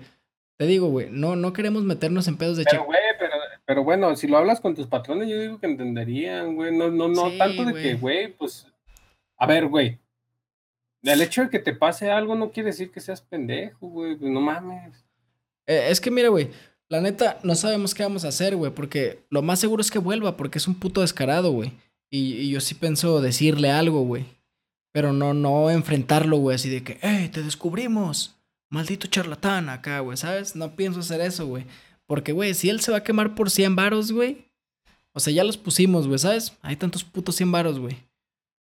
te 0.58 0.66
digo, 0.66 0.88
güey, 0.88 1.10
no, 1.12 1.36
no 1.36 1.54
queremos 1.54 1.84
meternos 1.84 2.28
en 2.28 2.38
pedos 2.38 2.58
de 2.58 2.66
Pero, 2.70 2.86
güey, 2.86 3.00
pero, 3.20 3.34
pero 3.66 3.84
bueno, 3.84 4.16
si 4.16 4.28
lo 4.28 4.38
hablas 4.38 4.62
con 4.62 4.76
tus 4.76 4.88
patrones, 4.88 5.30
yo 5.30 5.39
digo 5.39 5.60
que 5.60 5.68
entenderían, 5.68 6.56
güey. 6.56 6.76
No, 6.76 6.89
no, 6.89 7.08
no 7.08 7.30
Sí, 7.30 7.38
tanto 7.38 7.66
de 7.66 7.74
que, 7.74 7.96
güey, 7.96 8.34
pues. 8.34 8.68
A 9.38 9.48
ver, 9.48 9.68
güey. 9.68 10.00
El 11.02 11.22
hecho 11.22 11.42
de 11.42 11.50
que 11.50 11.60
te 11.60 11.74
pase 11.74 12.10
algo 12.10 12.36
no 12.36 12.52
quiere 12.52 12.70
decir 12.70 12.92
que 12.92 13.02
seas 13.02 13.22
pendejo, 13.22 13.88
güey. 13.88 14.16
Pues 14.16 14.32
no 14.32 14.42
mames. 14.42 15.06
Eh, 15.68 15.88
es 15.90 16.00
que 16.00 16.12
mira, 16.12 16.30
güey, 16.30 16.50
la 16.90 17.02
neta, 17.02 17.40
no 17.44 17.56
sabemos 17.56 17.94
qué 17.94 18.04
vamos 18.04 18.26
a 18.26 18.28
hacer, 18.28 18.56
güey, 18.56 18.72
porque 18.72 19.26
lo 19.30 19.42
más 19.42 19.60
seguro 19.60 19.82
es 19.82 19.90
que 19.90 20.00
vuelva, 20.00 20.38
porque 20.38 20.60
es 20.60 20.68
un 20.68 20.76
puto 20.76 21.02
descarado, 21.02 21.52
güey. 21.52 21.72
Y, 22.10 22.50
yo 22.50 22.62
sí 22.62 22.76
pienso 22.76 23.20
decirle 23.22 23.72
algo, 23.72 24.04
güey. 24.04 24.26
Pero 24.92 25.12
no, 25.12 25.34
no 25.34 25.72
enfrentarlo, 25.72 26.38
güey, 26.38 26.56
así 26.56 26.70
de 26.70 26.84
que, 26.84 27.00
¡Ey, 27.02 27.30
te 27.30 27.42
descubrimos! 27.42 28.36
Maldito 28.70 29.08
charlatán 29.08 29.70
acá, 29.70 30.00
güey, 30.02 30.18
¿sabes? 30.18 30.56
No 30.56 30.76
pienso 30.76 31.00
hacer 31.00 31.22
eso, 31.22 31.48
güey. 31.48 31.66
Porque, 32.06 32.32
güey, 32.32 32.54
si 32.54 32.70
él 32.70 32.80
se 32.82 32.92
va 32.92 33.00
a 33.00 33.04
quemar 33.04 33.34
por 33.34 33.50
100 33.50 33.76
varos, 33.76 34.12
güey. 34.12 34.46
O 35.14 35.20
sea, 35.20 35.34
ya 35.34 35.44
los 35.44 35.58
pusimos, 35.58 36.08
güey, 36.08 36.20
¿sabes? 36.20 36.54
Hay 36.62 36.76
tantos 36.76 37.04
putos 37.04 37.36
100 37.36 37.52
varos, 37.52 37.80
güey. 37.80 37.98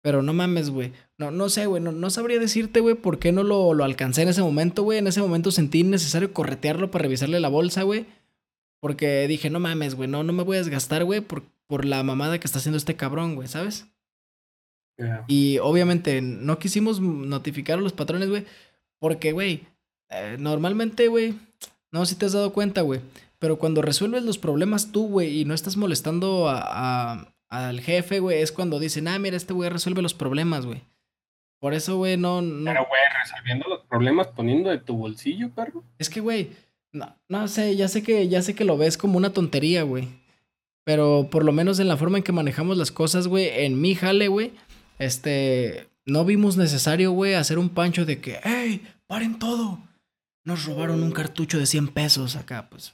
Pero 0.08 0.24
no 0.24 0.32
mames, 0.32 0.70
güey. 0.70 0.94
No, 1.18 1.32
no 1.32 1.50
sé, 1.50 1.66
güey. 1.66 1.84
No, 1.84 1.92
no 1.92 2.10
sabría 2.10 2.40
decirte, 2.40 2.80
güey, 2.80 2.96
por 2.96 3.20
qué 3.20 3.34
no 3.34 3.44
lo, 3.44 3.74
lo 3.74 3.84
alcancé 3.84 4.22
en 4.22 4.30
ese 4.30 4.42
momento, 4.42 4.84
güey. 4.84 5.00
En 5.00 5.08
ese 5.08 5.20
momento 5.22 5.52
sentí 5.52 5.84
necesario 5.84 6.32
corretearlo 6.32 6.90
para 6.92 7.02
revisarle 7.04 7.42
la 7.42 7.50
bolsa, 7.50 7.84
güey. 7.84 8.06
Porque 8.80 9.28
dije, 9.28 9.50
no 9.50 9.60
mames, 9.60 9.96
güey. 9.96 10.08
No, 10.08 10.24
no 10.24 10.32
me 10.32 10.44
voy 10.44 10.56
a 10.56 10.60
desgastar, 10.62 11.04
güey, 11.04 11.20
por, 11.20 11.44
por 11.68 11.84
la 11.84 12.04
mamada 12.04 12.40
que 12.40 12.48
está 12.48 12.60
haciendo 12.60 12.78
este 12.78 12.96
cabrón, 12.96 13.36
güey, 13.36 13.50
¿sabes? 13.50 13.88
Y 15.28 15.58
obviamente 15.60 16.22
no 16.22 16.58
quisimos 16.58 17.02
notificar 17.02 17.78
a 17.78 17.82
los 17.82 17.92
patrones, 17.92 18.30
güey. 18.30 18.46
Porque, 19.00 19.34
güey, 19.34 19.64
eh, 20.10 20.38
normalmente, 20.40 21.10
güey, 21.10 21.36
no 21.92 22.06
si 22.06 22.16
te 22.16 22.28
has 22.28 22.32
dado 22.32 22.54
cuenta, 22.54 22.80
güey. 22.80 23.02
Pero 23.40 23.60
cuando 23.60 23.82
resuelves 23.82 24.24
los 24.24 24.38
problemas 24.38 24.94
tú, 24.94 25.08
güey, 25.10 25.42
y 25.42 25.44
no 25.46 25.54
estás 25.54 25.76
molestando 25.76 26.48
a, 26.48 26.62
a- 26.64 27.34
al 27.50 27.82
jefe, 27.82 28.20
güey, 28.20 28.42
es 28.42 28.52
cuando 28.52 28.80
dicen, 28.80 29.08
ah, 29.08 29.20
mira, 29.20 29.38
este 29.38 29.54
güey 29.54 29.70
resuelve 29.70 30.02
los 30.02 30.14
problemas, 30.14 30.66
güey. 30.66 30.82
Por 31.60 31.74
eso, 31.74 31.98
güey, 31.98 32.18
no, 32.18 32.42
no. 32.42 32.72
Pero, 32.72 32.86
güey, 32.88 33.02
resolviendo 33.22 33.68
los 33.68 33.86
problemas 33.86 34.28
poniendo 34.28 34.70
de 34.70 34.78
tu 34.78 34.96
bolsillo, 34.96 35.50
perro. 35.50 35.84
Es 35.98 36.10
que, 36.10 36.20
güey, 36.20 36.52
no, 36.92 37.16
no 37.30 37.48
sé, 37.48 37.76
ya 37.76 37.88
sé 37.88 38.04
que, 38.04 38.28
ya 38.28 38.42
sé 38.42 38.54
que 38.54 38.66
lo 38.66 38.78
ves 38.78 38.98
como 38.98 39.18
una 39.18 39.34
tontería, 39.34 39.84
güey. 39.84 40.08
Pero 40.84 41.28
por 41.32 41.44
lo 41.44 41.52
menos 41.52 41.80
en 41.80 41.88
la 41.88 41.98
forma 41.98 42.18
en 42.18 42.24
que 42.24 42.32
manejamos 42.32 42.78
las 42.78 42.92
cosas, 42.92 43.28
güey, 43.28 43.50
en 43.66 43.82
mi 43.82 43.96
jale, 43.96 44.28
güey, 44.28 44.54
este, 45.00 45.90
no 46.06 46.26
vimos 46.26 46.58
necesario, 46.58 47.12
güey, 47.12 47.34
hacer 47.34 47.60
un 47.60 47.70
pancho 47.70 48.06
de 48.06 48.22
que, 48.22 48.40
¡Ey! 48.44 48.88
¡Paren 49.08 49.40
todo! 49.40 49.80
Nos 50.46 50.66
robaron 50.66 51.04
un 51.04 51.12
cartucho 51.12 51.60
de 51.60 51.66
100 51.66 51.90
pesos 51.90 52.36
acá, 52.36 52.70
pues. 52.70 52.94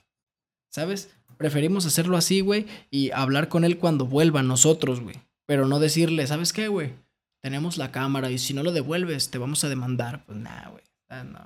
¿Sabes? 0.72 1.16
Preferimos 1.44 1.86
hacerlo 1.86 2.16
así, 2.16 2.40
güey, 2.40 2.68
y 2.90 3.12
hablar 3.12 3.50
con 3.50 3.66
él 3.66 3.78
cuando 3.78 4.06
vuelva 4.06 4.42
nosotros, 4.44 5.02
güey. 5.02 5.18
Pero 5.46 5.68
no 5.68 5.82
decirle, 5.82 6.26
¿sabes 6.26 6.54
qué, 6.54 6.70
güey? 6.70 6.94
Tenemos 7.42 7.78
la 7.78 7.92
cámara 7.92 8.32
y 8.32 8.38
si 8.38 8.54
no 8.54 8.64
lo 8.64 8.72
devuelves, 8.72 9.30
te 9.30 9.40
vamos 9.40 9.62
a 9.66 9.68
demandar. 9.68 10.24
Pues 10.26 10.38
nada, 10.38 10.70
güey. 10.70 10.84
Ah, 11.10 11.26
no. 11.26 11.40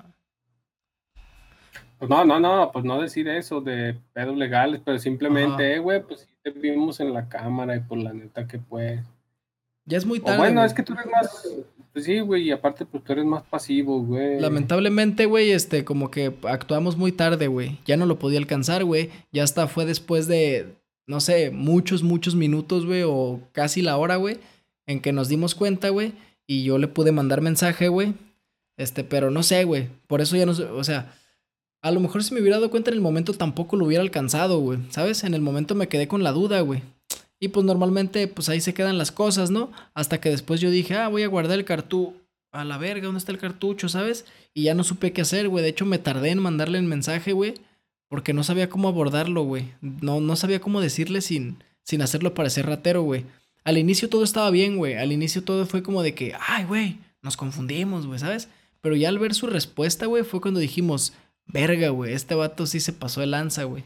Pues 1.98 2.08
no, 2.08 2.24
no, 2.24 2.38
no, 2.38 2.70
pues 2.72 2.84
no 2.84 3.02
decir 3.02 3.26
eso 3.26 3.60
de 3.60 3.96
pedos 4.12 4.36
legales, 4.36 4.80
pero 4.84 5.00
simplemente, 5.00 5.74
eh, 5.74 5.78
güey, 5.80 6.00
pues 6.00 6.20
sí 6.20 6.28
te 6.44 6.52
vimos 6.52 7.00
en 7.00 7.12
la 7.12 7.28
cámara 7.28 7.74
y 7.74 7.80
por 7.80 7.98
la 7.98 8.12
neta 8.12 8.46
que 8.46 8.58
pues. 8.58 9.00
Ya 9.88 9.96
es 9.98 10.04
muy 10.06 10.18
O 10.18 10.22
tarde. 10.22 10.38
bueno, 10.38 10.60
güey. 10.60 10.66
es 10.66 10.74
que 10.74 10.82
tú 10.82 10.92
eres 10.92 11.06
más, 11.06 11.48
pues 11.92 12.04
sí, 12.04 12.20
güey, 12.20 12.42
y 12.44 12.50
aparte 12.50 12.84
pues 12.84 13.02
tú 13.02 13.12
eres 13.12 13.24
más 13.24 13.42
pasivo, 13.44 14.02
güey. 14.02 14.38
Lamentablemente, 14.40 15.24
güey, 15.26 15.50
este, 15.50 15.84
como 15.84 16.10
que 16.10 16.34
actuamos 16.44 16.96
muy 16.96 17.10
tarde, 17.12 17.46
güey. 17.46 17.78
Ya 17.86 17.96
no 17.96 18.04
lo 18.06 18.18
podía 18.18 18.38
alcanzar, 18.38 18.84
güey. 18.84 19.10
Ya 19.32 19.42
hasta 19.42 19.66
fue 19.66 19.86
después 19.86 20.28
de, 20.28 20.74
no 21.06 21.20
sé, 21.20 21.50
muchos, 21.50 22.02
muchos 22.02 22.34
minutos, 22.34 22.84
güey, 22.84 23.02
o 23.06 23.40
casi 23.52 23.80
la 23.80 23.96
hora, 23.96 24.16
güey, 24.16 24.38
en 24.86 25.00
que 25.00 25.12
nos 25.12 25.28
dimos 25.28 25.54
cuenta, 25.54 25.88
güey. 25.88 26.12
Y 26.46 26.64
yo 26.64 26.78
le 26.78 26.88
pude 26.88 27.10
mandar 27.12 27.40
mensaje, 27.40 27.88
güey. 27.88 28.14
Este, 28.76 29.04
pero 29.04 29.30
no 29.30 29.42
sé, 29.42 29.64
güey. 29.64 29.88
Por 30.06 30.20
eso 30.20 30.36
ya 30.36 30.46
no 30.46 30.54
sé, 30.54 30.64
o 30.64 30.84
sea, 30.84 31.14
a 31.82 31.90
lo 31.90 32.00
mejor 32.00 32.22
si 32.22 32.34
me 32.34 32.40
hubiera 32.40 32.56
dado 32.58 32.70
cuenta 32.70 32.90
en 32.90 32.96
el 32.96 33.00
momento 33.02 33.32
tampoco 33.32 33.76
lo 33.76 33.86
hubiera 33.86 34.02
alcanzado, 34.02 34.58
güey. 34.60 34.78
¿Sabes? 34.90 35.24
En 35.24 35.34
el 35.34 35.40
momento 35.40 35.74
me 35.74 35.88
quedé 35.88 36.08
con 36.08 36.22
la 36.22 36.32
duda, 36.32 36.60
güey. 36.60 36.82
Y 37.40 37.48
pues 37.48 37.64
normalmente, 37.64 38.26
pues 38.26 38.48
ahí 38.48 38.60
se 38.60 38.74
quedan 38.74 38.98
las 38.98 39.12
cosas, 39.12 39.50
¿no? 39.50 39.70
Hasta 39.94 40.20
que 40.20 40.30
después 40.30 40.60
yo 40.60 40.70
dije, 40.70 40.96
ah, 40.96 41.08
voy 41.08 41.22
a 41.22 41.28
guardar 41.28 41.58
el 41.58 41.64
cartucho. 41.64 42.14
A 42.50 42.64
la 42.64 42.78
verga, 42.78 43.04
¿dónde 43.04 43.18
está 43.18 43.30
el 43.30 43.38
cartucho, 43.38 43.90
sabes? 43.90 44.24
Y 44.54 44.62
ya 44.62 44.74
no 44.74 44.82
supe 44.82 45.12
qué 45.12 45.20
hacer, 45.20 45.48
güey. 45.50 45.62
De 45.62 45.68
hecho, 45.68 45.84
me 45.84 45.98
tardé 45.98 46.30
en 46.30 46.38
mandarle 46.38 46.78
el 46.78 46.84
mensaje, 46.84 47.32
güey. 47.32 47.54
Porque 48.08 48.32
no 48.32 48.42
sabía 48.42 48.70
cómo 48.70 48.88
abordarlo, 48.88 49.42
güey. 49.42 49.74
No, 49.82 50.22
no 50.22 50.34
sabía 50.34 50.58
cómo 50.58 50.80
decirle 50.80 51.20
sin, 51.20 51.62
sin 51.82 52.00
hacerlo 52.00 52.32
parecer 52.32 52.64
ratero, 52.64 53.02
güey. 53.02 53.26
Al 53.64 53.76
inicio 53.76 54.08
todo 54.08 54.24
estaba 54.24 54.50
bien, 54.50 54.78
güey. 54.78 54.94
Al 54.94 55.12
inicio 55.12 55.44
todo 55.44 55.66
fue 55.66 55.82
como 55.82 56.02
de 56.02 56.14
que, 56.14 56.32
ay, 56.48 56.64
güey, 56.64 56.98
nos 57.20 57.36
confundimos, 57.36 58.06
güey, 58.06 58.18
¿sabes? 58.18 58.48
Pero 58.80 58.96
ya 58.96 59.10
al 59.10 59.18
ver 59.18 59.34
su 59.34 59.46
respuesta, 59.46 60.06
güey, 60.06 60.24
fue 60.24 60.40
cuando 60.40 60.58
dijimos, 60.58 61.12
verga, 61.44 61.90
güey, 61.90 62.14
este 62.14 62.34
vato 62.34 62.66
sí 62.66 62.80
se 62.80 62.94
pasó 62.94 63.20
de 63.20 63.26
lanza, 63.26 63.64
güey. 63.64 63.84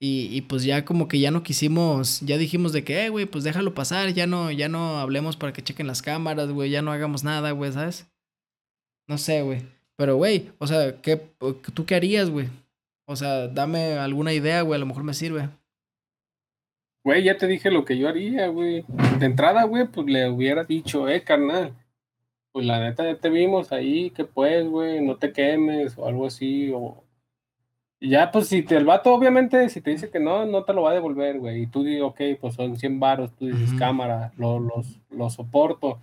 Y, 0.00 0.28
y 0.30 0.42
pues 0.42 0.62
ya 0.62 0.84
como 0.84 1.08
que 1.08 1.18
ya 1.18 1.32
no 1.32 1.42
quisimos, 1.42 2.20
ya 2.20 2.38
dijimos 2.38 2.72
de 2.72 2.84
que, 2.84 3.06
eh, 3.06 3.08
güey, 3.08 3.26
pues 3.26 3.42
déjalo 3.42 3.74
pasar, 3.74 4.12
ya 4.12 4.28
no, 4.28 4.52
ya 4.52 4.68
no 4.68 4.98
hablemos 4.98 5.36
para 5.36 5.52
que 5.52 5.62
chequen 5.62 5.88
las 5.88 6.02
cámaras, 6.02 6.50
güey, 6.50 6.70
ya 6.70 6.82
no 6.82 6.92
hagamos 6.92 7.24
nada, 7.24 7.50
güey, 7.50 7.72
¿sabes? 7.72 8.06
No 9.08 9.18
sé, 9.18 9.42
güey. 9.42 9.62
Pero, 9.96 10.16
güey, 10.16 10.52
o 10.58 10.66
sea, 10.68 11.00
¿qué, 11.02 11.16
¿tú 11.74 11.84
qué 11.84 11.96
harías, 11.96 12.30
güey? 12.30 12.48
O 13.06 13.16
sea, 13.16 13.48
dame 13.48 13.94
alguna 13.94 14.32
idea, 14.32 14.62
güey, 14.62 14.76
a 14.76 14.80
lo 14.80 14.86
mejor 14.86 15.02
me 15.02 15.14
sirve. 15.14 15.48
Güey, 17.04 17.24
ya 17.24 17.36
te 17.36 17.48
dije 17.48 17.70
lo 17.70 17.84
que 17.84 17.98
yo 17.98 18.08
haría, 18.08 18.46
güey. 18.48 18.84
De 19.18 19.26
entrada, 19.26 19.64
güey, 19.64 19.88
pues 19.88 20.06
le 20.06 20.28
hubiera 20.30 20.62
dicho, 20.62 21.08
eh, 21.08 21.24
carnal, 21.24 21.74
pues 22.52 22.66
la 22.66 22.78
neta 22.78 23.04
ya 23.04 23.18
te 23.18 23.30
vimos 23.30 23.72
ahí, 23.72 24.10
que 24.10 24.24
pues, 24.24 24.64
güey, 24.68 25.00
no 25.00 25.16
te 25.16 25.32
quemes 25.32 25.98
o 25.98 26.06
algo 26.06 26.26
así, 26.26 26.70
o... 26.72 27.02
Ya, 28.00 28.30
pues 28.30 28.46
si 28.48 28.62
te, 28.62 28.76
el 28.76 28.84
vato, 28.84 29.12
obviamente, 29.12 29.68
si 29.68 29.80
te 29.80 29.90
dice 29.90 30.08
que 30.08 30.20
no, 30.20 30.46
no 30.46 30.62
te 30.62 30.72
lo 30.72 30.82
va 30.82 30.90
a 30.92 30.94
devolver, 30.94 31.38
güey. 31.40 31.62
Y 31.62 31.66
tú 31.66 31.82
dices, 31.82 32.02
ok, 32.02 32.20
pues 32.40 32.54
son 32.54 32.76
100 32.76 33.00
varos, 33.00 33.32
tú 33.32 33.46
dices, 33.46 33.72
cámara, 33.78 34.32
lo, 34.36 34.60
los, 34.60 35.00
lo 35.10 35.28
soporto. 35.30 35.98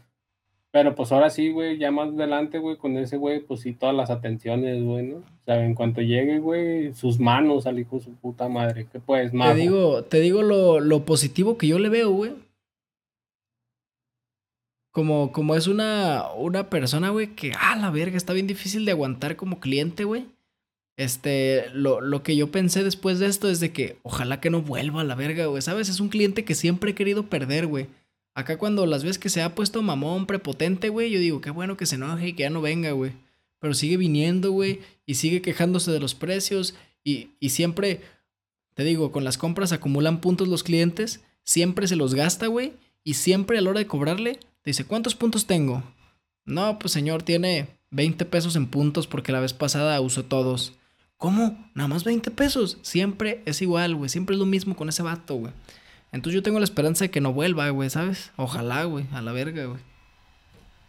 Pero 0.72 0.94
pues 0.94 1.14
ahora 1.14 1.30
sí, 1.30 1.52
güey, 1.52 1.78
ya 1.78 1.92
más 1.92 2.10
adelante, 2.10 2.60
güey, 2.60 2.76
con 2.76 2.98
ese 2.98 3.16
güey, 3.16 3.40
pues 3.40 3.62
sí, 3.62 3.72
todas 3.72 3.96
las 3.96 4.10
atenciones, 4.10 4.84
güey, 4.84 5.08
¿no? 5.08 5.18
O 5.20 5.24
sea, 5.46 5.64
en 5.64 5.74
cuanto 5.74 6.02
llegue, 6.02 6.40
güey, 6.40 6.94
sus 6.94 7.18
manos 7.18 7.66
al 7.66 7.80
hijo 7.80 7.96
de 7.96 8.04
su 8.04 8.12
puta 8.16 8.50
madre, 8.50 8.86
que 8.92 9.00
pues, 9.00 9.32
Te 9.32 9.38
mago. 9.38 9.56
digo, 9.56 10.04
te 10.04 10.20
digo 10.20 10.42
lo, 10.42 10.82
lo 10.82 11.06
positivo 11.06 11.58
que 11.58 11.68
yo 11.68 11.80
le 11.80 11.88
veo, 11.88 12.12
güey. 12.12 12.34
Como, 14.92 15.32
como 15.32 15.56
es 15.56 15.68
una, 15.68 16.26
una 16.36 16.70
persona, 16.70 17.10
güey, 17.10 17.36
que, 17.36 17.54
ah, 17.58 17.78
la 17.78 17.90
verga, 17.90 18.18
está 18.18 18.34
bien 18.34 18.48
difícil 18.48 18.84
de 18.84 18.92
aguantar 18.92 19.38
como 19.38 19.62
cliente, 19.62 20.04
güey. 20.04 20.26
Este, 20.98 21.70
lo, 21.74 22.00
lo 22.00 22.24
que 22.24 22.36
yo 22.36 22.52
pensé 22.52 22.84
después 22.84 23.20
de 23.20 23.28
esto 23.28 23.50
es 23.50 23.60
de 23.60 23.74
que 23.74 23.98
ojalá 24.04 24.40
que 24.40 24.50
no 24.50 24.62
vuelva 24.62 25.02
a 25.02 25.04
la 25.04 25.16
verga, 25.16 25.46
güey. 25.48 25.62
¿Sabes? 25.62 25.90
Es 25.90 26.00
un 26.00 26.10
cliente 26.10 26.46
que 26.46 26.56
siempre 26.56 26.92
he 26.92 26.96
querido 26.96 27.30
perder, 27.30 27.68
güey. 27.68 27.88
Acá 28.34 28.58
cuando 28.58 28.86
las 28.86 29.04
veces 29.04 29.18
que 29.18 29.30
se 29.30 29.42
ha 29.42 29.56
puesto 29.56 29.82
mamón, 29.82 30.26
prepotente, 30.26 30.90
güey, 30.90 31.10
yo 31.10 31.20
digo, 31.20 31.42
qué 31.42 31.52
bueno 31.52 31.78
que 31.78 31.86
se 31.86 31.96
enoje 31.96 32.30
y 32.30 32.34
que 32.34 32.44
ya 32.44 32.50
no 32.50 32.62
venga, 32.62 32.92
güey. 32.92 33.14
Pero 33.60 33.74
sigue 33.74 33.98
viniendo, 33.98 34.52
güey, 34.52 34.82
y 35.06 35.16
sigue 35.16 35.42
quejándose 35.42 35.92
de 35.92 36.02
los 36.02 36.16
precios. 36.16 36.76
Y, 37.04 37.30
y 37.40 37.50
siempre, 37.50 38.02
te 38.74 38.84
digo, 38.84 39.12
con 39.12 39.24
las 39.24 39.38
compras 39.38 39.72
acumulan 39.72 40.20
puntos 40.20 40.50
los 40.50 40.64
clientes, 40.64 41.22
siempre 41.44 41.88
se 41.88 41.96
los 41.96 42.14
gasta, 42.14 42.48
güey. 42.48 42.74
Y 43.06 43.14
siempre 43.14 43.58
a 43.58 43.62
la 43.62 43.70
hora 43.70 43.80
de 43.80 43.88
cobrarle, 43.88 44.34
te 44.34 44.72
dice, 44.72 44.84
¿cuántos 44.84 45.16
puntos 45.16 45.46
tengo? 45.46 45.84
No, 46.44 46.78
pues 46.78 46.92
señor, 46.92 47.24
tiene 47.24 47.68
20 47.92 48.26
pesos 48.26 48.56
en 48.56 48.68
puntos 48.68 49.08
porque 49.08 49.32
la 49.32 49.40
vez 49.40 49.54
pasada 49.54 50.00
usó 50.02 50.26
todos. 50.26 50.74
¿Cómo? 51.18 51.58
¿Nada 51.74 51.88
más 51.88 52.04
20 52.04 52.30
pesos? 52.32 52.78
Siempre 52.82 53.42
es 53.46 53.62
igual, 53.62 53.96
güey. 53.96 54.10
Siempre 54.10 54.36
es 54.36 54.40
lo 54.40 54.46
mismo 54.46 54.76
con 54.76 54.90
ese 54.90 55.02
vato, 55.04 55.36
güey. 55.36 55.54
Entonces 56.12 56.36
yo 56.36 56.44
tengo 56.44 56.60
la 56.60 56.66
esperanza 56.66 57.06
de 57.06 57.12
que 57.12 57.22
no 57.22 57.34
vuelva, 57.34 57.70
güey, 57.70 57.90
¿sabes? 57.90 58.32
Ojalá, 58.38 58.84
güey, 58.86 59.06
a 59.14 59.22
la 59.22 59.32
verga, 59.32 59.66
güey. 59.66 59.80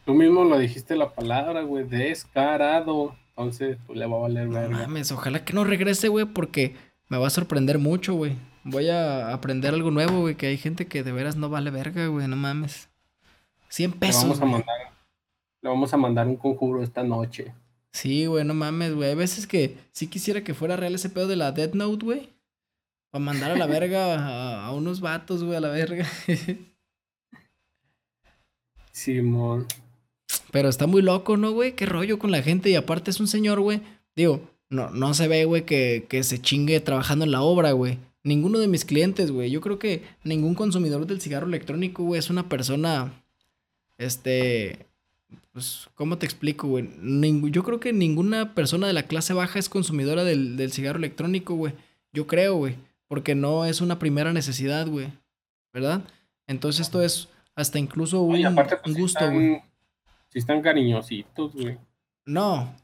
Tú 0.05 0.14
mismo 0.14 0.45
lo 0.45 0.59
dijiste 0.59 0.95
la 0.97 1.11
palabra, 1.14 1.62
güey, 1.62 1.85
descarado. 1.85 3.14
Entonces, 3.31 3.77
pues 3.87 3.99
le 3.99 4.07
va 4.07 4.16
a 4.16 4.20
valer 4.20 4.47
No 4.47 4.53
verga. 4.55 4.77
mames, 4.79 5.11
ojalá 5.12 5.45
que 5.45 5.53
no 5.53 5.64
regrese, 5.64 6.09
güey, 6.09 6.24
porque 6.27 6.77
me 7.09 7.18
va 7.18 7.27
a 7.27 7.31
sorprender 7.31 7.79
mucho, 7.79 8.14
güey. 8.14 8.35
Voy 8.64 8.89
a 8.89 9.33
aprender 9.33 9.74
algo 9.74 9.91
nuevo, 9.91 10.20
güey, 10.20 10.37
que 10.37 10.47
hay 10.47 10.57
gente 10.59 10.87
que 10.87 11.03
de 11.03 11.12
veras 11.12 11.37
no 11.37 11.49
vale 11.49 11.70
verga, 11.70 12.07
güey, 12.07 12.27
no 12.29 12.37
mames. 12.37 12.89
100 13.68 13.91
Le 13.93 13.97
pesos, 13.97 14.22
vamos 14.22 14.39
a 14.39 14.41
güey. 14.41 14.53
mandar, 14.53 14.77
le 15.62 15.68
vamos 15.68 15.93
a 15.93 15.97
mandar 15.97 16.27
un 16.29 16.37
conjuro 16.37 16.83
esta 16.83 17.03
noche. 17.03 17.53
Sí, 17.97 18.26
güey, 18.26 18.44
no 18.44 18.53
mames, 18.53 18.94
güey. 18.94 19.09
Hay 19.09 19.14
veces 19.14 19.47
que 19.47 19.78
sí 19.90 20.09
quisiera 20.09 20.44
que 20.44 20.53
fuera 20.53 20.76
real 20.76 20.94
ese 20.94 21.09
pedo 21.09 21.28
de 21.28 21.36
la 21.36 21.53
Death 21.53 21.72
Note, 21.72 22.05
güey. 22.05 22.28
Para 23.11 23.24
mandar 23.24 23.53
a 23.53 23.57
la 23.57 23.64
verga 23.66 24.66
a, 24.66 24.70
unos 24.72 25.01
vatos, 25.01 25.42
güey, 25.42 25.57
a 25.57 25.61
la 25.61 25.70
verga. 25.70 26.07
Simón. 28.92 29.66
Pero 30.51 30.68
está 30.68 30.86
muy 30.86 31.01
loco, 31.01 31.38
¿no, 31.38 31.53
güey? 31.53 31.74
Qué 31.74 31.86
rollo 31.86 32.18
con 32.18 32.30
la 32.30 32.42
gente. 32.42 32.68
Y 32.68 32.74
aparte 32.74 33.11
es 33.11 33.18
un 33.18 33.28
señor, 33.28 33.61
güey. 33.61 33.80
Digo, 34.14 34.42
no, 34.68 34.90
no 34.90 35.14
se 35.14 35.26
ve, 35.26 35.47
güey, 35.47 35.64
que, 35.64 36.05
que 36.07 36.22
se 36.22 36.38
chingue 36.38 36.78
trabajando 36.80 37.24
en 37.24 37.30
la 37.30 37.40
obra, 37.40 37.72
güey. 37.72 37.99
Ninguno 38.24 38.59
de 38.59 38.68
mis 38.68 38.84
clientes, 38.84 39.30
güey. 39.30 39.51
Yo 39.51 39.62
creo 39.62 39.78
que 39.78 40.03
ningún 40.22 40.55
consumidor 40.55 41.07
del 41.07 41.22
cigarro 41.22 41.47
electrónico, 41.47 42.05
güey, 42.05 42.18
es 42.18 42.28
una 42.28 42.47
persona. 42.47 43.24
Este. 43.97 44.86
Pues, 45.57 45.88
¿cómo 45.94 46.18
te 46.18 46.26
explico, 46.26 46.68
güey? 46.68 46.86
yo 47.50 47.62
creo 47.62 47.80
que 47.80 47.94
ninguna 47.94 48.52
persona 48.52 48.86
de 48.86 48.92
la 48.92 49.04
clase 49.04 49.32
baja 49.32 49.59
es 49.59 49.70
consumidora 49.70 50.22
del, 50.22 50.59
del 50.59 50.70
cigarro 50.70 50.98
electrónico, 50.98 51.54
güey. 51.54 51.72
Yo 52.12 52.26
creo, 52.26 52.57
güey. 52.57 52.76
Porque 53.09 53.34
no 53.34 53.64
es 53.64 53.80
una 53.80 53.98
primera 53.98 54.34
necesidad, 54.34 54.86
güey. 54.86 55.11
¿Verdad? 55.72 56.02
Entonces 56.46 56.82
esto 56.82 57.00
es 57.00 57.30
hasta 57.54 57.78
incluso 57.78 58.20
un, 58.20 58.54
pues, 58.84 58.98
gusto, 58.98 59.30
güey. 59.32 59.62
Si 60.28 60.40
están 60.40 60.61
cariñositos, 60.61 61.54
güey. 61.54 61.78
No. 62.26 62.74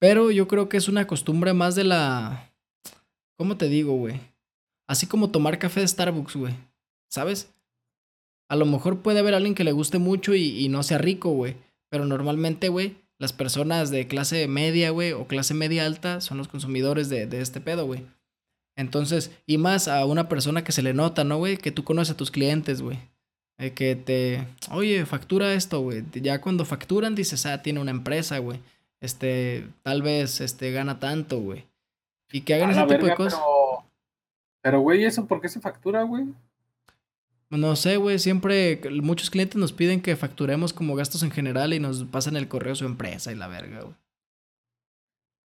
Pero 0.00 0.32
yo 0.32 0.48
creo 0.48 0.68
que 0.68 0.78
es 0.78 0.88
una 0.88 1.06
costumbre 1.06 1.52
más 1.52 1.76
de 1.76 1.84
la. 1.84 2.50
¿Cómo 3.36 3.56
te 3.56 3.68
digo, 3.68 3.92
güey? 3.92 4.18
Así 4.88 5.06
como 5.06 5.30
tomar 5.30 5.60
café 5.60 5.78
de 5.78 5.86
Starbucks, 5.86 6.34
güey. 6.34 6.54
¿Sabes? 7.08 7.54
A 8.48 8.56
lo 8.56 8.66
mejor 8.66 8.98
puede 8.98 9.20
haber 9.20 9.34
alguien 9.34 9.54
que 9.54 9.62
le 9.62 9.70
guste 9.70 9.98
mucho 10.00 10.34
y, 10.34 10.68
no 10.70 10.82
sea 10.82 10.98
rico, 10.98 11.30
güey. 11.30 11.69
Pero 11.90 12.06
normalmente, 12.06 12.68
güey, 12.68 12.96
las 13.18 13.32
personas 13.32 13.90
de 13.90 14.06
clase 14.06 14.48
media, 14.48 14.90
güey, 14.90 15.12
o 15.12 15.26
clase 15.26 15.52
media 15.52 15.84
alta 15.84 16.20
son 16.20 16.38
los 16.38 16.48
consumidores 16.48 17.08
de, 17.08 17.26
de 17.26 17.40
este 17.40 17.60
pedo, 17.60 17.84
güey. 17.84 18.06
Entonces, 18.76 19.30
y 19.46 19.58
más 19.58 19.88
a 19.88 20.06
una 20.06 20.28
persona 20.28 20.64
que 20.64 20.72
se 20.72 20.82
le 20.82 20.94
nota, 20.94 21.22
¿no, 21.24 21.36
güey? 21.36 21.58
Que 21.58 21.70
tú 21.70 21.84
conoces 21.84 22.14
a 22.14 22.16
tus 22.16 22.30
clientes, 22.30 22.80
güey. 22.80 22.98
Eh, 23.58 23.72
que 23.72 23.94
te, 23.94 24.46
oye, 24.70 25.04
factura 25.04 25.52
esto, 25.52 25.82
güey. 25.82 26.02
Ya 26.14 26.40
cuando 26.40 26.64
facturan 26.64 27.14
dices, 27.14 27.44
ah, 27.44 27.60
tiene 27.60 27.80
una 27.80 27.90
empresa, 27.90 28.38
güey. 28.38 28.58
Este, 29.02 29.68
tal 29.82 30.00
vez, 30.00 30.40
este, 30.40 30.72
gana 30.72 30.98
tanto, 30.98 31.40
güey. 31.40 31.66
Y 32.32 32.40
que 32.40 32.54
hagan 32.54 32.70
ese 32.70 32.86
tipo 32.86 33.04
de 33.04 33.14
cosas. 33.14 33.40
Pero, 34.62 34.80
güey, 34.80 35.04
¿eso 35.04 35.26
por 35.26 35.42
qué 35.42 35.50
se 35.50 35.60
factura, 35.60 36.04
güey? 36.04 36.24
No 37.50 37.74
sé, 37.74 37.96
güey, 37.96 38.20
siempre 38.20 38.80
muchos 39.02 39.28
clientes 39.28 39.56
nos 39.56 39.72
piden 39.72 40.00
que 40.00 40.14
facturemos 40.14 40.72
como 40.72 40.94
gastos 40.94 41.24
en 41.24 41.32
general 41.32 41.74
y 41.74 41.80
nos 41.80 42.04
pasan 42.04 42.36
el 42.36 42.46
correo 42.46 42.76
su 42.76 42.86
empresa 42.86 43.32
y 43.32 43.34
la 43.34 43.48
verga, 43.48 43.80
güey. 43.82 43.94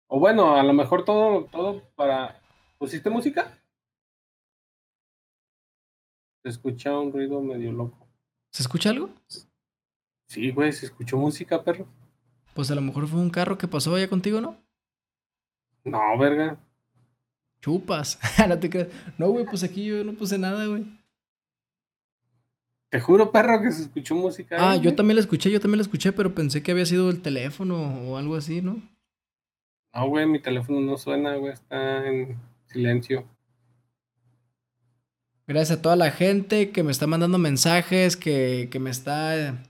O 0.09 0.19
bueno, 0.19 0.57
a 0.57 0.63
lo 0.65 0.73
mejor 0.73 1.05
todo, 1.05 1.45
todo 1.47 1.83
para... 1.95 2.41
¿Pusiste 2.79 3.11
música? 3.11 3.57
Se 6.43 6.49
escucha 6.51 6.99
un 6.99 7.13
ruido 7.13 7.41
medio 7.41 7.73
loco. 7.73 8.07
¿Se 8.51 8.63
escucha 8.63 8.91
algo? 8.91 9.11
Sí, 10.27 10.51
güey, 10.51 10.73
se 10.73 10.87
escuchó 10.87 11.17
música, 11.17 11.63
perro. 11.63 11.87
Pues 12.55 12.71
a 12.73 12.75
lo 12.75 12.81
mejor 12.81 13.07
fue 13.07 13.21
un 13.21 13.31
carro 13.31 13.57
que 13.57 13.69
pasó 13.69 13.95
allá 13.95 14.09
contigo, 14.09 14.41
¿no? 14.41 14.57
No, 15.85 16.19
verga. 16.19 16.59
Chupas. 17.61 18.19
no 18.49 18.59
te 18.59 18.69
creas. 18.69 18.89
No, 19.17 19.29
güey, 19.31 19.47
pues 19.47 19.63
aquí 19.63 19.85
yo 19.85 20.03
no 20.03 20.13
puse 20.15 20.39
nada, 20.39 20.67
güey. 20.67 20.85
Te 22.95 23.01
juro, 23.01 23.33
perro, 23.33 23.61
que 23.61 23.73
se 23.73 23.83
escuchó 23.83 24.15
música. 24.15 24.55
Ah, 24.57 24.77
yo 24.77 24.95
también 24.95 25.17
la 25.17 25.21
escuché, 25.21 25.51
yo 25.51 25.59
también 25.59 25.79
la 25.79 25.83
escuché, 25.83 26.13
pero 26.13 26.33
pensé 26.33 26.63
que 26.63 26.71
había 26.71 26.87
sido 26.87 27.11
el 27.11 27.23
teléfono 27.23 27.77
o 28.09 28.17
algo 28.17 28.37
así, 28.37 28.63
¿no? 28.63 28.81
No, 29.93 30.09
güey, 30.09 30.27
mi 30.27 30.39
teléfono 30.39 30.79
no 30.79 30.97
suena, 30.97 31.35
güey, 31.35 31.55
está 31.55 32.07
en 32.07 32.37
silencio. 32.67 33.25
Gracias 35.49 35.77
a 35.77 35.83
toda 35.83 35.97
la 35.97 36.13
gente 36.13 36.71
que 36.71 36.85
me 36.85 36.93
está 36.93 37.09
mandando 37.09 37.37
mensajes, 37.37 38.17
que, 38.17 38.69
que 38.71 38.79
me 38.79 38.91
está. 38.91 39.65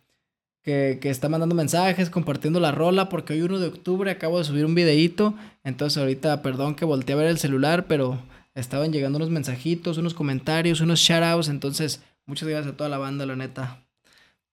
Que, 0.61 0.99
que, 1.01 1.09
está 1.09 1.31
mandando 1.31 1.55
mensajes, 1.55 2.11
compartiendo 2.11 2.61
la 2.61 2.73
rola, 2.73 3.09
porque 3.09 3.33
hoy 3.33 3.41
1 3.41 3.59
de 3.59 3.69
octubre 3.69 4.11
acabo 4.11 4.37
de 4.37 4.45
subir 4.45 4.67
un 4.67 4.75
videíto. 4.75 5.35
Entonces, 5.63 5.97
ahorita, 5.97 6.43
perdón 6.43 6.75
que 6.75 6.85
volteé 6.85 7.15
a 7.15 7.19
ver 7.21 7.29
el 7.29 7.39
celular, 7.39 7.87
pero 7.87 8.19
estaban 8.55 8.93
llegando 8.93 9.17
unos 9.17 9.31
mensajitos, 9.31 9.97
unos 9.97 10.13
comentarios, 10.13 10.83
unos 10.83 11.01
shoutouts. 11.01 11.49
Entonces, 11.49 12.03
muchas 12.27 12.49
gracias 12.49 12.75
a 12.75 12.77
toda 12.77 12.91
la 12.91 12.99
banda, 12.99 13.27
la 13.27 13.37
neta. 13.37 13.85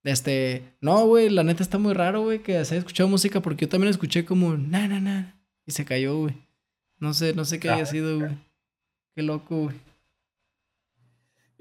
Este, 0.03 0.63
no, 0.81 1.05
güey, 1.05 1.29
la 1.29 1.43
neta 1.43 1.61
está 1.61 1.77
muy 1.77 1.93
raro, 1.93 2.23
güey, 2.23 2.41
que 2.41 2.53
se 2.65 2.73
haya 2.73 2.79
escuchado 2.79 3.09
música, 3.09 3.41
porque 3.41 3.65
yo 3.65 3.69
también 3.69 3.91
escuché 3.91 4.25
como 4.25 4.57
na, 4.57 4.87
na, 4.87 4.99
na, 4.99 5.39
y 5.65 5.71
se 5.71 5.85
cayó, 5.85 6.17
güey. 6.17 6.35
No 6.97 7.13
sé, 7.13 7.33
no 7.33 7.45
sé 7.45 7.59
qué 7.59 7.69
haya 7.69 7.85
sido, 7.85 8.19
güey. 8.19 8.31
Qué 9.15 9.23
loco, 9.23 9.63
güey. 9.63 9.75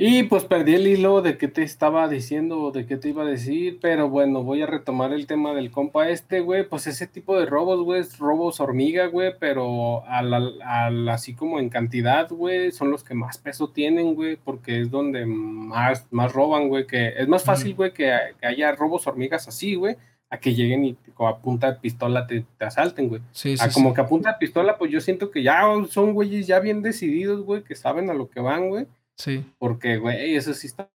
Y 0.02 0.22
pues 0.22 0.44
perdí 0.44 0.76
el 0.76 0.86
hilo 0.86 1.20
de 1.20 1.36
qué 1.36 1.46
te 1.46 1.62
estaba 1.62 2.08
diciendo 2.08 2.58
o 2.58 2.70
de 2.70 2.86
qué 2.86 2.96
te 2.96 3.10
iba 3.10 3.22
a 3.22 3.26
decir, 3.26 3.80
pero 3.82 4.08
bueno, 4.08 4.42
voy 4.42 4.62
a 4.62 4.66
retomar 4.66 5.12
el 5.12 5.26
tema 5.26 5.52
del 5.52 5.70
compa 5.70 6.08
este, 6.08 6.40
güey. 6.40 6.66
Pues 6.66 6.86
ese 6.86 7.06
tipo 7.06 7.38
de 7.38 7.44
robos, 7.44 7.82
güey, 7.82 8.00
es 8.00 8.16
robos 8.16 8.60
hormiga, 8.60 9.08
güey, 9.08 9.34
pero 9.38 10.02
al, 10.06 11.06
así 11.10 11.34
como 11.34 11.60
en 11.60 11.68
cantidad, 11.68 12.30
güey, 12.30 12.72
son 12.72 12.90
los 12.90 13.04
que 13.04 13.12
más 13.12 13.36
peso 13.36 13.68
tienen, 13.68 14.14
güey, 14.14 14.36
porque 14.36 14.80
es 14.80 14.90
donde 14.90 15.26
más, 15.26 16.06
más 16.10 16.32
roban, 16.32 16.68
güey, 16.68 16.86
que 16.86 17.08
es 17.18 17.28
más 17.28 17.44
fácil, 17.44 17.74
güey, 17.74 17.92
que, 17.92 18.10
haya 18.40 18.72
robos 18.72 19.06
hormigas 19.06 19.48
así, 19.48 19.74
güey, 19.74 19.96
a 20.30 20.38
que 20.38 20.54
lleguen 20.54 20.82
y 20.82 20.96
a 21.18 21.36
punta 21.36 21.72
de 21.72 21.78
pistola 21.78 22.26
te, 22.26 22.46
asalten, 22.58 23.10
güey. 23.10 23.20
Sí, 23.32 23.54
sí, 23.54 23.62
a 23.62 23.70
como 23.70 23.92
que 23.92 24.00
a 24.00 24.06
punta 24.06 24.32
de 24.32 24.38
pistola, 24.38 24.78
pues 24.78 24.90
yo 24.90 25.02
siento 25.02 25.30
que 25.30 25.42
ya 25.42 25.60
son 25.90 26.14
güeyes 26.14 26.46
ya 26.46 26.58
bien 26.58 26.80
decididos, 26.80 27.42
güey, 27.42 27.62
que 27.62 27.74
saben 27.74 28.08
a 28.08 28.14
lo 28.14 28.30
que 28.30 28.40
van, 28.40 28.70
güey 28.70 28.86
Sí. 29.20 29.44
Porque, 29.58 29.98
güey, 29.98 30.34
eso 30.34 30.54
sí 30.54 30.66
está 30.66 30.90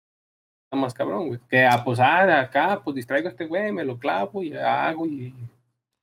más 0.72 0.94
cabrón, 0.94 1.28
güey. 1.28 1.40
Que 1.48 1.64
a 1.64 1.74
ah, 1.74 1.84
pues, 1.84 1.98
ah, 1.98 2.40
acá, 2.40 2.80
pues 2.82 2.96
distraigo 2.96 3.28
a 3.28 3.30
este 3.30 3.46
güey, 3.46 3.72
me 3.72 3.84
lo 3.84 3.98
clavo 3.98 4.42
y 4.42 4.54
hago 4.54 5.06
y 5.06 5.34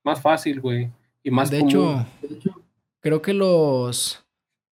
más 0.04 0.22
fácil, 0.22 0.60
güey. 0.60 0.90
Y 1.24 1.32
más 1.32 1.50
de 1.50 1.60
hecho, 1.60 2.06
creo 3.02 3.22
que 3.22 3.34
los 3.34 4.26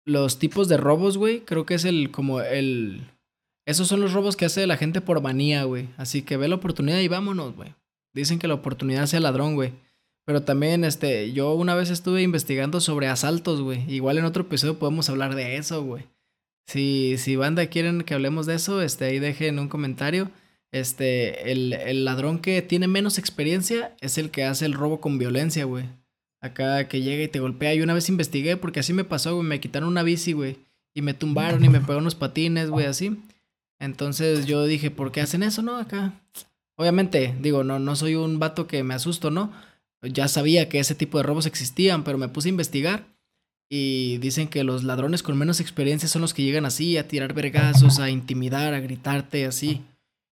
los 0.05 0.39
tipos 0.39 0.69
de 0.69 0.77
robos, 0.77 1.19
güey, 1.19 1.41
creo 1.41 1.67
que 1.67 1.75
es 1.75 1.85
el 1.85 2.11
como 2.11 2.41
el 2.41 3.03
esos 3.67 3.89
son 3.89 4.01
los 4.01 4.13
robos 4.13 4.37
que 4.37 4.47
hace 4.47 4.67
la 4.67 4.77
gente 4.77 5.01
por 5.01 5.21
manía, 5.21 5.65
güey. 5.65 5.89
Así 5.97 6.23
que 6.23 6.37
ve 6.37 6.49
la 6.49 6.57
oportunidad 6.57 6.99
y 6.99 7.09
vámonos, 7.09 7.55
güey. 7.55 7.75
Dicen 8.13 8.39
que 8.39 8.49
la 8.49 8.55
oportunidad 8.55 9.07
sea 9.07 9.21
ladrón, 9.21 9.55
güey. 9.55 9.73
Pero 10.25 10.43
también, 10.43 10.85
este, 10.85 11.33
yo 11.33 11.55
una 11.55 11.75
vez 11.75 11.91
estuve 11.91 12.23
investigando 12.23 12.81
sobre 12.81 13.09
asaltos, 13.09 13.61
güey. 13.61 13.85
Igual 13.93 14.19
en 14.19 14.25
otro 14.25 14.43
episodio 14.43 14.79
podemos 14.79 15.09
hablar 15.09 15.35
de 15.35 15.57
eso, 15.57 15.85
güey. 15.85 16.05
Si, 16.71 17.17
si 17.19 17.35
banda 17.35 17.67
quieren 17.67 18.03
que 18.03 18.15
hablemos 18.15 18.47
de 18.47 18.55
eso, 18.55 18.81
este, 18.81 19.07
ahí 19.07 19.19
dejen 19.19 19.59
un 19.59 19.67
comentario. 19.67 20.31
Este, 20.71 21.51
el, 21.51 21.73
el 21.73 22.05
ladrón 22.05 22.39
que 22.39 22.63
tiene 22.63 22.87
menos 22.87 23.19
experiencia 23.19 23.97
es 24.01 24.19
el 24.19 24.31
que 24.31 24.45
hace 24.45 24.67
el 24.67 24.75
robo 24.75 25.01
con 25.01 25.19
violencia, 25.19 25.65
güey. 25.65 25.87
Acá 26.41 26.87
que 26.87 27.03
llega 27.03 27.25
y 27.25 27.29
te 27.29 27.41
golpea. 27.41 27.75
Y 27.75 27.81
una 27.83 27.93
vez 27.93 28.09
investigué 28.09 28.57
porque 28.57 28.79
así 28.79 28.93
me 28.93 29.03
pasó, 29.03 29.35
güey. 29.35 29.49
Me 29.49 29.59
quitaron 29.59 29.89
una 29.89 30.05
bici, 30.05 30.33
güey. 30.33 30.59
Y 30.95 31.03
me 31.03 31.13
tumbaron 31.13 31.65
y 31.65 31.69
me 31.69 31.81
pegaron 31.81 32.05
unos 32.05 32.15
patines, 32.15 32.71
güey, 32.71 32.87
así. 32.87 33.21
Entonces 33.81 34.47
yo 34.47 34.65
dije, 34.65 34.93
¿por 34.93 35.11
qué 35.11 35.23
hacen 35.23 35.43
eso, 35.43 35.63
no? 35.63 35.77
Acá. 35.77 36.13
Obviamente, 36.77 37.35
digo, 37.41 37.65
no, 37.65 37.81
no 37.81 37.97
soy 37.97 38.15
un 38.15 38.39
vato 38.39 38.69
que 38.69 38.85
me 38.85 38.95
asusto, 38.95 39.33
¿no? 39.33 39.53
Ya 40.03 40.29
sabía 40.29 40.69
que 40.69 40.79
ese 40.79 40.95
tipo 40.95 41.19
de 41.19 41.25
robos 41.25 41.47
existían, 41.47 42.05
pero 42.05 42.17
me 42.17 42.29
puse 42.29 42.49
a 42.49 42.51
investigar. 42.51 43.07
Y 43.73 44.19
dicen 44.19 44.49
que 44.49 44.65
los 44.65 44.83
ladrones 44.83 45.23
con 45.23 45.39
menos 45.39 45.61
experiencia 45.61 46.09
son 46.09 46.23
los 46.23 46.35
que 46.35 46.43
llegan 46.43 46.67
así 46.67 46.97
a 46.97 47.07
tirar 47.07 47.35
vergazos, 47.35 48.01
a 48.01 48.11
intimidar, 48.11 48.75
a 48.75 48.81
gritarte 48.81 49.47
así. 49.47 49.83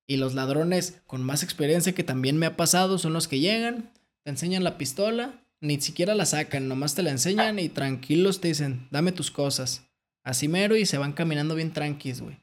Y 0.09 0.16
los 0.16 0.34
ladrones 0.34 1.01
con 1.07 1.22
más 1.22 1.45
experiencia 1.45 1.95
que 1.95 2.03
también 2.03 2.36
me 2.36 2.47
ha 2.47 2.57
pasado 2.57 2.99
son 2.99 3.12
los 3.12 3.28
que 3.28 3.39
llegan, 3.39 3.91
te 4.24 4.30
enseñan 4.30 4.64
la 4.64 4.76
pistola, 4.76 5.41
ni 5.61 5.80
siquiera 5.80 6.16
la 6.16 6.26
sacan, 6.26 6.66
nomás 6.66 6.97
te 6.97 7.05
la 7.05 7.11
enseñan 7.11 7.61
y 7.61 7.68
tranquilos 7.68 8.41
te 8.41 8.49
dicen, 8.49 8.89
dame 8.91 9.12
tus 9.12 9.30
cosas. 9.30 9.84
Así 10.24 10.49
mero 10.49 10.76
y 10.76 10.84
se 10.84 10.99
van 10.99 11.12
caminando 11.12 11.55
bien 11.55 11.72
tranquilos, 11.72 12.22
güey. 12.22 12.36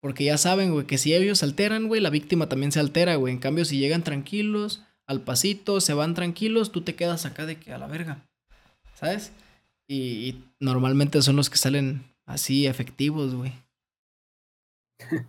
Porque 0.00 0.24
ya 0.24 0.36
saben, 0.36 0.72
güey, 0.72 0.86
que 0.86 0.98
si 0.98 1.14
ellos 1.14 1.42
alteran, 1.44 1.86
güey, 1.86 2.00
la 2.00 2.10
víctima 2.10 2.48
también 2.48 2.72
se 2.72 2.80
altera, 2.80 3.14
güey. 3.14 3.32
En 3.32 3.38
cambio, 3.40 3.64
si 3.64 3.78
llegan 3.78 4.02
tranquilos, 4.02 4.82
al 5.06 5.20
pasito, 5.20 5.80
se 5.80 5.94
van 5.94 6.14
tranquilos, 6.14 6.72
tú 6.72 6.80
te 6.80 6.96
quedas 6.96 7.26
acá 7.26 7.46
de 7.46 7.56
que 7.56 7.72
a 7.72 7.78
la 7.78 7.86
verga. 7.86 8.26
¿Sabes? 8.94 9.30
Y, 9.92 10.44
normalmente 10.60 11.20
son 11.20 11.34
los 11.34 11.50
que 11.50 11.56
salen 11.56 12.04
así 12.24 12.68
efectivos, 12.68 13.34
güey. 13.34 13.52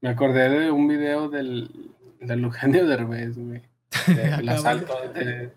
Me 0.00 0.10
acordé 0.10 0.48
de 0.48 0.70
un 0.70 0.86
video 0.86 1.28
del, 1.28 1.90
del 2.20 2.44
Eugenio 2.44 2.86
Derbez, 2.86 3.36
güey. 3.36 3.62
Del 4.06 4.48
asalto 4.48 4.94
de, 5.12 5.50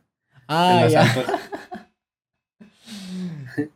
ah, 0.48 0.88
ya. 0.90 1.06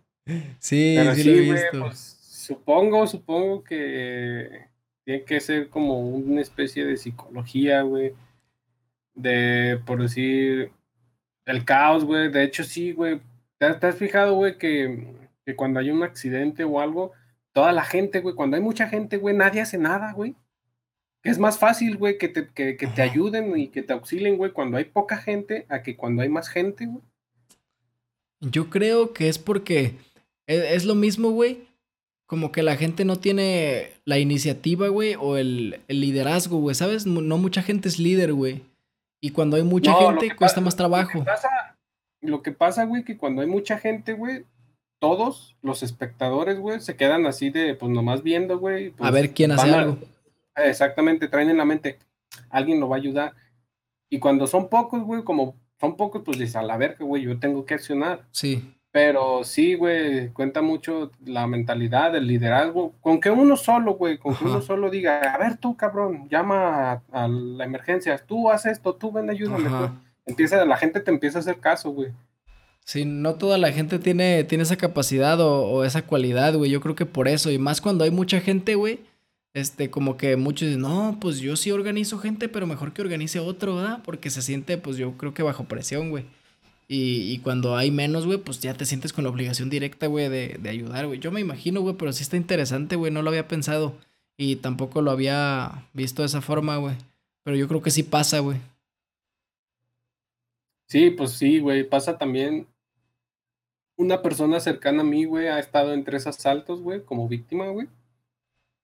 sí, 0.58 0.98
sí, 1.14 1.24
lo 1.24 1.32
he 1.34 1.40
visto. 1.40 1.82
pues, 1.82 2.00
supongo, 2.00 3.06
supongo 3.06 3.64
que 3.64 4.70
tiene 5.06 5.24
que 5.24 5.40
ser 5.40 5.70
como 5.70 6.00
una 6.00 6.42
especie 6.42 6.84
de 6.84 6.98
psicología, 6.98 7.84
güey. 7.84 8.16
De, 9.14 9.80
por 9.86 10.02
decir, 10.02 10.72
el 11.46 11.64
caos, 11.64 12.06
güey. 12.06 12.32
De 12.32 12.44
hecho, 12.44 12.64
sí, 12.64 12.94
güey 12.94 13.22
¿Te, 13.80 13.88
has 13.88 13.96
fijado, 13.96 14.36
güey, 14.36 14.58
que, 14.58 15.08
cuando 15.56 15.80
hay 15.80 15.90
un 15.92 16.04
accidente 16.04 16.64
o 16.64 16.80
algo, 16.80 17.12
toda 17.54 17.72
la 17.72 17.84
gente, 17.84 18.20
güey, 18.20 18.36
cuando 18.36 18.58
hay 18.58 18.64
mucha 18.64 18.88
gente, 18.88 19.18
güey, 19.18 19.36
nadie 19.36 19.62
hace 19.62 19.78
nada, 19.78 20.14
güey. 20.14 20.36
Es 21.24 21.40
más 21.40 21.58
fácil, 21.58 21.98
güey, 21.98 22.18
que 22.18 22.28
te, 22.28 22.50
que, 22.50 22.76
que 22.76 22.88
te 22.88 23.02
ayuden 23.02 23.58
y 23.58 23.70
que 23.70 23.82
te 23.82 23.94
auxilien, 23.94 24.38
güey, 24.38 24.52
cuando 24.52 24.78
hay 24.78 24.86
poca 24.86 25.18
gente 25.18 25.66
a 25.70 25.82
que 25.82 25.96
cuando 25.96 26.22
hay 26.22 26.30
más 26.30 26.50
gente, 26.50 26.86
güey. 26.86 27.04
Yo 28.42 28.70
creo 28.70 29.14
que 29.14 29.30
es 29.30 29.40
porque 29.40 29.96
e, 30.48 30.76
es, 30.76 30.84
lo 30.84 30.96
mismo, 30.96 31.30
güey. 31.32 31.68
Como 32.26 32.52
que 32.52 32.64
la 32.64 32.76
gente 32.76 33.06
no 33.06 33.18
tiene 33.18 33.92
la 34.06 34.18
iniciativa, 34.18 34.88
güey, 34.90 35.16
o 35.20 35.38
el, 35.38 35.82
el 35.88 36.02
liderazgo, 36.02 36.60
güey, 36.60 36.76
¿sabes? 36.76 37.06
No 37.06 37.38
mucha 37.38 37.62
gente 37.62 37.88
es 37.88 38.00
líder, 38.00 38.34
güey. 38.34 38.64
Y 39.24 39.30
cuando 39.30 39.56
hay 39.56 39.64
mucha 39.64 39.94
gente, 39.94 40.36
cuesta 40.36 40.60
más 40.60 40.76
trabajo. 40.76 41.20
Lo 41.20 41.24
que, 41.24 41.32
pasa, 41.32 41.48
lo 42.24 42.42
que 42.42 42.52
pasa, 42.52 42.86
güey, 42.86 43.04
que 43.04 43.18
cuando 43.18 43.42
hay 43.42 43.48
mucha 43.48 43.78
gente, 43.78 44.14
güey, 44.14 44.46
todos 45.00 45.58
los 45.62 45.84
espectadores, 45.84 46.60
güey, 46.60 46.80
se 46.80 46.96
quedan 46.96 47.26
así 47.26 47.50
de, 47.50 47.76
pues 47.76 47.92
nomás 47.92 48.24
viendo, 48.24 48.60
güey. 48.60 48.94
a 49.00 49.12
ver 49.12 49.26
pues, 49.26 49.36
quién 49.36 49.52
hace 49.52 49.70
algo. 49.70 49.98
exactamente, 50.56 51.28
traen 51.28 51.50
en 51.50 51.58
la 51.58 51.66
mente, 51.66 52.00
alguien 52.50 52.80
lo 52.80 52.90
va 52.90 52.96
a 52.96 53.00
ayudar. 53.00 53.34
Y 54.10 54.20
cuando 54.20 54.48
son 54.48 54.70
pocos, 54.70 55.04
güey, 55.04 55.24
como 55.24 55.56
son 55.80 55.98
pocos, 55.98 56.22
pues 56.24 56.40
dices, 56.40 56.56
a 56.56 56.62
la 56.62 56.78
verga, 56.78 57.04
güey, 57.04 57.24
yo 57.24 57.40
tengo 57.40 57.66
que 57.66 57.74
accionar. 57.74 58.26
Sí. 58.32 58.74
Pero 58.94 59.44
sí, 59.44 59.74
güey, 59.74 60.30
cuenta 60.30 60.62
mucho 60.62 61.12
la 61.26 61.48
mentalidad, 61.48 62.16
el 62.16 62.28
liderazgo. 62.28 62.94
Con 63.02 63.20
que 63.20 63.32
uno 63.32 63.58
solo, 63.58 63.96
güey, 63.96 64.20
con 64.20 64.36
que 64.36 64.46
uno 64.46 64.62
solo 64.62 64.92
diga, 64.92 65.20
a 65.34 65.38
ver 65.40 65.58
tú, 65.58 65.76
cabrón, 65.76 66.30
llama 66.30 67.02
a, 67.12 67.28
la 67.28 67.66
emergencia, 67.66 68.18
tú 68.20 68.52
haces 68.52 68.74
esto, 68.74 68.94
tú 68.94 69.12
ven, 69.12 69.32
ayúdame. 69.32 69.68
Empieza, 70.26 70.64
la 70.66 70.78
gente 70.78 71.00
te 71.00 71.12
empieza 71.12 71.40
a 71.40 71.42
hacer 71.42 71.60
caso, 71.60 71.90
güey. 71.92 72.12
Sí, 72.86 73.06
no 73.06 73.36
toda 73.36 73.58
la 73.58 73.72
gente 73.72 74.00
tiene, 74.00 74.44
tiene 74.44 74.64
esa 74.64 74.78
capacidad 74.78 75.40
o, 75.40 75.86
esa 75.86 76.04
cualidad, 76.04 76.54
güey. 76.56 76.70
Yo 76.72 76.82
creo 76.82 76.96
que 76.96 77.06
por 77.06 77.28
eso, 77.28 77.50
y 77.52 77.58
más 77.58 77.82
cuando 77.82 78.04
hay 78.04 78.12
mucha 78.12 78.42
gente, 78.42 78.76
güey, 78.76 79.00
este, 79.54 79.90
como 79.90 80.18
que 80.18 80.36
muchos 80.36 80.68
dicen, 80.68 80.82
no, 80.82 81.18
pues 81.22 81.40
yo 81.40 81.56
sí 81.56 81.72
organizo 81.72 82.18
gente, 82.20 82.50
pero 82.50 82.68
mejor 82.68 82.94
que 82.94 83.02
organice 83.02 83.40
otro, 83.40 83.76
¿verdad? 83.78 84.02
Porque 84.04 84.30
se 84.30 84.42
siente, 84.42 84.78
pues 84.78 84.98
yo 84.98 85.14
creo 85.18 85.34
que 85.34 85.44
bajo 85.44 85.66
presión, 85.66 86.10
güey. 86.10 86.26
Y, 86.88 87.32
y, 87.32 87.40
cuando 87.40 87.78
hay 87.78 87.92
menos, 87.92 88.26
güey, 88.26 88.38
pues 88.38 88.60
ya 88.60 88.74
te 88.74 88.86
sientes 88.86 89.14
con 89.14 89.24
la 89.24 89.30
obligación 89.30 89.70
directa, 89.70 90.08
güey, 90.08 90.30
de, 90.30 90.58
de 90.62 90.70
ayudar, 90.70 91.08
güey. 91.08 91.20
Yo 91.20 91.32
me 91.32 91.40
imagino, 91.40 91.82
güey, 91.82 91.96
pero 91.96 92.12
sí 92.12 92.24
está 92.24 92.36
interesante, 92.38 92.96
güey, 92.98 93.12
no 93.12 93.22
lo 93.22 93.30
había 93.30 93.48
pensado. 93.48 93.96
Y 94.38 94.58
tampoco 94.58 95.02
lo 95.02 95.12
había 95.12 95.86
visto 95.94 96.22
de 96.24 96.28
esa 96.28 96.42
forma, 96.42 96.78
güey. 96.78 96.96
Pero 97.44 97.56
yo 97.56 97.68
creo 97.68 97.82
que 97.82 97.92
sí 97.92 98.04
pasa, 98.04 98.40
güey. 98.40 98.60
Sí, 100.94 101.10
pues 101.10 101.32
sí, 101.32 101.58
güey, 101.58 101.84
pasa 101.90 102.20
también 102.20 102.68
una 103.98 104.22
persona 104.22 104.60
cercana 104.60 105.02
a 105.02 105.04
mí, 105.04 105.26
güey, 105.26 105.48
ha 105.48 105.58
estado 105.58 105.92
en 105.92 106.04
tres 106.04 106.28
asaltos, 106.28 106.84
güey, 106.84 107.04
como 107.04 107.28
víctima, 107.28 107.68
güey. 107.70 107.88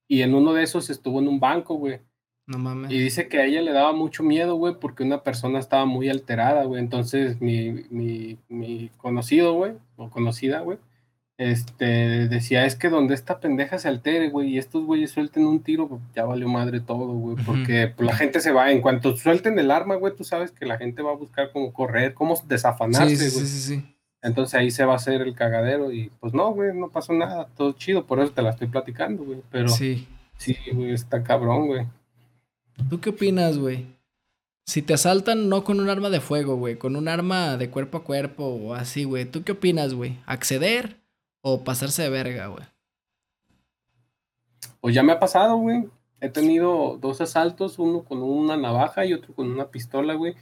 Y 0.07 0.23
en 0.23 0.33
uno 0.33 0.53
de 0.53 0.63
esos 0.63 0.89
estuvo 0.89 1.19
en 1.19 1.27
un 1.27 1.39
banco, 1.39 1.75
güey. 1.75 1.99
No 2.47 2.57
mames. 2.57 2.91
Y 2.91 2.97
dice 2.97 3.27
que 3.27 3.37
a 3.37 3.45
ella 3.45 3.61
le 3.61 3.73
daba 3.73 3.93
mucho 3.93 4.23
miedo, 4.23 4.55
güey, 4.55 4.73
porque 4.79 5.03
una 5.03 5.21
persona 5.21 5.59
estaba 5.59 5.85
muy 5.85 6.09
alterada, 6.09 6.63
güey. 6.63 6.81
Entonces 6.81 7.39
mi, 7.41 7.85
mi, 7.91 8.39
mi 8.47 8.89
conocido, 8.97 9.53
güey, 9.53 9.73
o 9.95 10.09
conocida, 10.09 10.61
güey, 10.61 10.79
este, 11.39 12.27
decía, 12.27 12.65
es 12.65 12.75
que 12.75 12.89
donde 12.89 13.15
esta 13.15 13.39
pendeja 13.39 13.79
se 13.79 13.87
altere, 13.87 14.29
güey, 14.29 14.49
y 14.49 14.57
estos 14.57 14.83
güeyes 14.83 15.11
suelten 15.11 15.45
un 15.45 15.63
tiro, 15.63 15.87
pues, 15.87 16.01
ya 16.13 16.25
valió 16.25 16.49
madre 16.49 16.81
todo, 16.81 17.13
güey, 17.13 17.37
porque 17.45 17.93
pues, 17.95 18.05
la 18.05 18.13
gente 18.13 18.41
se 18.41 18.51
va, 18.51 18.73
en 18.73 18.81
cuanto 18.81 19.15
suelten 19.15 19.57
el 19.57 19.71
arma, 19.71 19.95
güey, 19.95 20.13
tú 20.13 20.25
sabes 20.25 20.51
que 20.51 20.65
la 20.65 20.77
gente 20.77 21.01
va 21.01 21.11
a 21.11 21.15
buscar 21.15 21.53
cómo 21.53 21.71
correr, 21.71 22.13
cómo 22.13 22.35
desafanarse, 22.45 23.15
güey. 23.15 23.29
Sí, 23.29 23.47
sí, 23.47 23.61
sí. 23.61 23.95
Entonces 24.21 24.53
ahí 24.55 24.69
se 24.69 24.83
va 24.83 24.91
a 24.91 24.95
hacer 24.97 25.21
el 25.21 25.33
cagadero 25.33 25.93
y 25.93 26.11
pues 26.19 26.33
no, 26.33 26.51
güey, 26.51 26.75
no 26.75 26.89
pasó 26.89 27.13
nada, 27.13 27.47
todo 27.55 27.71
chido, 27.71 28.05
por 28.05 28.19
eso 28.19 28.33
te 28.33 28.41
la 28.41 28.49
estoy 28.49 28.67
platicando, 28.67 29.23
güey. 29.23 29.39
Pero 29.49 29.69
sí, 29.69 30.09
sí, 30.37 30.57
güey, 30.73 30.91
está 30.91 31.23
cabrón, 31.23 31.67
güey. 31.67 31.87
¿Tú 32.89 32.99
qué 32.99 33.11
opinas, 33.11 33.57
güey? 33.57 33.85
Si 34.65 34.81
te 34.81 34.93
asaltan 34.93 35.47
no 35.47 35.63
con 35.63 35.79
un 35.79 35.89
arma 35.89 36.09
de 36.09 36.19
fuego, 36.19 36.57
güey, 36.57 36.75
con 36.75 36.97
un 36.97 37.07
arma 37.07 37.55
de 37.55 37.69
cuerpo 37.69 37.99
a 37.99 38.03
cuerpo 38.03 38.43
o 38.43 38.73
así, 38.73 39.05
güey, 39.05 39.23
¿tú 39.23 39.45
qué 39.45 39.53
opinas, 39.53 39.93
güey? 39.93 40.19
¿Acceder 40.25 40.99
o 41.41 41.63
pasarse 41.63 42.03
de 42.03 42.09
verga, 42.09 42.47
güey? 42.47 42.65
Pues 44.81 44.95
ya 44.95 45.03
me 45.03 45.11
ha 45.11 45.19
pasado, 45.19 45.57
güey. 45.57 45.89
He 46.21 46.29
tenido 46.29 46.97
dos 46.97 47.21
asaltos, 47.21 47.79
uno 47.79 48.03
con 48.03 48.21
una 48.21 48.57
navaja 48.57 49.05
y 49.05 49.13
otro 49.13 49.33
con 49.33 49.49
una 49.51 49.69
pistola, 49.69 50.13
güey. 50.15 50.35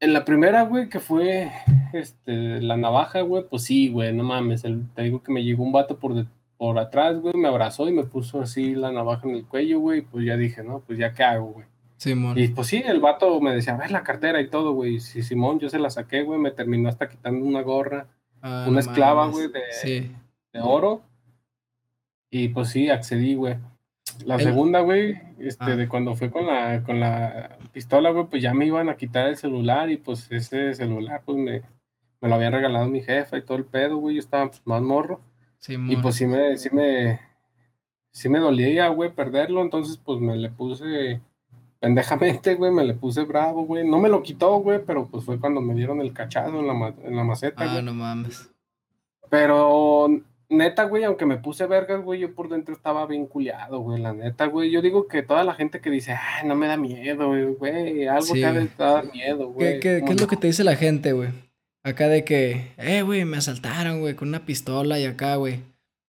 En 0.00 0.12
la 0.12 0.24
primera, 0.24 0.62
güey, 0.62 0.88
que 0.88 1.00
fue 1.00 1.50
este, 1.92 2.60
la 2.60 2.76
navaja, 2.76 3.22
güey, 3.22 3.44
pues 3.48 3.64
sí, 3.64 3.88
güey, 3.88 4.12
no 4.12 4.24
mames. 4.24 4.62
te 4.62 5.02
digo 5.02 5.22
que 5.22 5.32
me 5.32 5.42
llegó 5.42 5.64
un 5.64 5.72
vato 5.72 5.98
por, 5.98 6.26
por 6.56 6.78
atrás, 6.78 7.18
güey, 7.20 7.34
me 7.34 7.48
abrazó 7.48 7.88
y 7.88 7.92
me 7.92 8.04
puso 8.04 8.40
así 8.40 8.74
la 8.74 8.92
navaja 8.92 9.28
en 9.28 9.34
el 9.34 9.46
cuello, 9.46 9.80
güey. 9.80 10.02
Pues 10.02 10.24
ya 10.24 10.36
dije, 10.36 10.62
no, 10.62 10.80
pues 10.80 10.98
ya 10.98 11.12
qué 11.12 11.24
hago, 11.24 11.52
güey. 11.52 11.66
Simón. 11.96 12.38
Y 12.38 12.48
pues 12.48 12.68
sí, 12.68 12.82
el 12.84 13.00
vato 13.00 13.40
me 13.40 13.54
decía, 13.54 13.76
ver 13.76 13.90
la 13.90 14.02
cartera 14.02 14.40
y 14.40 14.48
todo, 14.48 14.72
güey. 14.72 15.00
Sí, 15.00 15.22
Simón, 15.22 15.58
yo 15.58 15.68
se 15.68 15.78
la 15.78 15.90
saqué, 15.90 16.22
güey, 16.22 16.38
me 16.38 16.50
terminó 16.50 16.88
hasta 16.88 17.08
quitando 17.08 17.44
una 17.46 17.62
gorra, 17.62 18.08
ah, 18.44 18.66
una 18.68 18.80
esclava, 18.80 19.26
güey, 19.26 19.48
de, 19.48 20.10
de 20.52 20.60
oro. 20.60 21.02
Y 22.30 22.48
pues 22.48 22.68
sí, 22.68 22.90
accedí, 22.90 23.34
güey. 23.34 23.56
La 24.24 24.38
segunda, 24.38 24.80
güey, 24.80 25.20
este, 25.38 25.64
ah. 25.64 25.76
de 25.76 25.88
cuando 25.88 26.14
fue 26.14 26.30
con 26.30 26.46
la, 26.46 26.82
con 26.84 27.00
la 27.00 27.58
pistola, 27.72 28.10
güey, 28.10 28.26
pues 28.26 28.42
ya 28.42 28.54
me 28.54 28.66
iban 28.66 28.88
a 28.88 28.96
quitar 28.96 29.28
el 29.28 29.36
celular 29.36 29.90
y 29.90 29.96
pues 29.96 30.30
ese 30.30 30.74
celular, 30.74 31.22
pues 31.24 31.38
me, 31.38 31.62
me 32.20 32.28
lo 32.28 32.34
habían 32.36 32.52
regalado 32.52 32.86
mi 32.86 33.02
jefa 33.02 33.36
y 33.36 33.42
todo 33.42 33.58
el 33.58 33.64
pedo, 33.64 33.96
güey, 33.96 34.16
yo 34.16 34.20
estaba 34.20 34.48
pues, 34.48 34.62
más 34.64 34.82
morro. 34.82 35.20
y 35.66 35.96
pues 35.96 36.14
sí 36.16 36.26
me, 36.26 36.56
sí 36.56 36.68
me, 36.72 37.20
sí 38.12 38.28
me 38.28 38.38
dolía, 38.38 38.88
güey, 38.88 39.10
perderlo, 39.12 39.62
entonces 39.62 39.96
pues 39.96 40.20
me 40.20 40.36
le 40.36 40.50
puse 40.50 41.20
pendejamente, 41.84 42.54
güey, 42.54 42.72
me 42.72 42.82
le 42.82 42.94
puse 42.94 43.24
bravo, 43.24 43.66
güey. 43.66 43.86
No 43.86 43.98
me 43.98 44.08
lo 44.08 44.22
quitó, 44.22 44.56
güey, 44.56 44.80
pero 44.86 45.06
pues 45.06 45.22
fue 45.24 45.38
cuando 45.38 45.60
me 45.60 45.74
dieron 45.74 46.00
el 46.00 46.14
cachado 46.14 46.60
en 46.60 46.66
la, 46.66 46.94
en 47.04 47.14
la 47.14 47.24
maceta. 47.24 47.76
Ah, 47.76 47.82
no 47.82 47.92
mames. 47.92 48.50
Pero 49.28 50.08
neta, 50.48 50.84
güey, 50.84 51.04
aunque 51.04 51.26
me 51.26 51.36
puse 51.36 51.66
vergas, 51.66 52.02
güey, 52.02 52.20
yo 52.20 52.34
por 52.34 52.48
dentro 52.48 52.74
estaba 52.74 53.06
bien 53.06 53.26
culiado, 53.26 53.80
güey, 53.80 54.00
la 54.00 54.14
neta, 54.14 54.46
güey. 54.46 54.70
Yo 54.70 54.80
digo 54.80 55.08
que 55.08 55.22
toda 55.22 55.44
la 55.44 55.52
gente 55.52 55.82
que 55.82 55.90
dice, 55.90 56.12
ay, 56.12 56.48
no 56.48 56.54
me 56.54 56.68
da 56.68 56.78
miedo, 56.78 57.28
güey, 57.58 58.06
algo 58.06 58.32
que 58.32 58.46
ha 58.46 58.52
de 58.52 58.70
dar 58.78 59.12
miedo, 59.12 59.50
güey. 59.50 59.80
¿Qué, 59.80 60.02
qué, 60.06 60.12
es 60.12 60.20
lo 60.20 60.26
que 60.26 60.38
te 60.38 60.46
dice 60.46 60.64
la 60.64 60.76
gente, 60.76 61.12
güey? 61.12 61.28
Acá 61.82 62.08
de 62.08 62.24
que, 62.24 62.72
eh, 62.78 63.02
güey, 63.02 63.26
me 63.26 63.36
asaltaron, 63.36 64.00
güey, 64.00 64.14
con 64.14 64.28
una 64.28 64.46
pistola 64.46 64.98
y 64.98 65.04
acá, 65.04 65.36
güey. 65.36 65.60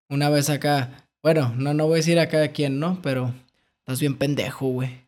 Una 0.09 0.29
vez 0.29 0.49
acá, 0.49 1.09
bueno, 1.21 1.53
no, 1.57 1.73
no 1.73 1.85
voy 1.87 1.95
a 1.95 1.97
decir 1.97 2.17
acá 2.17 2.43
a 2.43 2.47
quién, 2.49 2.79
¿no? 2.79 3.01
Pero 3.01 3.33
estás 3.79 3.99
bien 3.99 4.15
pendejo, 4.17 4.67
güey. 4.67 5.04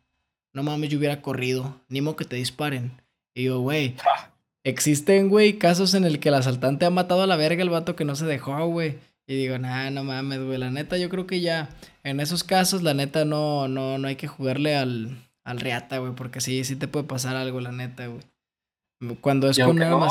No 0.52 0.62
mames, 0.62 0.90
yo 0.90 0.98
hubiera 0.98 1.22
corrido. 1.22 1.80
Ni 1.88 2.00
modo 2.00 2.16
que 2.16 2.24
te 2.24 2.36
disparen. 2.36 2.92
Y 3.34 3.44
yo, 3.44 3.60
güey, 3.60 3.94
existen, 4.64 5.28
güey, 5.28 5.58
casos 5.58 5.94
en 5.94 6.04
el 6.04 6.18
que 6.18 6.28
el 6.28 6.34
asaltante 6.34 6.86
ha 6.86 6.90
matado 6.90 7.22
a 7.22 7.26
la 7.26 7.36
verga 7.36 7.62
el 7.62 7.70
vato 7.70 7.96
que 7.96 8.04
no 8.04 8.16
se 8.16 8.26
dejó, 8.26 8.66
güey. 8.66 8.98
Y 9.26 9.36
digo, 9.36 9.58
nah, 9.58 9.90
no 9.90 10.04
mames, 10.04 10.42
güey. 10.42 10.58
La 10.58 10.70
neta, 10.70 10.96
yo 10.96 11.08
creo 11.10 11.26
que 11.26 11.40
ya 11.40 11.68
en 12.02 12.20
esos 12.20 12.44
casos, 12.44 12.82
la 12.82 12.94
neta, 12.94 13.24
no, 13.24 13.68
no, 13.68 13.98
no 13.98 14.08
hay 14.08 14.16
que 14.16 14.26
jugarle 14.26 14.76
al, 14.76 15.28
al 15.44 15.60
reata, 15.60 15.98
güey. 15.98 16.14
Porque 16.14 16.40
sí, 16.40 16.64
sí 16.64 16.76
te 16.76 16.88
puede 16.88 17.06
pasar 17.06 17.36
algo, 17.36 17.60
la 17.60 17.72
neta, 17.72 18.06
güey. 18.06 18.22
Cuando 19.20 19.48
es 19.48 19.58
con 19.58 19.76
no, 19.76 20.08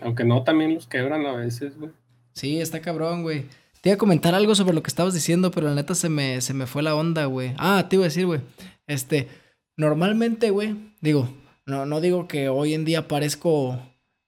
Aunque 0.00 0.24
no, 0.24 0.42
también 0.44 0.74
los 0.74 0.86
quebran 0.86 1.26
a 1.26 1.32
veces, 1.32 1.76
güey. 1.76 1.90
Sí, 2.32 2.60
está 2.60 2.80
cabrón, 2.80 3.22
güey. 3.22 3.46
Te 3.80 3.90
iba 3.90 3.94
a 3.96 3.98
comentar 3.98 4.34
algo 4.34 4.54
sobre 4.54 4.74
lo 4.74 4.82
que 4.82 4.88
estabas 4.88 5.12
diciendo, 5.12 5.50
pero 5.50 5.68
la 5.68 5.74
neta 5.74 5.94
se 5.94 6.08
me, 6.08 6.40
se 6.40 6.54
me 6.54 6.66
fue 6.66 6.82
la 6.82 6.94
onda, 6.94 7.26
güey. 7.26 7.54
Ah, 7.58 7.86
te 7.88 7.96
iba 7.96 8.04
a 8.04 8.08
decir, 8.08 8.24
güey. 8.26 8.40
Este, 8.86 9.28
normalmente, 9.76 10.50
güey, 10.50 10.76
digo, 11.00 11.28
no, 11.66 11.86
no 11.86 12.00
digo 12.00 12.28
que 12.28 12.48
hoy 12.48 12.74
en 12.74 12.84
día 12.84 13.08
parezco, 13.08 13.80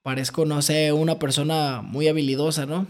parezco, 0.02 0.44
no 0.46 0.62
sé, 0.62 0.92
una 0.92 1.18
persona 1.18 1.82
muy 1.82 2.08
habilidosa, 2.08 2.66
¿no? 2.66 2.86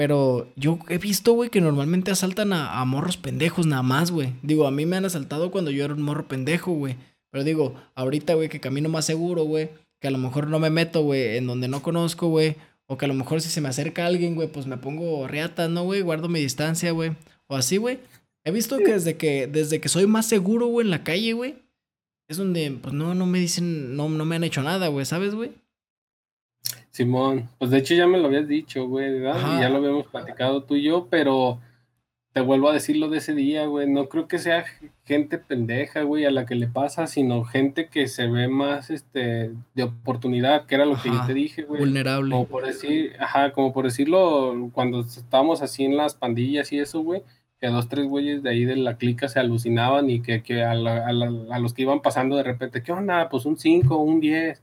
Pero 0.00 0.50
yo 0.56 0.78
he 0.88 0.98
visto, 0.98 1.34
güey, 1.34 1.50
que 1.50 1.60
normalmente 1.60 2.10
asaltan 2.10 2.52
a, 2.54 2.82
morros 2.86 3.18
pendejos 3.18 3.66
nada 3.66 3.82
más, 3.82 4.10
güey. 4.10 4.32
Digo, 4.42 4.66
a 4.66 4.70
mí 4.70 4.86
me 4.86 4.96
han 4.96 5.04
asaltado 5.04 5.50
cuando 5.50 5.70
yo 5.70 5.84
era 5.84 5.92
un 5.92 6.00
morro 6.00 6.26
pendejo, 6.26 6.72
güey. 6.72 6.96
Pero 7.30 7.44
digo, 7.44 7.74
ahorita, 7.94 8.32
güey, 8.32 8.48
que 8.48 8.60
camino 8.60 8.88
más 8.88 9.04
seguro, 9.04 9.44
güey. 9.44 9.68
Que 10.00 10.08
a 10.08 10.10
lo 10.10 10.16
mejor 10.16 10.46
no 10.46 10.58
me 10.58 10.70
meto, 10.70 11.02
güey, 11.02 11.36
en 11.36 11.46
donde 11.46 11.68
no 11.68 11.82
conozco, 11.82 12.28
güey. 12.28 12.56
O 12.86 12.96
que 12.96 13.04
a 13.04 13.08
lo 13.08 13.14
mejor 13.14 13.42
si 13.42 13.50
se 13.50 13.60
me 13.60 13.68
acerca 13.68 14.06
alguien, 14.06 14.36
güey, 14.36 14.48
pues 14.48 14.66
me 14.66 14.78
pongo 14.78 15.28
reata, 15.28 15.68
¿no, 15.68 15.84
güey? 15.84 16.00
Guardo 16.00 16.30
mi 16.30 16.40
distancia, 16.40 16.92
güey. 16.92 17.12
O 17.46 17.56
así, 17.56 17.76
güey. 17.76 17.98
He 18.44 18.50
visto 18.52 18.78
que 18.78 18.92
desde 18.92 19.16
que, 19.16 19.46
desde 19.46 19.80
que 19.80 19.88
soy 19.88 20.06
más 20.06 20.26
seguro, 20.26 20.66
güey, 20.66 20.86
en 20.86 20.90
la 20.90 21.04
calle, 21.04 21.32
güey. 21.32 21.56
Es 22.28 22.36
donde, 22.36 22.70
pues 22.80 22.94
no, 22.94 23.14
no 23.14 23.26
me 23.26 23.38
dicen, 23.38 23.96
no, 23.96 24.08
no 24.08 24.24
me 24.24 24.36
han 24.36 24.44
hecho 24.44 24.62
nada, 24.62 24.88
güey, 24.88 25.04
¿sabes, 25.04 25.34
güey? 25.34 25.52
Simón, 26.90 27.48
pues 27.58 27.70
de 27.70 27.78
hecho 27.78 27.94
ya 27.94 28.06
me 28.06 28.18
lo 28.18 28.26
habías 28.26 28.48
dicho, 28.48 28.86
güey, 28.86 29.20
ya 29.22 29.68
lo 29.68 29.76
habíamos 29.76 30.06
platicado 30.06 30.62
tú 30.64 30.76
y 30.76 30.82
yo, 30.82 31.06
pero 31.08 31.60
te 32.32 32.40
vuelvo 32.40 32.68
a 32.68 32.72
decir 32.72 32.96
lo 32.96 33.08
de 33.08 33.18
ese 33.18 33.34
día, 33.34 33.66
güey. 33.66 33.88
No 33.88 34.08
creo 34.08 34.28
que 34.28 34.38
sea 34.38 34.64
gente 35.04 35.38
pendeja, 35.38 36.02
güey, 36.02 36.24
a 36.24 36.30
la 36.30 36.46
que 36.46 36.54
le 36.54 36.68
pasa, 36.68 37.06
sino 37.06 37.44
gente 37.44 37.88
que 37.88 38.06
se 38.06 38.28
ve 38.28 38.48
más 38.48 38.90
este 38.90 39.52
de 39.74 39.82
oportunidad, 39.82 40.66
que 40.66 40.76
era 40.76 40.84
lo 40.84 41.00
que 41.00 41.08
yo 41.08 41.26
te 41.26 41.34
dije, 41.34 41.62
güey. 41.62 41.80
Vulnerable. 41.80 42.30
Como 42.30 42.46
por 42.46 42.66
decir, 42.66 43.14
ajá, 43.18 43.52
como 43.52 43.72
por 43.72 43.84
decirlo, 43.84 44.70
cuando 44.72 45.00
estábamos 45.00 45.62
así 45.62 45.84
en 45.84 45.96
las 45.96 46.14
pandillas 46.14 46.72
y 46.72 46.78
eso, 46.78 47.00
güey, 47.00 47.22
que 47.60 47.68
dos, 47.68 47.88
tres 47.88 48.06
güeyes 48.06 48.42
de 48.42 48.50
ahí 48.50 48.64
de 48.64 48.76
la 48.76 48.96
clica 48.96 49.28
se 49.28 49.38
alucinaban 49.38 50.08
y 50.08 50.22
que, 50.22 50.42
que 50.42 50.64
a, 50.64 50.74
los 50.74 51.74
que 51.74 51.82
iban 51.82 52.00
pasando 52.00 52.36
de 52.36 52.42
repente, 52.42 52.82
¿qué 52.82 52.92
onda? 52.92 53.28
Pues 53.28 53.44
un 53.44 53.58
5, 53.58 53.96
un 53.98 54.20
10. 54.20 54.62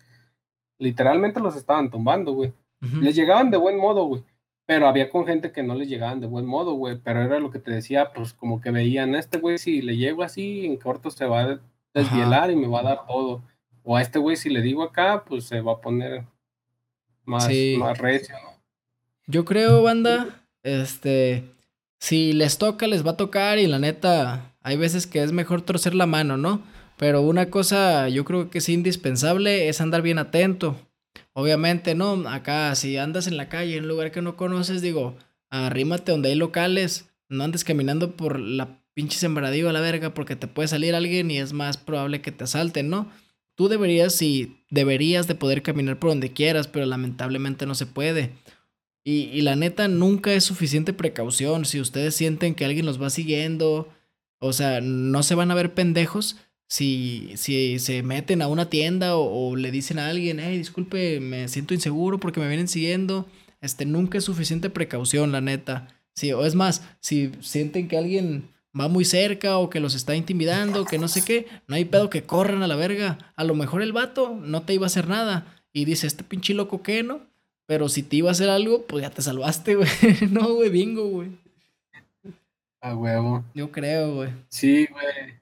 Literalmente 0.79 1.39
los 1.39 1.55
estaban 1.55 1.89
tumbando, 1.89 2.33
güey. 2.33 2.53
Les 3.01 3.15
llegaban 3.15 3.49
de 3.49 3.57
buen 3.57 3.77
modo, 3.77 4.05
güey 4.05 4.23
pero 4.67 4.89
había 4.89 5.09
con 5.09 5.25
gente 5.25 5.53
que 5.53 5.63
no 5.63 5.75
les 5.75 5.87
llegaban 5.87 6.19
de 6.19 6.27
buen 6.27 6.45
modo, 6.45 6.73
güey. 6.73 6.97
Pero 7.01 7.23
era 7.23 7.39
lo 7.39 7.49
que 7.49 7.57
te 7.57 7.71
decía, 7.71 8.11
pues 8.13 8.33
como 8.33 8.59
que 8.59 8.69
veían, 8.69 9.15
a 9.15 9.19
este 9.19 9.39
güey, 9.39 9.57
si 9.57 9.81
le 9.81 9.95
llego 9.95 10.23
así, 10.23 10.65
en 10.65 10.75
corto 10.75 11.09
se 11.09 11.25
va 11.25 11.41
a 11.41 11.59
desvielar 11.93 12.51
y 12.51 12.57
me 12.57 12.67
va 12.67 12.81
a 12.81 12.83
dar 12.83 13.07
todo. 13.07 13.41
O 13.83 13.95
a 13.95 14.01
este 14.01 14.19
güey, 14.19 14.35
si 14.35 14.49
le 14.49 14.61
digo 14.61 14.83
acá, 14.83 15.23
pues 15.25 15.45
se 15.45 15.61
va 15.61 15.71
a 15.71 15.81
poner 15.81 16.25
más, 17.23 17.49
más 17.79 17.97
recio, 17.97 18.35
Yo 19.25 19.45
creo, 19.45 19.83
banda, 19.83 20.45
este, 20.63 21.45
si 21.99 22.33
les 22.33 22.57
toca, 22.57 22.87
les 22.87 23.05
va 23.05 23.11
a 23.11 23.17
tocar 23.17 23.59
y 23.59 23.67
la 23.67 23.79
neta, 23.79 24.55
hay 24.61 24.77
veces 24.77 25.07
que 25.07 25.23
es 25.23 25.31
mejor 25.31 25.61
torcer 25.61 25.95
la 25.95 26.05
mano, 26.05 26.37
¿no? 26.37 26.61
Pero 26.97 27.21
una 27.21 27.49
cosa 27.49 28.09
yo 28.09 28.25
creo 28.25 28.49
que 28.49 28.57
es 28.57 28.69
indispensable 28.69 29.69
es 29.69 29.81
andar 29.81 30.01
bien 30.01 30.19
atento. 30.19 30.75
Obviamente, 31.33 31.95
no, 31.95 32.27
acá 32.27 32.73
si 32.75 32.97
andas 32.97 33.27
en 33.27 33.37
la 33.37 33.49
calle, 33.49 33.77
en 33.77 33.83
un 33.83 33.89
lugar 33.89 34.11
que 34.11 34.21
no 34.21 34.35
conoces, 34.35 34.81
digo, 34.81 35.15
arrímate 35.49 36.11
donde 36.11 36.29
hay 36.29 36.35
locales, 36.35 37.09
no 37.29 37.43
andes 37.43 37.63
caminando 37.63 38.15
por 38.15 38.39
la 38.39 38.81
pinche 38.93 39.19
sembradío 39.19 39.69
a 39.69 39.73
la 39.73 39.81
verga 39.81 40.13
porque 40.13 40.35
te 40.35 40.47
puede 40.47 40.67
salir 40.67 40.95
alguien 40.95 41.29
y 41.29 41.37
es 41.37 41.53
más 41.53 41.77
probable 41.77 42.21
que 42.21 42.31
te 42.31 42.45
asalten, 42.45 42.89
¿no? 42.89 43.11
Tú 43.55 43.69
deberías 43.69 44.19
y 44.21 44.57
deberías 44.69 45.27
de 45.27 45.35
poder 45.35 45.61
caminar 45.61 45.99
por 45.99 46.09
donde 46.09 46.33
quieras, 46.33 46.67
pero 46.67 46.85
lamentablemente 46.85 47.65
no 47.65 47.75
se 47.75 47.85
puede. 47.85 48.31
Y, 49.09 49.39
la 49.39 49.55
neta, 49.55 49.87
nunca 49.87 50.33
es 50.33 50.43
suficiente 50.43 50.91
precaución. 50.91 51.63
Si 51.63 51.79
ustedes 51.79 52.13
sienten 52.13 52.55
que 52.55 52.65
alguien 52.65 52.85
los 52.85 53.01
va 53.01 53.09
siguiendo, 53.09 53.87
o 54.39 54.51
sea, 54.51 54.81
no 54.81 55.23
se 55.23 55.33
van 55.33 55.49
a 55.49 55.55
ver 55.55 55.73
pendejos 55.73 56.35
si, 56.67 57.31
si 57.37 57.79
se 57.79 58.03
meten 58.03 58.41
a 58.41 58.49
una 58.49 58.69
tienda 58.69 59.15
o, 59.15 59.55
le 59.55 59.71
dicen 59.71 59.97
a 59.97 60.09
alguien, 60.09 60.41
hey, 60.41 60.57
disculpe, 60.57 61.21
me 61.21 61.47
siento 61.47 61.73
inseguro 61.73 62.19
porque 62.19 62.41
me 62.41 62.49
vienen 62.49 62.67
siguiendo, 62.67 63.25
este, 63.61 63.85
nunca 63.85 64.17
es 64.17 64.25
suficiente 64.25 64.69
precaución, 64.69 65.31
la 65.31 65.39
neta. 65.39 65.87
Sí, 66.13 66.33
o 66.33 66.45
es 66.45 66.55
más, 66.55 66.83
si 66.99 67.31
sienten 67.39 67.87
que 67.87 67.97
alguien 67.97 68.49
va 68.77 68.89
muy 68.89 69.05
cerca 69.05 69.57
o 69.57 69.69
que 69.69 69.79
los 69.79 69.95
está 69.95 70.17
intimidando, 70.17 70.83
que 70.83 70.97
no 70.97 71.07
sé 71.07 71.23
qué, 71.23 71.47
no 71.67 71.77
hay 71.77 71.85
pedo 71.85 72.09
que 72.09 72.23
corran 72.23 72.61
a 72.61 72.67
la 72.67 72.75
verga. 72.75 73.33
A 73.37 73.45
lo 73.45 73.55
mejor 73.55 73.81
el 73.81 73.93
vato 73.93 74.35
no 74.35 74.63
te 74.63 74.73
iba 74.73 74.85
a 74.85 74.87
hacer 74.87 75.07
nada 75.07 75.63
y 75.71 75.85
dice, 75.85 76.07
este 76.07 76.25
pinche 76.25 76.53
loco 76.53 76.83
que 76.83 77.03
no, 77.03 77.21
pero 77.67 77.89
si 77.89 78.01
te 78.01 78.15
iba 78.15 78.29
a 78.29 78.31
hacer 78.31 78.49
algo, 78.49 78.85
pues 78.87 79.03
ya 79.03 79.11
te 79.11 79.21
salvaste, 79.21 79.75
güey. 79.75 79.87
no, 80.31 80.53
güey, 80.55 80.69
bingo, 80.69 81.07
güey. 81.09 81.29
A 82.81 82.95
huevo. 82.95 83.43
Yo 83.53 83.71
creo, 83.71 84.15
güey. 84.15 84.29
Sí, 84.49 84.87
güey. 84.89 85.35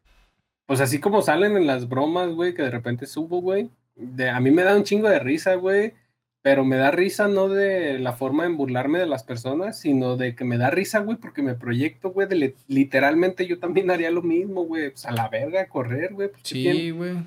Pues 0.66 0.82
así 0.82 1.00
como 1.00 1.22
salen 1.22 1.56
en 1.56 1.68
las 1.68 1.88
bromas, 1.88 2.30
güey, 2.30 2.56
que 2.56 2.64
de 2.64 2.72
repente 2.72 3.06
subo, 3.06 3.42
güey. 3.42 3.70
De, 3.96 4.30
a 4.30 4.40
mí 4.40 4.50
me 4.50 4.64
da 4.64 4.76
un 4.76 4.84
chingo 4.84 5.08
de 5.08 5.20
risa, 5.20 5.56
güey. 5.56 5.94
Pero 6.42 6.64
me 6.64 6.76
da 6.76 6.92
risa 6.92 7.28
no 7.28 7.48
de 7.48 7.98
la 7.98 8.14
forma 8.14 8.46
en 8.46 8.56
burlarme 8.56 9.00
de 9.00 9.08
las 9.08 9.24
personas, 9.24 9.80
sino 9.80 10.16
de 10.16 10.36
que 10.36 10.46
me 10.46 10.60
da 10.60 10.70
risa, 10.70 11.00
güey, 11.00 11.18
porque 11.18 11.42
me 11.42 11.56
proyecto, 11.56 12.12
güey, 12.12 12.28
de 12.28 12.54
literalmente 12.68 13.48
yo 13.48 13.58
también 13.58 13.90
haría 13.90 14.12
lo 14.12 14.22
mismo, 14.22 14.64
güey. 14.64 14.92
Pues 14.92 15.06
a 15.06 15.12
la 15.12 15.28
verga, 15.28 15.68
correr, 15.68 16.14
güey. 16.14 16.30
Pues, 16.30 16.42
sí, 16.44 16.92
güey. 16.92 17.18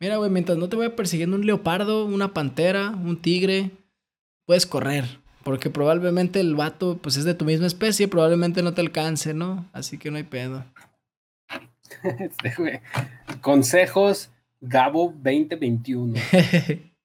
Mira, 0.00 0.16
güey, 0.16 0.30
mientras 0.30 0.56
no 0.56 0.68
te 0.70 0.76
vaya 0.76 0.96
persiguiendo 0.96 1.36
un 1.36 1.44
leopardo, 1.44 2.06
una 2.06 2.32
pantera, 2.32 2.88
un 2.90 3.20
tigre, 3.20 3.70
puedes 4.46 4.64
correr. 4.64 5.04
Porque 5.44 5.68
probablemente 5.68 6.40
el 6.40 6.54
vato, 6.54 6.98
pues 7.00 7.16
es 7.16 7.24
de 7.24 7.34
tu 7.34 7.44
misma 7.44 7.66
especie, 7.66 8.08
probablemente 8.08 8.62
no 8.62 8.72
te 8.72 8.80
alcance, 8.80 9.34
¿no? 9.34 9.68
Así 9.72 9.98
que 9.98 10.10
no 10.10 10.16
hay 10.16 10.22
pedo. 10.22 10.64
Consejos 13.42 14.30
Gabo 14.60 15.14
2021. 15.22 16.18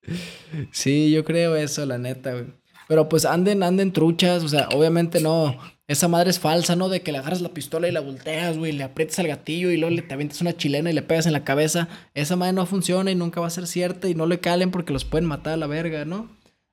sí, 0.71 1.11
yo 1.11 1.23
creo 1.25 1.55
eso, 1.55 1.85
la 1.85 1.97
neta, 1.97 2.31
güey. 2.31 2.45
Pero 2.87 3.09
pues 3.09 3.25
anden, 3.25 3.63
anden 3.63 3.91
truchas, 3.91 4.43
o 4.43 4.47
sea, 4.47 4.69
obviamente 4.69 5.19
no. 5.19 5.57
Esa 5.87 6.07
madre 6.07 6.31
es 6.31 6.39
falsa, 6.39 6.75
¿no? 6.75 6.89
De 6.89 7.01
que 7.01 7.11
le 7.11 7.19
agarras 7.19 7.41
la 7.41 7.49
pistola 7.49 7.87
y 7.87 7.91
la 7.91 7.99
volteas, 7.99 8.57
güey, 8.57 8.71
le 8.71 8.83
aprietas 8.83 9.19
al 9.19 9.27
gatillo 9.27 9.69
y 9.69 9.77
luego 9.77 9.95
le 9.95 10.01
te 10.01 10.15
avientas 10.15 10.41
una 10.41 10.57
chilena 10.57 10.89
y 10.89 10.93
le 10.93 11.03
pegas 11.03 11.27
en 11.27 11.33
la 11.33 11.43
cabeza. 11.43 11.87
Esa 12.15 12.35
madre 12.35 12.53
no 12.53 12.65
funciona 12.65 13.11
y 13.11 13.15
nunca 13.15 13.39
va 13.39 13.47
a 13.47 13.51
ser 13.51 13.67
cierta 13.67 14.09
y 14.09 14.15
no 14.15 14.25
le 14.25 14.39
calen 14.39 14.71
porque 14.71 14.93
los 14.93 15.05
pueden 15.05 15.27
matar 15.27 15.53
a 15.53 15.57
la 15.57 15.67
verga, 15.67 16.03
¿no? 16.03 16.27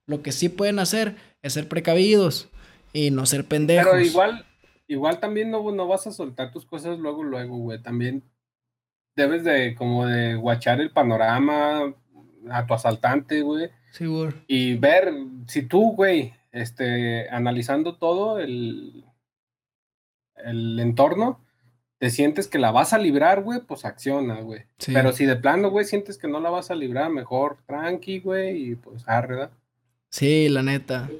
Lo 0.07 0.23
que 0.23 0.33
sí 0.33 0.49
pueden 0.49 0.79
hacer 0.79 1.17
es 1.43 1.53
ser 1.53 1.69
precavidos 1.69 2.49
y 2.95 3.11
no 3.11 3.27
ser 3.27 3.45
pendejos. 3.45 3.93
Pero 3.93 4.03
igual, 4.03 4.47
igual 4.89 5.21
también 5.21 5.51
no, 5.51 5.71
no 5.73 5.87
vas 5.87 6.07
a 6.07 6.13
soltar 6.13 6.51
tus 6.51 6.65
cosas 6.65 6.99
luego, 6.99 7.23
luego, 7.23 7.59
güey. 7.59 7.83
También 7.83 8.25
debes 9.15 9.45
de 9.45 9.75
como 9.75 10.07
de 10.07 10.37
guachar 10.37 10.81
el 10.81 10.91
panorama 10.91 11.95
a 12.51 12.67
tu 12.67 12.75
asaltante, 12.75 13.43
güey. 13.43 13.69
Sí, 13.91 14.07
güey. 14.07 14.33
Y 14.47 14.75
ver 14.75 15.13
si 15.49 15.63
tú, 15.63 15.93
güey, 15.93 16.33
este, 16.53 17.29
analizando 17.31 17.97
todo 17.97 18.39
el, 18.39 19.05
el 20.37 20.79
entorno, 20.79 21.45
te 21.99 22.11
sientes 22.11 22.49
que 22.49 22.59
la 22.59 22.71
vas 22.71 22.93
a 22.93 22.99
librar, 22.99 23.43
güey, 23.43 23.61
pues 23.61 23.85
acciona, 23.85 24.41
güey. 24.41 24.67
Pero 24.87 25.13
si 25.13 25.27
de 25.27 25.37
plano, 25.37 25.71
güey, 25.71 25.85
sientes 25.85 26.19
que 26.19 26.29
no 26.29 26.41
la 26.41 26.51
vas 26.51 26.71
a 26.71 26.75
librar, 26.75 27.11
mejor 27.11 27.59
tranqui, 27.67 28.21
güey, 28.21 28.71
y 28.71 28.75
pues 28.77 29.09
arre, 29.09 29.35
¿verdad? 29.35 29.51
Sí, 30.11 30.49
la 30.49 30.63
neta. 30.63 31.11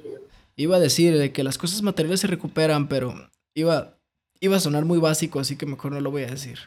Iba 0.55 0.77
a 0.77 0.79
decir 0.79 1.17
de 1.17 1.31
que 1.31 1.43
las 1.43 1.57
cosas 1.57 1.81
materiales 1.81 2.19
se 2.19 2.27
recuperan, 2.27 2.87
pero 2.87 3.13
Iba, 3.55 3.97
iba 4.39 4.57
a 4.57 4.59
sonar 4.59 4.85
muy 4.85 4.97
básico, 4.97 5.39
así 5.39 5.57
que 5.57 5.65
mejor 5.65 5.91
no 5.91 6.01
lo 6.01 6.11
voy 6.11 6.23
a 6.23 6.31
decir. 6.31 6.57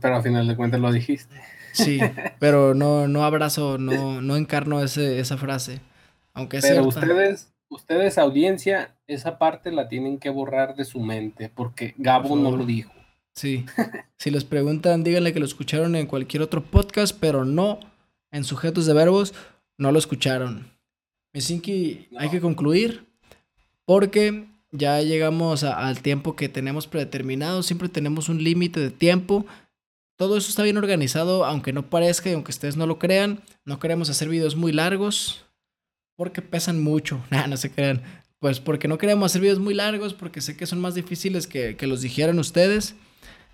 Pero 0.00 0.16
al 0.16 0.22
final 0.22 0.46
de 0.46 0.56
cuentas 0.56 0.80
lo 0.80 0.92
dijiste. 0.92 1.34
Sí, 1.72 2.00
pero 2.38 2.74
no, 2.74 3.08
no 3.08 3.24
abrazo, 3.24 3.78
no, 3.78 4.20
no 4.22 4.36
encarno 4.36 4.82
ese, 4.82 5.18
esa 5.18 5.36
frase. 5.36 5.80
Aunque 6.40 6.56
es 6.56 6.64
Pero 6.64 6.88
ustedes, 6.88 7.52
ustedes, 7.68 8.16
audiencia, 8.16 8.96
esa 9.06 9.36
parte 9.38 9.70
la 9.70 9.88
tienen 9.88 10.18
que 10.18 10.30
borrar 10.30 10.74
de 10.74 10.86
su 10.86 10.98
mente, 10.98 11.50
porque 11.54 11.94
Gabo 11.98 12.34
no 12.34 12.56
lo 12.56 12.64
dijo. 12.64 12.90
Sí. 13.34 13.66
si 14.16 14.30
les 14.30 14.44
preguntan, 14.44 15.04
díganle 15.04 15.34
que 15.34 15.38
lo 15.38 15.44
escucharon 15.44 15.96
en 15.96 16.06
cualquier 16.06 16.42
otro 16.42 16.64
podcast, 16.64 17.14
pero 17.20 17.44
no 17.44 17.78
en 18.32 18.44
sujetos 18.44 18.86
de 18.86 18.94
verbos, 18.94 19.34
no 19.76 19.92
lo 19.92 19.98
escucharon. 19.98 20.72
Misinki, 21.34 22.08
hay 22.16 22.30
que 22.30 22.40
concluir. 22.40 23.04
Porque 23.84 24.46
ya 24.72 25.02
llegamos 25.02 25.62
al 25.62 26.00
tiempo 26.00 26.36
que 26.36 26.48
tenemos 26.48 26.86
predeterminado, 26.86 27.62
siempre 27.62 27.90
tenemos 27.90 28.30
un 28.30 28.42
límite 28.42 28.80
de 28.80 28.90
tiempo. 28.90 29.44
Todo 30.16 30.38
eso 30.38 30.48
está 30.48 30.62
bien 30.62 30.78
organizado, 30.78 31.44
aunque 31.44 31.74
no 31.74 31.90
parezca 31.90 32.30
y 32.30 32.32
aunque 32.32 32.52
ustedes 32.52 32.78
no 32.78 32.86
lo 32.86 32.98
crean. 32.98 33.42
No 33.66 33.78
queremos 33.78 34.08
hacer 34.08 34.30
videos 34.30 34.56
muy 34.56 34.72
largos 34.72 35.44
porque 36.20 36.42
pesan 36.42 36.82
mucho. 36.82 37.24
Nah, 37.30 37.46
no 37.46 37.56
se 37.56 37.70
crean. 37.70 38.02
Pues 38.40 38.60
porque 38.60 38.88
no 38.88 38.98
queremos 38.98 39.32
hacer 39.32 39.40
videos 39.40 39.58
muy 39.58 39.72
largos, 39.72 40.12
porque 40.12 40.42
sé 40.42 40.54
que 40.54 40.66
son 40.66 40.78
más 40.78 40.94
difíciles 40.94 41.46
que, 41.46 41.76
que 41.76 41.86
los 41.86 42.02
dijeran 42.02 42.38
ustedes. 42.38 42.94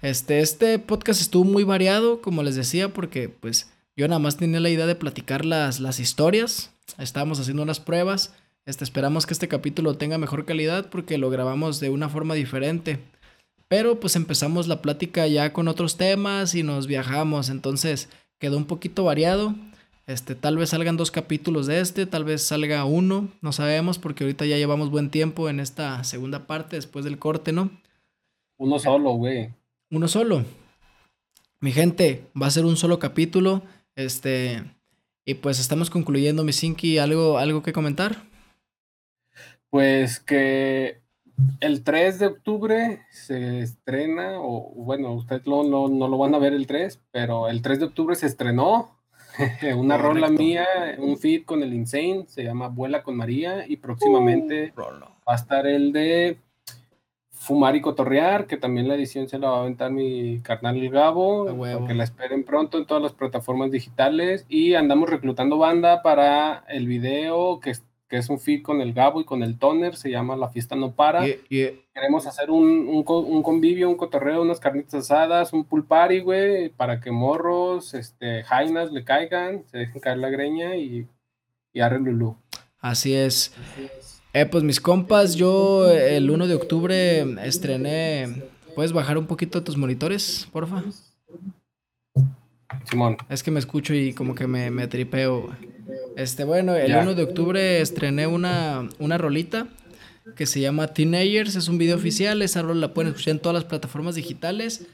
Este, 0.03 0.41
este 0.41 0.81
podcast 0.81 1.21
estuvo 1.21 1.45
muy 1.45 1.63
variado, 1.63 2.21
como 2.21 2.43
les 2.43 2.57
decía, 2.57 2.89
porque 2.89 3.29
pues 3.29 3.71
yo 3.97 4.09
nada 4.09 4.19
más 4.19 4.37
tenía 4.37 4.59
la 4.59 4.71
idea 4.71 4.87
de 4.87 4.97
platicar 4.97 5.45
las, 5.45 5.79
las 5.79 6.01
historias. 6.01 6.73
Estábamos 6.99 7.39
haciendo 7.39 7.63
unas 7.63 7.79
pruebas 7.79 8.33
este, 8.67 8.83
esperamos 8.83 9.27
que 9.27 9.33
este 9.33 9.47
capítulo 9.47 9.97
tenga 9.97 10.19
mejor 10.19 10.45
calidad 10.45 10.91
porque 10.91 11.19
lo 11.19 11.31
grabamos 11.31 11.79
de 11.79 11.89
una 11.89 12.09
forma 12.09 12.35
diferente. 12.35 12.99
Pero 13.69 14.01
pues 14.01 14.17
empezamos 14.17 14.67
la 14.67 14.83
plática 14.83 15.29
ya 15.29 15.53
con 15.53 15.69
otros 15.69 15.97
temas 15.97 16.57
y 16.57 16.65
nos 16.65 16.89
viajamos, 16.89 17.49
entonces 17.49 18.09
quedó 18.41 18.57
un 18.57 18.67
poquito 18.67 19.05
variado. 19.05 19.55
Este, 20.07 20.37
tal 20.37 20.57
vez 20.57 20.71
salgan 20.71 20.97
dos 20.97 21.11
capítulos 21.11 21.67
de 21.67 21.81
este, 21.81 22.07
tal 22.07 22.25
vez 22.25 22.43
salga 22.43 22.85
uno, 22.85 23.29
no 23.41 23.51
sabemos 23.51 23.99
porque 23.99 24.23
ahorita 24.23 24.47
ya 24.47 24.57
llevamos 24.57 24.91
buen 24.91 25.11
tiempo 25.11 25.49
en 25.49 25.59
esta 25.59 26.05
segunda 26.05 26.47
parte 26.47 26.77
después 26.77 27.05
del 27.05 27.19
corte, 27.19 27.53
¿no? 27.53 27.71
Uno 28.57 28.79
solo, 28.79 29.13
güey. 29.13 29.51
Uno 29.91 30.07
solo. 30.07 30.45
Mi 31.61 31.73
gente, 31.73 32.25
va 32.41 32.47
a 32.47 32.51
ser 32.51 32.65
un 32.65 32.77
solo 32.77 32.99
capítulo. 32.99 33.63
Este, 33.97 34.63
y 35.25 35.35
pues 35.35 35.59
estamos 35.59 35.91
concluyendo, 35.91 36.45
mi 36.45 36.53
Sinki, 36.53 36.99
¿algo, 36.99 37.39
algo 37.39 37.63
que 37.63 37.73
comentar? 37.73 38.17
Pues 39.71 40.21
que 40.21 41.01
el 41.61 41.83
3 41.83 42.19
de 42.21 42.27
octubre 42.27 43.03
se 43.11 43.61
estrena, 43.61 44.41
o 44.41 44.73
bueno, 44.77 45.13
ustedes 45.15 45.47
no, 45.47 45.65
no, 45.65 46.09
lo 46.09 46.19
van 46.19 46.35
a 46.35 46.39
ver 46.39 46.53
el 46.53 46.67
3, 46.67 47.01
pero 47.11 47.49
el 47.49 47.61
3 47.61 47.81
de 47.81 47.85
octubre 47.87 48.15
se 48.15 48.27
estrenó 48.27 48.96
una 49.77 49.97
rola 49.97 50.29
mía, 50.29 50.67
un 50.99 51.17
feed 51.19 51.45
con 51.45 51.63
el 51.63 51.75
Insane, 51.75 52.25
se 52.27 52.45
llama 52.45 52.69
Vuela 52.69 53.03
con 53.03 53.17
María 53.17 53.65
y 53.67 53.77
próximamente 53.77 54.73
Uh, 54.77 54.81
va 54.81 55.33
a 55.33 55.35
estar 55.35 55.67
el 55.67 55.93
de 55.93 56.39
Fumar 57.31 57.77
y 57.77 57.81
Cotorrear, 57.81 58.47
que 58.47 58.57
también 58.57 58.89
la 58.89 58.95
edición 58.95 59.29
se 59.29 59.39
la 59.39 59.51
va 59.51 59.59
a 59.59 59.61
aventar 59.61 59.91
mi 59.91 60.41
carnal 60.41 60.77
el 60.77 60.91
Gabo, 60.91 61.47
que 61.87 61.95
la 61.95 62.05
esperen 62.05 62.45
pronto 62.45 62.79
en 62.79 62.87
todas 62.87 63.03
las 63.03 63.13
plataformas 63.13 63.71
digitales. 63.71 64.47
Y 64.49 64.75
andamos 64.75 65.11
reclutando 65.11 65.59
banda 65.59 66.03
para 66.03 66.65
el 66.69 66.87
video 66.87 67.61
que 67.61 67.75
que 68.09 68.17
es 68.19 68.29
un 68.31 68.39
feed 68.39 68.63
con 68.63 68.81
el 68.81 68.93
Gabo 68.93 69.21
y 69.21 69.25
con 69.25 69.43
el 69.43 69.59
Toner, 69.59 69.97
se 69.97 70.11
llama 70.11 70.37
La 70.37 70.49
Fiesta 70.49 70.77
No 70.77 70.93
Para. 70.93 71.27
Y- 71.27 71.41
y- 71.51 71.81
Queremos 71.93 72.27
hacer 72.27 72.51
un, 72.51 72.63
un, 72.89 73.05
un 73.07 73.43
convivio, 73.43 73.89
un 73.89 73.97
cotorreo, 73.97 74.43
unas 74.43 74.61
carnitas 74.61 74.95
asadas, 74.95 75.53
un 75.55 75.65
pool 75.65 75.85
party, 75.87 76.21
güey, 76.21 76.69
para 76.69 77.01
que 77.01 77.11
morros, 77.11 77.95
este, 77.95 78.43
jainas 78.45 78.93
le 78.93 79.03
caigan, 79.03 79.65
se 79.71 79.79
dejen 79.79 80.01
caer 80.01 80.19
la 80.19 80.29
greña 80.29 80.77
y, 80.77 81.07
y 81.73 81.81
arre 81.81 81.99
Lulú. 81.99 82.37
Así 82.81 83.15
es. 83.15 83.55
Eh, 84.35 84.45
pues 84.45 84.63
mis 84.63 84.81
compas, 84.81 85.35
yo 85.37 85.91
el 85.91 86.31
1 86.31 86.47
de 86.47 86.55
octubre 86.55 87.21
estrené. 87.47 88.43
¿Puedes 88.75 88.93
bajar 88.93 89.17
un 89.17 89.27
poquito 89.27 89.65
tus 89.65 89.79
monitores, 89.79 90.47
porfa? 90.53 90.85
Simón, 92.85 93.17
Es 93.31 93.43
que 93.43 93.51
me 93.51 93.59
escucho 93.59 93.95
y 93.95 94.13
como 94.13 94.35
que 94.35 94.47
me, 94.47 94.71
me 94.71 94.87
tripeo. 94.87 95.43
güey. 95.43 95.76
Este, 96.17 96.45
bueno, 96.45 96.75
el 96.75 96.89
Ya. 96.89 97.03
1 97.03 97.15
de 97.15 97.23
octubre 97.23 97.81
estrené 97.81 98.27
una, 98.27 98.89
una 98.99 99.19
rolita 99.19 99.69
que 100.35 100.47
se 100.47 100.61
llama 100.61 100.89
Teenagers. 100.89 101.57
Es 101.57 101.69
un 101.69 101.79
video 101.79 101.97
oficial. 101.97 102.43
Esa 102.43 102.63
rola 102.63 102.81
la 102.81 102.95
pueden 102.95 103.11
escuchar 103.11 103.33
en 103.33 103.41
todas 103.41 103.55
las 103.55 103.65
plataformas 103.65 104.15
digitales. 104.15 104.87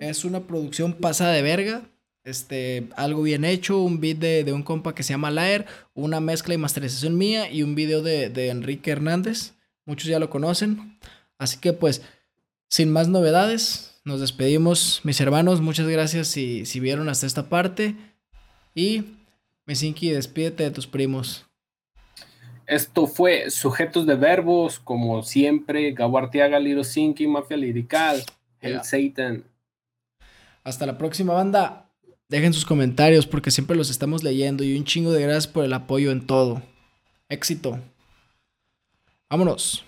Es 0.00 0.24
una 0.24 0.40
producción 0.40 0.94
pasada 0.94 1.32
de 1.32 1.42
verga. 1.42 1.82
Este, 2.24 2.88
algo 2.96 3.22
bien 3.22 3.44
hecho. 3.44 3.82
Un 3.82 4.00
beat 4.00 4.18
de, 4.18 4.44
de 4.44 4.52
un 4.52 4.62
compa 4.62 4.94
que 4.94 5.02
se 5.02 5.12
llama 5.12 5.30
Laer. 5.30 5.66
Una 5.94 6.20
mezcla 6.20 6.54
y 6.54 6.58
masterización 6.58 7.18
mía. 7.18 7.50
Y 7.50 7.62
un 7.62 7.74
video 7.74 8.02
de, 8.02 8.30
de 8.30 8.48
Enrique 8.48 8.90
Hernández. 8.90 9.54
Muchos 9.84 10.08
ya 10.08 10.18
lo 10.18 10.30
conocen. 10.30 10.98
Así 11.38 11.58
que 11.58 11.72
pues, 11.72 12.02
sin 12.68 12.90
más 12.90 13.08
novedades, 13.08 14.00
nos 14.04 14.20
despedimos, 14.20 15.00
mis 15.04 15.20
hermanos. 15.20 15.60
Muchas 15.60 15.86
gracias 15.86 16.28
si, 16.28 16.66
si 16.66 16.80
vieron 16.80 17.08
hasta 17.08 17.26
esta 17.26 17.48
parte. 17.48 17.94
Y, 18.74 19.04
Mesinki, 19.68 20.10
despídete 20.10 20.62
de 20.64 20.70
tus 20.70 20.86
primos. 20.86 21.44
Esto 22.66 23.06
fue 23.06 23.50
Sujetos 23.50 24.06
de 24.06 24.14
Verbos, 24.14 24.78
como 24.78 25.22
siempre, 25.22 25.92
Gabo 25.92 26.16
Arteaga, 26.16 26.58
Liro 26.58 26.82
Sinki, 26.84 27.26
Mafia 27.26 27.58
Lirical, 27.58 28.24
El 28.60 28.72
Yeah. 28.72 28.84
Satan. 28.84 29.44
Hasta 30.64 30.86
la 30.86 30.96
próxima 30.96 31.34
banda. 31.34 31.90
Dejen 32.30 32.54
sus 32.54 32.64
comentarios 32.64 33.26
porque 33.26 33.50
siempre 33.50 33.76
los 33.76 33.90
estamos 33.90 34.22
leyendo 34.22 34.64
y 34.64 34.74
un 34.74 34.84
chingo 34.84 35.12
de 35.12 35.22
gracias 35.22 35.46
por 35.46 35.64
el 35.64 35.72
apoyo 35.74 36.12
en 36.12 36.26
todo. 36.26 36.62
Éxito. 37.28 37.78
Vámonos. 39.28 39.84